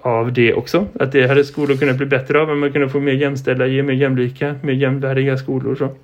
av 0.03 0.33
det 0.33 0.55
också. 0.55 0.87
Att 1.01 1.13
det 1.13 1.27
hade 1.27 1.45
skolor 1.45 1.77
kunnat 1.77 1.97
bli 1.97 2.07
bättre 2.07 2.41
av. 2.41 2.51
Om 2.51 2.61
man 2.61 2.73
kunde 2.73 2.89
få 2.89 3.01
mer 3.01 3.13
jämställda, 3.13 3.67
ge 3.67 3.83
mer 3.83 3.95
jämlika, 3.95 4.55
mer 4.63 4.73
jämvärdiga 4.73 5.39
skolor. 5.39 5.75
Så. 5.75 5.97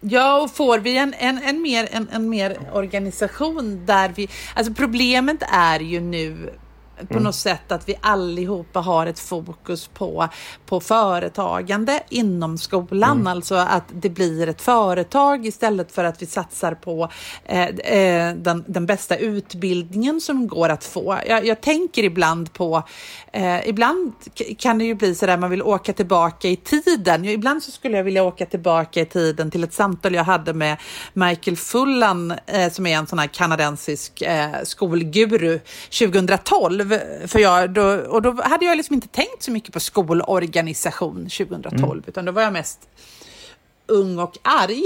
Ja, 0.00 0.42
och 0.42 0.50
får 0.50 0.78
vi 0.78 0.98
en, 0.98 1.14
en, 1.18 1.38
en, 1.38 1.62
mer, 1.62 1.88
en, 1.92 2.08
en 2.12 2.28
mer 2.28 2.56
organisation 2.72 3.86
där 3.86 4.12
vi... 4.16 4.28
Alltså 4.54 4.74
problemet 4.74 5.42
är 5.52 5.80
ju 5.80 6.00
nu 6.00 6.50
på 7.08 7.14
mm. 7.14 7.24
något 7.24 7.34
sätt 7.34 7.72
att 7.72 7.88
vi 7.88 7.94
allihopa 8.00 8.80
har 8.80 9.06
ett 9.06 9.18
fokus 9.18 9.86
på, 9.86 10.28
på 10.66 10.80
företagande 10.80 12.02
inom 12.08 12.58
skolan. 12.58 13.10
Mm. 13.10 13.26
Alltså 13.26 13.54
att 13.54 13.84
det 13.92 14.08
blir 14.08 14.48
ett 14.48 14.62
företag 14.62 15.46
istället 15.46 15.92
för 15.92 16.04
att 16.04 16.22
vi 16.22 16.26
satsar 16.26 16.74
på 16.74 17.10
eh, 17.44 17.64
eh, 17.64 18.34
den, 18.34 18.64
den 18.66 18.86
bästa 18.86 19.16
utbildningen 19.16 20.20
som 20.20 20.48
går 20.48 20.68
att 20.68 20.84
få. 20.84 21.18
Jag, 21.26 21.46
jag 21.46 21.60
tänker 21.60 22.04
ibland 22.04 22.52
på, 22.52 22.82
eh, 23.32 23.68
ibland 23.68 24.12
kan 24.58 24.78
det 24.78 24.84
ju 24.84 24.94
bli 24.94 25.14
så 25.14 25.26
där 25.26 25.36
man 25.36 25.50
vill 25.50 25.62
åka 25.62 25.92
tillbaka 25.92 26.48
i 26.48 26.56
tiden. 26.56 27.24
Ibland 27.24 27.62
så 27.62 27.70
skulle 27.70 27.96
jag 27.96 28.04
vilja 28.04 28.24
åka 28.24 28.46
tillbaka 28.46 29.00
i 29.00 29.06
tiden 29.06 29.50
till 29.50 29.64
ett 29.64 29.72
samtal 29.72 30.14
jag 30.14 30.24
hade 30.24 30.52
med 30.54 30.76
Michael 31.12 31.56
Fullan 31.56 32.34
eh, 32.46 32.72
som 32.72 32.86
är 32.86 32.96
en 32.96 33.06
sån 33.06 33.18
här 33.18 33.26
kanadensisk 33.26 34.22
eh, 34.22 34.50
skolguru 34.62 35.60
2012 35.98 36.89
för 37.26 37.38
jag, 37.38 37.70
då, 37.70 37.82
och 37.82 38.22
då 38.22 38.42
hade 38.42 38.64
jag 38.64 38.76
liksom 38.76 38.94
inte 38.94 39.08
tänkt 39.08 39.42
så 39.42 39.50
mycket 39.50 39.72
på 39.72 39.80
skolorganisation 39.80 41.16
2012, 41.16 41.82
mm. 41.82 42.04
utan 42.06 42.24
då 42.24 42.32
var 42.32 42.42
jag 42.42 42.52
mest 42.52 42.88
ung 43.90 44.18
och 44.18 44.38
arg. 44.42 44.82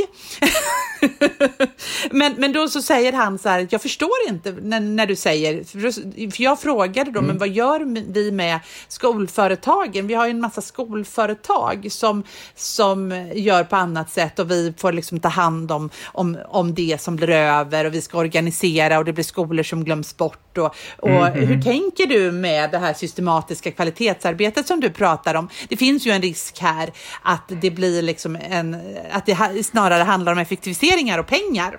men, 2.10 2.34
men 2.38 2.52
då 2.52 2.68
så 2.68 2.82
säger 2.82 3.12
han 3.12 3.38
så 3.38 3.48
här, 3.48 3.66
jag 3.70 3.82
förstår 3.82 4.28
inte 4.28 4.52
när, 4.52 4.80
när 4.80 5.06
du 5.06 5.16
säger, 5.16 5.64
för 6.30 6.42
jag 6.42 6.60
frågade 6.60 7.10
då, 7.10 7.18
mm. 7.18 7.28
men 7.28 7.38
vad 7.38 7.48
gör 7.48 7.80
vi 8.12 8.32
med 8.32 8.60
skolföretagen? 8.88 10.06
Vi 10.06 10.14
har 10.14 10.26
ju 10.26 10.30
en 10.30 10.40
massa 10.40 10.60
skolföretag 10.60 11.86
som, 11.90 12.22
som 12.54 13.28
gör 13.34 13.64
på 13.64 13.76
annat 13.76 14.10
sätt 14.10 14.38
och 14.38 14.50
vi 14.50 14.74
får 14.78 14.92
liksom 14.92 15.20
ta 15.20 15.28
hand 15.28 15.72
om, 15.72 15.90
om, 16.04 16.38
om 16.48 16.74
det 16.74 17.00
som 17.00 17.16
blir 17.16 17.30
över 17.30 17.84
och 17.84 17.94
vi 17.94 18.00
ska 18.00 18.18
organisera 18.18 18.98
och 18.98 19.04
det 19.04 19.12
blir 19.12 19.24
skolor 19.24 19.62
som 19.62 19.84
glöms 19.84 20.16
bort. 20.16 20.43
Och, 20.58 20.76
och 20.98 21.10
mm. 21.10 21.32
hur 21.32 21.42
mm. 21.42 21.62
tänker 21.62 22.06
du 22.06 22.32
med 22.32 22.70
det 22.70 22.78
här 22.78 22.94
systematiska 22.94 23.70
kvalitetsarbetet 23.70 24.66
som 24.66 24.80
du 24.80 24.90
pratar 24.90 25.34
om? 25.34 25.48
Det 25.68 25.76
finns 25.76 26.06
ju 26.06 26.10
en 26.10 26.22
risk 26.22 26.58
här 26.60 26.92
att 27.22 27.52
det 27.60 27.70
blir 27.70 28.02
liksom 28.02 28.38
en 28.50 28.96
att 29.12 29.26
det 29.26 29.66
snarare 29.66 30.02
handlar 30.02 30.32
om 30.32 30.38
effektiviseringar 30.38 31.18
och 31.18 31.26
pengar 31.26 31.76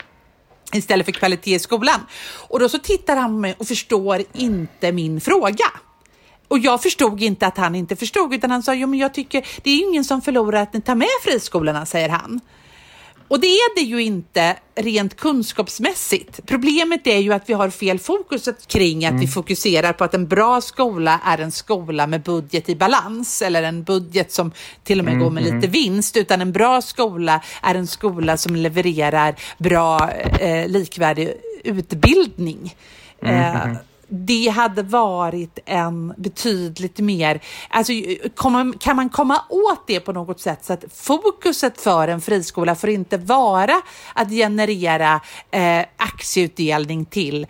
istället 0.74 1.06
för 1.06 1.14
kvalitet 1.14 1.56
i 1.56 1.60
skolan. 1.60 2.00
Och 2.50 2.60
då 2.60 2.70
så 2.70 2.80
tittar 2.80 3.16
han 3.16 3.30
på 3.30 3.40
mig 3.40 3.56
och 3.58 3.68
förstår 3.68 4.24
inte 4.34 4.92
min 4.92 5.22
fråga. 5.22 5.66
Och 6.48 6.60
jag 6.60 6.82
förstod 6.82 7.22
inte 7.22 7.48
att 7.48 7.58
han 7.58 7.76
inte 7.76 7.96
förstod, 7.96 8.34
utan 8.34 8.52
han 8.52 8.64
sa, 8.64 8.74
jo 8.74 8.88
men 8.88 9.00
jag 9.00 9.14
tycker, 9.14 9.48
det 9.64 9.70
är 9.70 9.78
ingen 9.78 10.04
som 10.04 10.22
förlorar 10.22 10.62
att 10.62 10.74
ni 10.74 10.82
tar 10.82 10.96
med 10.96 11.08
friskolorna, 11.24 11.86
säger 11.86 12.10
han. 12.10 12.42
Och 13.28 13.40
det 13.40 13.48
är 13.48 13.76
det 13.76 13.82
ju 13.82 14.04
inte 14.04 14.58
rent 14.76 15.18
kunskapsmässigt. 15.18 16.40
Problemet 16.46 17.08
är 17.08 17.18
ju 17.18 17.34
att 17.34 17.50
vi 17.50 17.54
har 17.54 17.70
fel 17.70 18.00
fokus 18.00 18.50
kring 18.68 19.06
att 19.06 19.10
mm. 19.10 19.22
vi 19.22 19.28
fokuserar 19.28 19.94
på 19.94 20.04
att 20.04 20.14
en 20.14 20.28
bra 20.28 20.62
skola 20.62 21.20
är 21.26 21.38
en 21.38 21.52
skola 21.52 22.08
med 22.08 22.22
budget 22.22 22.70
i 22.70 22.76
balans 22.76 23.42
eller 23.42 23.64
en 23.64 23.84
budget 23.84 24.32
som 24.32 24.52
till 24.84 25.00
och 25.00 25.06
med 25.06 25.14
mm. 25.14 25.24
går 25.24 25.32
med 25.32 25.44
mm. 25.44 25.56
lite 25.56 25.68
vinst, 25.68 26.18
utan 26.18 26.42
en 26.42 26.52
bra 26.52 26.82
skola 26.82 27.42
är 27.62 27.76
en 27.76 27.88
skola 27.88 28.38
som 28.38 28.56
levererar 28.56 29.36
bra 29.58 30.12
eh, 30.40 30.68
likvärdig 30.68 31.34
utbildning. 31.64 32.76
Mm. 33.22 33.72
Eh, 33.72 33.78
det 34.08 34.48
hade 34.48 34.84
varit 34.84 35.60
en 35.66 36.14
betydligt 36.18 37.00
mer, 37.00 37.40
alltså 37.70 37.94
kan 38.80 38.96
man 38.96 39.10
komma 39.10 39.42
åt 39.50 39.88
det 39.88 40.00
på 40.00 40.14
något 40.14 40.40
sätt 40.40 40.66
så 40.66 40.74
att 40.74 40.86
fokuset 40.94 41.82
för 41.82 42.08
en 42.08 42.22
friskola 42.22 42.76
får 42.76 42.90
inte 42.90 43.18
vara 43.18 43.82
att 44.14 44.30
generera 44.30 45.22
eh, 45.52 45.86
aktieutdelning 45.98 47.06
till 47.06 47.48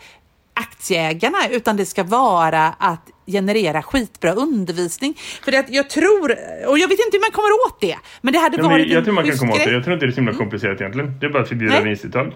aktieägarna 0.54 1.38
utan 1.50 1.76
det 1.76 1.86
ska 1.86 2.04
vara 2.04 2.66
att 2.66 3.10
generera 3.26 3.82
skitbra 3.82 4.32
undervisning. 4.32 5.14
För 5.44 5.52
det, 5.52 5.66
jag 5.68 5.90
tror, 5.90 6.30
och 6.68 6.78
jag 6.78 6.88
vet 6.88 6.98
inte 7.06 7.12
hur 7.12 7.20
man 7.20 7.30
kommer 7.30 7.66
åt 7.66 7.80
det, 7.80 7.96
men 8.20 8.32
det 8.32 8.38
hade 8.38 8.56
ja, 8.56 8.68
varit 8.68 8.90
Jag 8.90 9.04
tror 9.04 9.14
man 9.14 9.28
kan 9.28 9.38
komma 9.38 9.52
åt 9.52 9.64
det, 9.64 9.70
jag 9.70 9.84
tror 9.84 9.94
inte 9.94 10.06
det 10.06 10.10
är 10.10 10.12
så 10.12 10.20
himla 10.20 10.32
komplicerat 10.32 10.80
egentligen. 10.80 11.18
Det 11.20 11.26
är 11.26 11.30
bara 11.30 11.42
att 11.42 11.48
förbjuda 11.48 11.80
vinstuttag. 11.80 12.32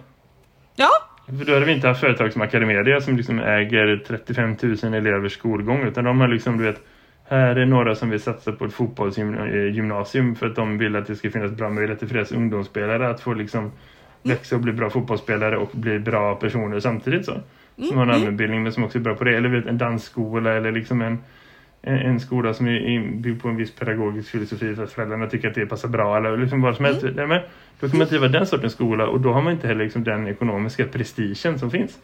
Ja, 0.76 0.90
för 1.26 1.44
då 1.44 1.52
hade 1.52 1.66
vi 1.66 1.72
inte 1.72 1.88
haft 1.88 2.00
företag 2.00 2.32
som 2.32 2.42
Academedia 2.42 3.00
som 3.00 3.16
liksom 3.16 3.38
äger 3.38 4.02
35 4.06 4.56
000 4.82 4.94
elevers 4.94 5.32
skolgång 5.32 5.82
utan 5.82 6.04
de 6.04 6.20
har 6.20 6.28
liksom, 6.28 6.58
du 6.58 6.64
vet, 6.64 6.80
här 7.28 7.56
är 7.56 7.66
några 7.66 7.94
som 7.94 8.10
vill 8.10 8.20
satsa 8.20 8.52
på 8.52 8.64
ett 8.64 8.72
fotbollsgymnasium 8.72 10.34
för 10.34 10.46
att 10.46 10.56
de 10.56 10.78
vill 10.78 10.96
att 10.96 11.06
det 11.06 11.16
ska 11.16 11.30
finnas 11.30 11.52
bra 11.52 11.70
möjligheter 11.70 12.06
för 12.06 12.14
deras 12.14 12.32
ungdomsspelare 12.32 13.10
att 13.10 13.20
få 13.20 13.34
liksom 13.34 13.72
växa 14.22 14.56
och 14.56 14.62
bli 14.62 14.72
bra 14.72 14.90
fotbollsspelare 14.90 15.56
och 15.56 15.70
bli 15.72 15.98
bra 15.98 16.34
personer 16.34 16.80
samtidigt 16.80 17.24
så. 17.24 17.40
Som 17.76 17.96
har 17.96 18.02
en 18.02 18.10
mm. 18.10 18.20
allmänbildning 18.20 18.62
men 18.62 18.72
som 18.72 18.84
också 18.84 18.98
är 18.98 19.02
bra 19.02 19.14
på 19.14 19.24
det. 19.24 19.36
Eller 19.36 19.48
vet, 19.48 19.66
en 19.66 19.78
dansskola 19.78 20.52
eller 20.52 20.72
liksom 20.72 21.02
en, 21.02 21.18
en, 21.82 22.20
skola 22.20 22.54
som 22.54 22.68
är 22.68 23.12
byggd 23.16 23.42
på 23.42 23.48
en 23.48 23.56
viss 23.56 23.74
pedagogisk 23.74 24.30
filosofi 24.30 24.74
för 24.74 24.84
att 24.84 24.92
föräldrarna 24.92 25.26
tycker 25.26 25.48
att 25.48 25.54
det 25.54 25.66
passar 25.66 25.88
bra 25.88 26.16
eller 26.16 26.36
liksom 26.36 26.62
vad 26.62 26.76
som 26.76 26.84
helst. 26.84 27.02
Mm. 27.02 27.40
Då 27.80 27.88
kan 27.88 27.98
man 27.98 28.08
driva 28.08 28.28
den 28.28 28.46
sortens 28.46 28.72
skola 28.72 29.06
och 29.06 29.20
då 29.20 29.32
har 29.32 29.42
man 29.42 29.52
inte 29.52 29.66
heller 29.66 29.84
liksom 29.84 30.04
den 30.04 30.28
ekonomiska 30.28 30.86
prestigen 30.86 31.58
som 31.58 31.70
finns. 31.70 31.98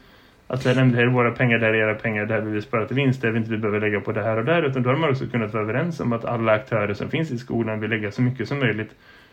Att 0.49 0.65
det 0.65 0.71
är 0.71 1.07
våra 1.07 1.31
pengar, 1.31 1.59
där 1.59 1.69
är 1.69 1.75
era 1.75 1.95
pengar, 1.95 2.27
där 2.27 2.41
vill 2.41 2.55
vi 2.55 2.63
spara 2.63 2.87
till 2.87 2.97
vinst, 2.97 3.23
där 3.23 3.31
vi 3.31 3.39
inte 3.39 3.57
behöver 3.57 3.81
lägga 3.81 4.01
på 4.01 4.13
det 4.13 4.23
här 4.23 4.37
och 4.37 4.45
där. 4.45 4.63
Utan 4.63 4.83
då 4.83 4.91
har 4.91 4.97
man 4.97 5.11
också 5.11 5.27
kunnat 5.27 5.53
vara 5.53 5.63
överens 5.63 6.01
om 6.01 6.13
att 6.13 6.25
alla 6.25 6.53
aktörer 6.53 6.95
som 6.95 7.11
finns 7.11 7.31
i 7.31 7.39
skolan 7.39 7.81
vill 7.81 7.91
lägga 7.91 8.11
så 8.11 8.23
mycket 8.23 8.49
som 8.49 8.59
möjligt 8.59 8.91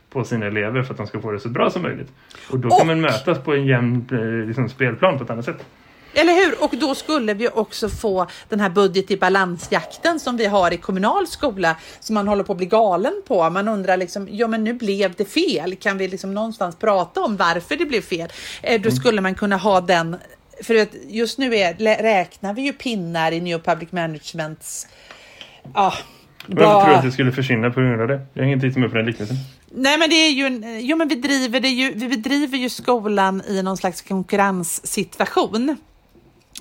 på 0.10 0.24
sina 0.24 0.46
elever 0.46 0.84
för 0.84 0.94
att 0.94 0.98
de 0.98 1.08
ska 1.08 1.22
få 1.22 1.32
det 1.32 1.40
så 1.40 1.50
bra 1.50 1.70
som 1.70 1.82
möjligt. 1.82 2.12
Och 2.52 2.60
då 2.60 2.68
och... 2.68 2.78
kan 2.78 2.88
man 2.88 3.02
mötas 3.02 3.44
på 3.44 3.54
en 3.54 3.66
jämn 3.66 4.06
eh, 4.12 4.48
liksom, 4.48 4.70
spelplan 4.70 5.18
på 5.18 5.24
ett 5.24 5.30
annat 5.30 5.46
sätt. 5.46 5.66
Eller 6.14 6.34
hur? 6.34 6.64
Och 6.64 6.78
då 6.78 6.96
skulle 6.96 7.34
vi 7.34 7.48
också 7.48 7.90
få 7.90 8.28
den 8.50 8.60
här 8.60 8.70
budget 8.70 9.12
i 9.12 9.18
balansjakten 9.18 10.20
som 10.20 10.38
vi 10.38 10.46
har 10.46 10.74
i 10.74 10.78
kommunal 10.78 11.28
skola 11.28 11.76
som 12.00 12.14
man 12.14 12.28
håller 12.28 12.44
på 12.44 12.52
att 12.52 12.58
bli 12.58 12.66
galen 12.66 13.22
på. 13.28 13.50
Man 13.50 13.68
undrar 13.68 13.98
liksom, 13.98 14.28
ja 14.32 14.48
men 14.48 14.64
nu 14.64 14.74
blev 14.74 15.14
det 15.14 15.26
fel. 15.26 15.76
Kan 15.76 15.98
vi 15.98 16.08
liksom 16.08 16.34
någonstans 16.34 16.76
prata 16.76 17.22
om 17.22 17.38
varför 17.38 17.76
det 17.76 17.86
blev 17.86 18.02
fel? 18.02 18.30
Eh, 18.62 18.82
då 18.82 18.92
skulle 18.92 19.22
man 19.22 19.36
kunna 19.36 19.58
ha 19.58 19.82
den 19.82 20.18
för 20.64 20.76
att 20.76 20.90
just 21.08 21.38
nu 21.38 21.56
är, 21.56 21.74
räknar 22.02 22.54
vi 22.54 22.62
ju 22.62 22.74
pinnar 22.74 23.32
i 23.32 23.42
New 23.42 23.60
Public 23.60 23.92
Managements... 23.92 24.88
Ja, 25.74 25.94
Varför 26.48 26.82
tror 26.82 26.90
du 26.90 26.96
att 26.96 27.04
det 27.04 27.12
skulle 27.12 27.32
försvinna 27.32 27.72
på 27.72 27.80
grund 27.80 28.02
av 28.02 28.08
det? 28.08 28.22
Jag 28.34 28.42
har 28.42 28.48
ingen 28.48 28.60
tid 28.60 28.78
med 28.78 28.92
på 28.92 28.98
den 28.98 29.06
liknelsen. 29.06 29.38
Nej, 29.72 29.98
men 29.98 30.10
det 30.10 30.16
är 30.16 30.32
ju, 30.32 30.80
jo, 30.80 30.98
men 30.98 31.08
vi 31.08 31.16
driver, 31.16 31.60
det 31.60 31.68
ju, 31.68 31.94
vi 31.96 32.08
bedriver 32.08 32.58
ju 32.58 32.70
skolan 32.70 33.42
i 33.48 33.64
någon 33.64 33.78
slags 33.78 34.02
konkurrenssituation. 34.02 35.78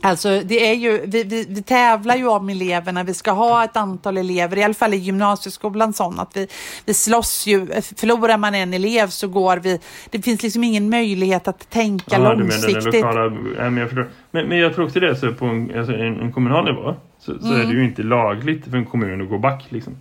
Alltså 0.04 0.40
det 0.44 0.70
är 0.70 0.74
ju, 0.74 1.00
vi, 1.06 1.24
vi, 1.24 1.46
vi, 1.48 1.62
tävlar 1.62 2.16
ju 2.16 2.28
om 2.28 2.48
eleverna, 2.48 3.04
vi 3.04 3.14
ska 3.14 3.30
ha 3.30 3.64
ett 3.64 3.76
antal 3.76 4.16
elever, 4.16 4.58
i 4.58 4.62
alla 4.62 4.74
fall 4.74 4.94
i 4.94 4.96
gymnasieskolan 4.96 5.92
sån 5.92 6.20
att 6.20 6.36
vi, 6.36 6.48
vi 6.86 6.94
slåss 6.94 7.46
ju, 7.46 7.66
förlorar 7.96 8.38
man 8.38 8.54
en 8.54 8.74
elev 8.74 9.06
så 9.06 9.28
går 9.28 9.56
vi, 9.56 9.80
det 10.10 10.22
finns 10.22 10.42
liksom 10.42 10.64
ingen 10.64 10.90
möjlighet 10.90 11.48
att 11.48 11.70
tänka 11.70 12.04
ja, 12.10 12.34
långsiktigt. 12.34 12.92
Du 12.92 13.00
menar 13.00 13.14
den 13.14 13.34
lokala, 13.34 13.70
men, 13.70 13.76
jag 13.76 13.88
förstår. 13.88 14.10
Men, 14.30 14.48
men 14.48 14.58
jag 14.58 14.74
tror 14.74 14.84
också 14.84 15.00
det, 15.00 15.16
så 15.16 15.32
på 15.32 15.44
en, 15.46 15.78
alltså 15.78 15.92
en, 15.92 16.20
en 16.20 16.32
kommunal 16.32 16.64
nivå 16.64 16.94
så, 17.18 17.38
så 17.38 17.46
mm. 17.46 17.60
är 17.60 17.64
det 17.64 17.72
ju 17.72 17.84
inte 17.84 18.02
lagligt 18.02 18.64
för 18.70 18.76
en 18.76 18.86
kommun 18.86 19.22
att 19.22 19.28
gå 19.28 19.38
back 19.38 19.66
liksom. 19.68 19.96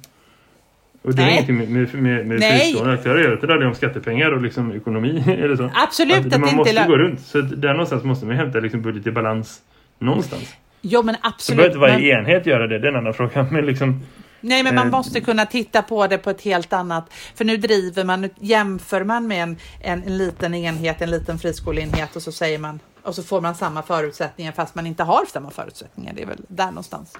Och 1.04 1.16
det 1.16 1.22
är 1.22 1.30
ingenting 1.30 1.58
med, 1.58 1.70
med, 1.70 1.94
med, 1.94 2.28
med 2.28 2.44
fristående 2.44 2.94
aktörer 2.94 3.16
att 3.16 3.24
göra. 3.24 3.36
Det 3.36 3.48
handlar 3.48 3.68
om 3.68 3.76
skattepengar 3.76 4.32
och 4.32 4.42
liksom 4.42 4.72
ekonomi 4.72 5.24
eller 5.40 5.56
så. 5.56 5.72
Absolut. 5.76 6.26
Att, 6.26 6.34
att 6.34 6.40
man 6.40 6.56
måste 6.56 6.86
gå 6.88 6.98
runt. 6.98 7.20
Så 7.20 7.42
där 7.42 7.72
någonstans 7.72 8.04
måste 8.04 8.26
man 8.26 8.36
hämta 8.36 8.60
liksom 8.60 8.82
budget 8.82 9.08
i 9.08 9.12
balans 9.12 9.62
någonstans. 10.02 10.56
Jo 10.82 11.04
men 11.04 11.16
absolut. 11.22 11.40
Så 11.40 11.56
behöver 11.56 11.70
inte 11.70 11.80
varje 11.80 12.16
men... 12.16 12.26
enhet 12.26 12.46
göra 12.46 12.68
det, 12.68 12.80
det 12.80 12.88
är 12.88 12.92
en 12.92 12.98
annan 12.98 13.14
fråga. 13.14 13.48
Men 13.52 13.66
liksom, 13.66 14.04
Nej, 14.42 14.64
men 14.64 14.76
man 14.76 14.88
eh... 14.88 14.92
måste 14.92 15.22
kunna 15.22 15.46
titta 15.46 15.82
på 15.82 16.08
det 16.08 16.18
på 16.18 16.30
ett 16.30 16.42
helt 16.42 16.74
annat. 16.74 17.14
För 17.36 17.46
nu 17.46 17.58
driver 17.58 18.04
man, 18.04 18.22
nu 18.22 18.30
jämför 18.40 19.04
man 19.04 19.28
med 19.28 19.44
en, 19.44 19.58
en, 19.82 20.04
en 20.04 20.18
liten 20.18 20.54
enhet, 20.54 21.02
en 21.02 21.12
liten 21.12 21.40
friskoleenhet 21.40 22.16
och 22.16 22.22
så 22.22 22.32
säger 22.32 22.60
man 22.60 22.80
och 23.04 23.16
så 23.16 23.24
får 23.24 23.42
man 23.42 23.56
samma 23.56 23.82
förutsättningar 23.82 24.52
fast 24.52 24.76
man 24.76 24.88
inte 24.88 25.04
har 25.04 25.26
samma 25.26 25.52
förutsättningar. 25.52 26.14
Det 26.14 26.22
är 26.22 26.26
väl 26.26 26.42
där 26.48 26.66
någonstans. 26.66 27.18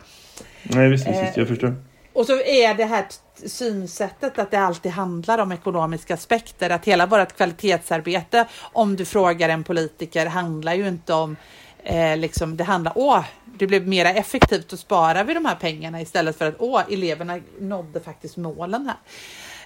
Nej, 0.64 0.90
visst, 0.90 1.08
visst, 1.08 1.20
eh, 1.20 1.30
jag 1.36 1.48
förstår. 1.48 1.76
Och 2.14 2.26
så 2.26 2.34
är 2.42 2.74
det 2.74 2.86
här 2.86 3.06
synsättet 3.46 4.40
att 4.40 4.52
det 4.52 4.60
alltid 4.60 4.92
handlar 4.92 5.38
om 5.38 5.52
ekonomiska 5.52 6.14
aspekter. 6.14 6.70
Att 6.70 6.86
hela 6.86 7.06
vårt 7.06 7.38
kvalitetsarbete, 7.38 8.48
om 8.62 8.96
du 8.96 9.06
frågar 9.06 9.50
en 9.50 9.64
politiker, 9.64 10.26
handlar 10.26 10.74
ju 10.74 10.88
inte 10.88 11.14
om 11.14 11.36
eh, 11.84 12.18
liksom, 12.18 12.58
det 12.58 12.64
handlar 12.64 12.94
åh, 12.96 13.24
det 13.46 13.68
blev 13.68 13.88
mer 13.88 14.06
effektivt 14.06 14.74
att 14.74 14.80
spara 14.80 15.24
vi 15.24 15.34
de 15.34 15.46
här 15.46 15.56
pengarna 15.56 16.02
istället 16.02 16.38
för 16.38 16.46
att 16.46 16.56
åh, 16.60 16.82
eleverna 16.90 17.40
nådde 17.60 18.00
faktiskt 18.00 18.38
målen 18.38 18.86
här. 18.86 18.98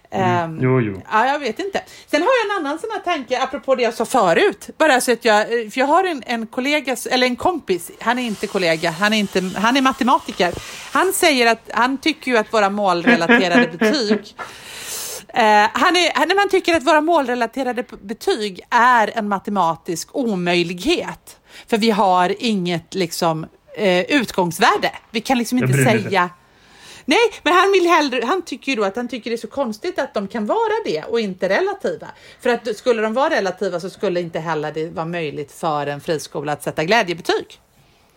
Mm. 0.10 0.52
Um, 0.52 0.60
jo, 0.62 0.82
jo. 0.82 1.02
Ja, 1.12 1.28
jag 1.28 1.40
vet 1.40 1.60
inte. 1.60 1.82
Sen 2.08 2.22
har 2.22 2.30
jag 2.30 2.58
en 2.58 2.66
annan 2.66 2.80
sån 2.80 2.90
här 2.94 3.00
tanke 3.00 3.42
apropå 3.42 3.76
det 3.76 3.84
jag 3.84 3.94
sa 3.94 4.06
förut. 4.06 4.70
Bara 4.78 5.02
så 5.02 5.12
att 5.12 5.26
jag, 5.26 5.48
för 5.48 5.80
jag 5.80 5.86
har 5.86 6.04
en, 6.04 6.24
en 6.26 6.48
kollega, 6.48 6.96
eller 7.12 7.28
en 7.28 7.36
kompis, 7.36 7.92
han 8.00 8.20
är 8.20 8.24
inte 8.24 8.48
kollega, 8.48 8.92
han 8.92 9.14
är, 9.14 9.18
inte, 9.18 9.52
han 9.56 9.78
är 9.78 9.82
matematiker. 9.82 10.54
Han 10.92 11.14
säger 11.14 11.52
att 11.52 11.70
han 11.74 11.98
tycker 11.98 12.32
ju 12.32 12.38
att 12.38 12.54
våra 12.54 12.70
målrelaterade 12.70 13.68
betyg 13.80 14.36
Uh, 15.38 15.70
han, 15.74 15.96
är, 15.96 16.38
han 16.40 16.50
tycker 16.50 16.76
att 16.76 16.84
våra 16.84 17.02
målrelaterade 17.02 17.84
betyg 18.02 18.62
är 18.70 19.12
en 19.18 19.28
matematisk 19.28 20.10
omöjlighet. 20.16 21.40
För 21.68 21.78
vi 21.78 21.92
har 21.92 22.36
inget 22.40 22.94
liksom, 22.94 23.44
uh, 23.80 24.02
utgångsvärde. 24.02 24.92
Vi 25.12 25.22
kan 25.22 25.38
liksom 25.38 25.58
inte 25.58 25.74
säga... 25.74 26.30
Nej, 27.08 27.18
men 27.44 27.54
han, 27.54 27.72
vill 27.72 27.88
hellre, 27.88 28.26
han 28.26 28.42
tycker 28.42 28.72
ju 28.72 28.76
då 28.76 28.84
att 28.84 28.96
han 28.96 29.08
tycker 29.08 29.30
det 29.30 29.36
är 29.36 29.38
så 29.38 29.48
konstigt 29.48 30.00
att 30.00 30.14
de 30.14 30.28
kan 30.28 30.46
vara 30.46 30.74
det 30.86 31.04
och 31.04 31.20
inte 31.20 31.50
relativa. 31.50 32.08
För 32.42 32.50
att 32.50 32.78
skulle 32.78 33.02
de 33.02 33.14
vara 33.14 33.30
relativa 33.30 33.80
så 33.80 33.90
skulle 33.90 34.20
inte 34.20 34.40
heller 34.40 34.72
det 34.72 34.90
vara 34.90 35.06
möjligt 35.06 35.52
för 35.52 35.88
en 35.88 36.02
friskola 36.02 36.52
att 36.52 36.64
sätta 36.64 36.84
glädjebetyg. 36.84 37.46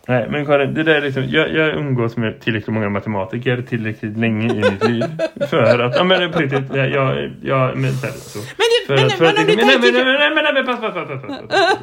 Nej, 0.07 0.27
men 0.29 0.45
Karin, 0.45 0.73
det 0.73 0.83
där 0.83 1.01
liksom, 1.01 1.23
jag, 1.29 1.53
jag 1.55 1.77
umgås 1.77 2.17
med 2.17 2.41
tillräckligt 2.41 2.73
många 2.73 2.89
matematiker 2.89 3.61
tillräckligt 3.61 4.17
länge 4.17 4.53
i 4.53 4.71
mitt 4.71 4.87
liv 4.87 5.03
för 5.49 5.79
att, 5.79 5.95
ja 5.95 6.03
men 6.03 6.31
på 6.31 6.39
riktigt, 6.39 6.75
jag, 6.75 6.89
jag, 6.89 7.31
jag 7.43 7.77
men, 7.77 7.93
så. 7.93 8.39
Men 8.39 8.67
för 8.89 8.95
men, 8.95 9.05
att, 9.05 9.13
för 9.13 9.25
men, 9.25 9.37
att, 9.37 9.47
men, 9.47 9.55
men, 9.55 9.81
men, 9.81 9.93
men, 9.93 10.33
men, 10.33 10.43
men, 10.43 10.53
men, 10.53 10.65
pass, 10.65 10.79
pass, 10.79 10.93
pass, 10.93 11.21
pass, 11.21 11.41
pass. 11.41 11.77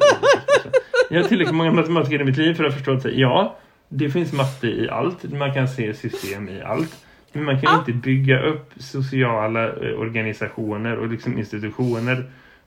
Jag 1.09 1.21
har 1.21 1.27
tillräckligt 1.27 1.55
många 1.55 1.71
matematiker 1.71 2.21
i 2.21 2.23
mitt 2.23 2.37
liv 2.37 2.53
för 2.53 2.63
att 2.63 2.73
förstå 2.73 2.91
att 2.91 3.05
ja, 3.05 3.57
det 3.89 4.09
finns 4.09 4.33
matte 4.33 4.67
i 4.67 4.89
allt. 4.89 5.23
Man 5.33 5.53
kan 5.53 5.67
se 5.67 5.93
system 5.93 6.49
i 6.49 6.61
allt. 6.61 7.05
Men 7.33 7.43
man 7.43 7.61
kan 7.61 7.73
ja. 7.73 7.79
inte 7.79 7.93
bygga 7.93 8.41
upp 8.41 8.73
sociala 8.77 9.67
eh, 9.67 9.99
organisationer 9.99 10.97
och 10.97 11.07
liksom 11.07 11.37
institutioner 11.37 12.23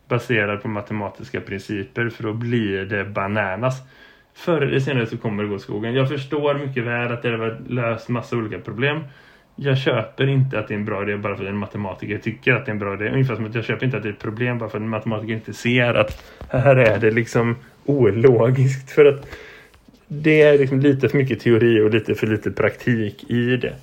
baserade 0.09 0.59
på 0.59 0.69
matematiska 0.69 1.41
principer 1.41 2.09
för 2.09 2.23
då 2.23 2.33
blir 2.33 2.85
det 2.85 3.05
bananas. 3.05 3.77
Förr 4.35 4.61
eller 4.61 4.81
senare 4.81 5.07
så 5.07 5.17
kommer 5.17 5.43
det 5.43 5.49
gå 5.49 5.59
skogen. 5.59 5.95
Jag 5.95 6.09
förstår 6.09 6.55
mycket 6.55 6.85
väl 6.85 7.13
att 7.13 7.23
det 7.23 7.31
har 7.31 7.61
löst 7.69 8.09
massa 8.09 8.37
olika 8.37 8.59
problem. 8.59 9.01
Jag 9.63 9.79
köper 9.79 10.29
inte 10.29 10.59
att 10.59 10.69
det 10.69 10.75
är 10.75 10.79
en 10.79 10.85
bra 10.85 11.03
idé 11.03 11.17
bara 11.17 11.37
för 11.37 11.45
att 11.45 11.51
en 11.51 11.57
matematiker 11.57 12.19
tycker 12.19 12.53
att 12.53 12.67
det 12.67 12.71
är 12.71 12.73
en 12.73 12.79
bra 12.79 12.95
idé. 12.95 13.09
Ungefär 13.09 13.35
som 13.35 13.47
att 13.47 13.55
jag 13.55 13.65
köper 13.65 13.85
inte 13.85 13.97
att 13.97 14.03
det 14.03 14.09
är 14.09 14.13
ett 14.13 14.19
problem 14.19 14.59
bara 14.59 14.71
för 14.71 14.79
att 14.79 14.83
en 14.83 14.89
matematiker 14.89 15.35
inte 15.35 15.53
ser 15.53 15.95
att 15.95 16.25
här 16.49 16.77
är 16.77 16.99
det 16.99 17.11
liksom 17.11 17.57
ologiskt. 17.85 18.91
För 18.91 19.05
att 19.05 19.27
det 20.09 20.43
är 20.43 20.59
liksom 20.59 20.81
lite 20.81 21.09
för 21.09 21.19
mycket 21.19 21.41
teori 21.41 21.81
och 21.81 21.91
lite 21.91 22.15
för 22.15 22.27
lite 22.27 22.51
praktik 22.51 23.31
i 23.31 23.57
det. 23.57 23.75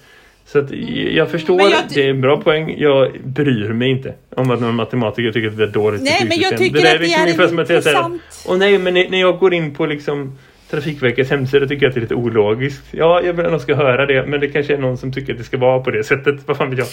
Så 0.46 0.60
att 0.60 0.72
jag 1.12 1.32
förstår, 1.32 1.62
jag 1.62 1.72
det 1.90 2.06
är 2.06 2.10
en 2.10 2.22
bra 2.22 2.42
poäng. 2.42 2.76
Jag 2.78 3.12
bryr 3.24 3.74
mig 3.74 3.90
inte 3.90 4.14
om 4.30 4.52
att 4.52 4.62
någon 4.62 4.76
matematiker 4.76 5.32
tycker 5.32 5.48
att 5.48 5.58
det 5.58 5.64
är 5.64 5.68
dåligt 5.68 6.02
Nej, 6.02 6.26
men 6.30 6.40
jag 6.40 6.58
tycker 6.58 6.82
det 6.82 6.94
att 6.94 7.00
det 7.00 7.14
är, 7.14 7.26
liksom 7.28 7.60
är 7.60 7.62
intressant. 7.62 8.22
Och 8.48 8.60
nej, 8.60 8.78
men 8.78 8.94
när 8.94 9.20
jag 9.20 9.40
går 9.40 9.54
in 9.54 9.76
på 9.76 9.86
liksom 9.86 10.38
Trafikverkets 10.70 11.30
hemsida 11.30 11.68
tycker 11.68 11.86
jag 11.86 11.90
att 11.90 11.96
det 11.96 12.00
är 12.00 12.02
lite 12.02 12.16
ologiskt. 12.16 12.84
Ja, 12.92 13.22
jag 13.22 13.34
vill 13.34 13.46
att 13.46 13.62
ska 13.62 13.76
höra 13.76 14.06
det, 14.06 14.26
men 14.26 14.40
det 14.40 14.48
kanske 14.48 14.74
är 14.74 14.78
någon 14.78 14.98
som 14.98 15.14
tycker 15.14 15.34
att 15.34 15.40
det 15.40 15.46
ska 15.46 15.58
vara 15.58 15.80
på 15.80 15.92
det 15.92 16.04
sättet. 16.04 16.48
Vad 16.48 16.58
fan 16.58 16.70
vet 16.70 16.80
jag? 16.80 16.88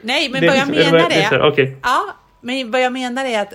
Nej, 0.00 0.28
men 0.30 0.40
det 0.40 0.46
vad 0.48 0.56
jag 0.56 0.68
liksom, 0.68 0.96
menar 0.96 1.10
är... 1.10 1.32
är 1.32 1.52
okay. 1.52 1.74
Ja, 1.82 2.16
men 2.40 2.70
vad 2.70 2.80
jag 2.80 2.92
menar 2.92 3.24
är 3.24 3.42
att 3.42 3.52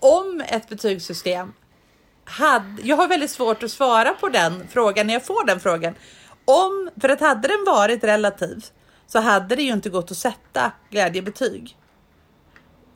om 0.00 0.42
ett 0.48 0.68
betygssystem 0.68 1.52
hade... 2.24 2.82
Jag 2.82 2.96
har 2.96 3.08
väldigt 3.08 3.30
svårt 3.30 3.62
att 3.62 3.70
svara 3.70 4.10
på 4.20 4.28
den 4.28 4.62
frågan 4.70 5.06
när 5.06 5.14
jag 5.14 5.26
får 5.26 5.46
den 5.46 5.60
frågan. 5.60 5.94
Om, 6.44 6.90
för 7.00 7.08
att 7.08 7.20
hade 7.20 7.48
den 7.48 7.64
varit 7.66 8.04
relativ 8.04 8.64
så 9.06 9.20
hade 9.20 9.56
det 9.56 9.62
ju 9.62 9.72
inte 9.72 9.90
gått 9.90 10.10
att 10.10 10.16
sätta 10.16 10.72
glädjebetyg. 10.90 11.76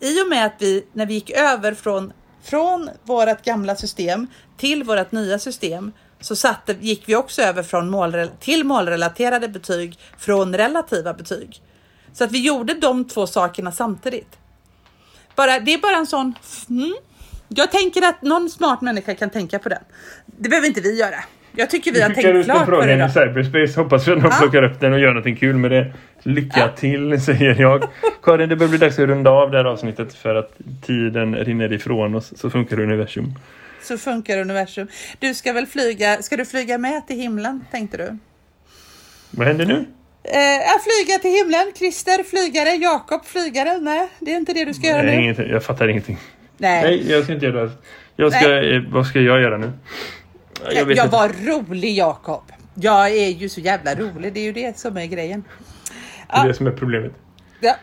I 0.01 0.23
och 0.23 0.29
med 0.29 0.47
att 0.47 0.55
vi, 0.59 0.87
när 0.93 1.07
vi 1.07 1.15
gick 1.15 1.31
över 1.31 1.75
från, 1.75 2.13
från 2.47 2.91
vårt 3.03 3.45
gamla 3.45 3.77
system 3.77 4.27
till 4.57 4.85
vårt 4.85 5.13
nya 5.13 5.39
system 5.39 5.93
så 6.21 6.37
satte, 6.37 6.77
gick 6.81 7.09
vi 7.09 7.17
också 7.17 7.43
över 7.43 7.63
från 7.63 7.91
mål, 7.91 8.31
till 8.41 8.65
målrelaterade 8.65 9.49
betyg 9.49 9.99
från 10.19 10.57
relativa 10.57 11.15
betyg. 11.15 11.63
Så 12.13 12.25
att 12.25 12.33
vi 12.33 12.47
gjorde 12.47 12.75
de 12.75 13.05
två 13.05 13.27
sakerna 13.27 13.73
samtidigt. 13.73 14.39
Bara, 15.35 15.61
det 15.61 15.75
är 15.75 15.79
bara 15.79 15.97
en 15.97 16.07
sån... 16.07 16.35
Mm, 16.69 16.95
jag 17.49 17.71
tänker 17.71 18.03
att 18.03 18.23
någon 18.23 18.51
smart 18.51 18.81
människa 18.81 19.15
kan 19.15 19.31
tänka 19.31 19.59
på 19.59 19.69
den. 19.69 19.83
Det 20.27 20.49
behöver 20.49 20.69
inte 20.69 20.81
vi 20.81 20.99
göra. 20.99 21.25
Jag 21.57 21.71
tycker 21.71 21.93
vi 21.93 22.03
har 22.03 22.11
tänkt 22.11 22.45
klart 22.45 22.67
på 22.67 22.81
det 22.81 22.97
då. 22.97 23.09
cyberspace. 23.09 23.81
Hoppas 23.81 24.09
vi 24.09 24.13
att 24.13 24.19
någon 24.19 24.31
ja. 24.31 24.39
plockar 24.41 24.63
upp 24.63 24.81
den 24.81 24.93
och 24.93 25.01
gör 25.01 25.09
någonting 25.09 25.37
kul 25.37 25.57
med 25.57 25.71
det. 25.71 25.93
Lycka 26.23 26.69
till 26.69 27.21
säger 27.25 27.61
jag. 27.61 27.85
Karin, 28.23 28.49
det 28.49 28.57
börjar 28.57 28.71
bli 28.71 28.79
dags 28.79 28.99
att 28.99 29.09
runda 29.09 29.31
av 29.31 29.51
det 29.51 29.57
här 29.57 29.65
avsnittet 29.65 30.15
för 30.15 30.35
att 30.35 30.53
tiden 30.87 31.35
rinner 31.35 31.73
ifrån 31.73 32.15
oss. 32.15 32.33
Så 32.37 32.51
funkar 32.51 32.81
universum. 32.81 33.35
Så 33.83 33.99
funkar 33.99 34.39
universum. 34.39 34.89
Du 35.19 35.35
ska 35.35 35.53
väl 35.53 35.67
flyga, 35.67 36.23
ska 36.23 36.37
du 36.37 36.45
flyga 36.45 36.79
med 36.79 37.07
till 37.07 37.17
himlen 37.17 37.65
tänkte 37.71 37.97
du? 37.97 38.19
Vad 39.31 39.47
händer 39.47 39.67
nu? 39.67 39.85
Eh, 40.25 40.81
flyga 40.87 41.19
till 41.19 41.31
himlen, 41.31 41.73
Christer 41.79 42.25
flygare, 42.25 42.71
Jakob 42.71 43.25
flygare. 43.25 43.79
Nej, 43.81 44.09
det 44.21 44.33
är 44.33 44.37
inte 44.37 44.53
det 44.53 44.65
du 44.65 44.75
ska 44.75 44.87
göra 44.87 45.03
Nej, 45.03 45.17
nu. 45.17 45.23
Ingenting. 45.23 45.51
Jag 45.51 45.63
fattar 45.65 45.89
ingenting. 45.89 46.19
Nej. 46.59 46.83
Nej, 46.83 47.11
jag 47.11 47.25
ska 47.25 47.33
inte 47.33 47.47
göra 47.47 47.65
det. 47.65 47.71
Jag 48.17 48.33
ska, 48.33 48.63
eh, 48.63 48.83
vad 48.91 49.07
ska 49.07 49.21
jag 49.21 49.41
göra 49.41 49.59
nu? 49.59 49.73
Jag, 50.75 50.93
jag 50.93 51.09
var 51.09 51.29
rolig 51.29 51.97
Jakob. 51.97 52.53
Jag 52.75 53.11
är 53.11 53.29
ju 53.29 53.49
så 53.49 53.61
jävla 53.61 53.95
rolig. 53.95 54.33
Det 54.33 54.41
är 54.41 54.45
ju 54.45 54.53
det 54.53 54.79
som 54.79 54.97
är 54.97 55.07
grejen. 55.07 55.45
Det 56.29 56.37
är 56.37 56.39
ja. 56.39 56.49
det 56.49 56.55
som 56.55 56.67
är 56.67 56.73
problemet. 56.73 57.13
Ja. 57.61 57.75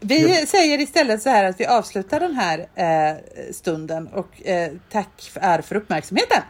Vi 0.00 0.40
ja. 0.40 0.46
säger 0.46 0.80
istället 0.80 1.22
så 1.22 1.30
här 1.30 1.44
att 1.44 1.60
vi 1.60 1.66
avslutar 1.66 2.20
den 2.20 2.34
här 2.34 2.58
eh, 2.58 3.16
stunden 3.52 4.06
och 4.06 4.46
eh, 4.46 4.72
tack 4.90 5.30
för, 5.32 5.62
för 5.62 5.76
uppmärksamheten. 5.76 6.42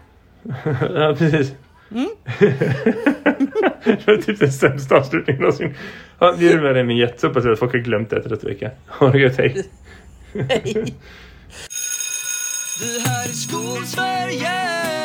ja, 0.95 1.15
precis. 1.19 1.53
Mm. 1.91 2.09
det 3.85 4.07
var 4.07 4.23
typ 4.23 4.39
den 4.39 4.53
sämsta 4.53 4.97
avslutningen 4.97 5.43
någonsin. 5.43 5.75
Ja, 6.19 6.35
vi 6.39 6.57
rullar 6.57 6.75
en 6.75 6.87
vignett 6.87 7.21
så 7.21 7.27
hoppas 7.27 7.45
jag 7.45 7.53
att 7.53 7.59
folk 7.59 7.73
har 7.73 7.79
glömt 7.79 8.11
det 8.11 8.17
efter 8.17 8.49
vecka. 8.49 8.71
Ha 8.87 9.11
det 9.11 9.19
gött, 9.19 9.37
hej. 9.37 9.67
hej. 10.35 10.95
Vi 12.81 13.01
här 13.01 13.29
i 13.29 13.33
Skolsverige 13.33 15.02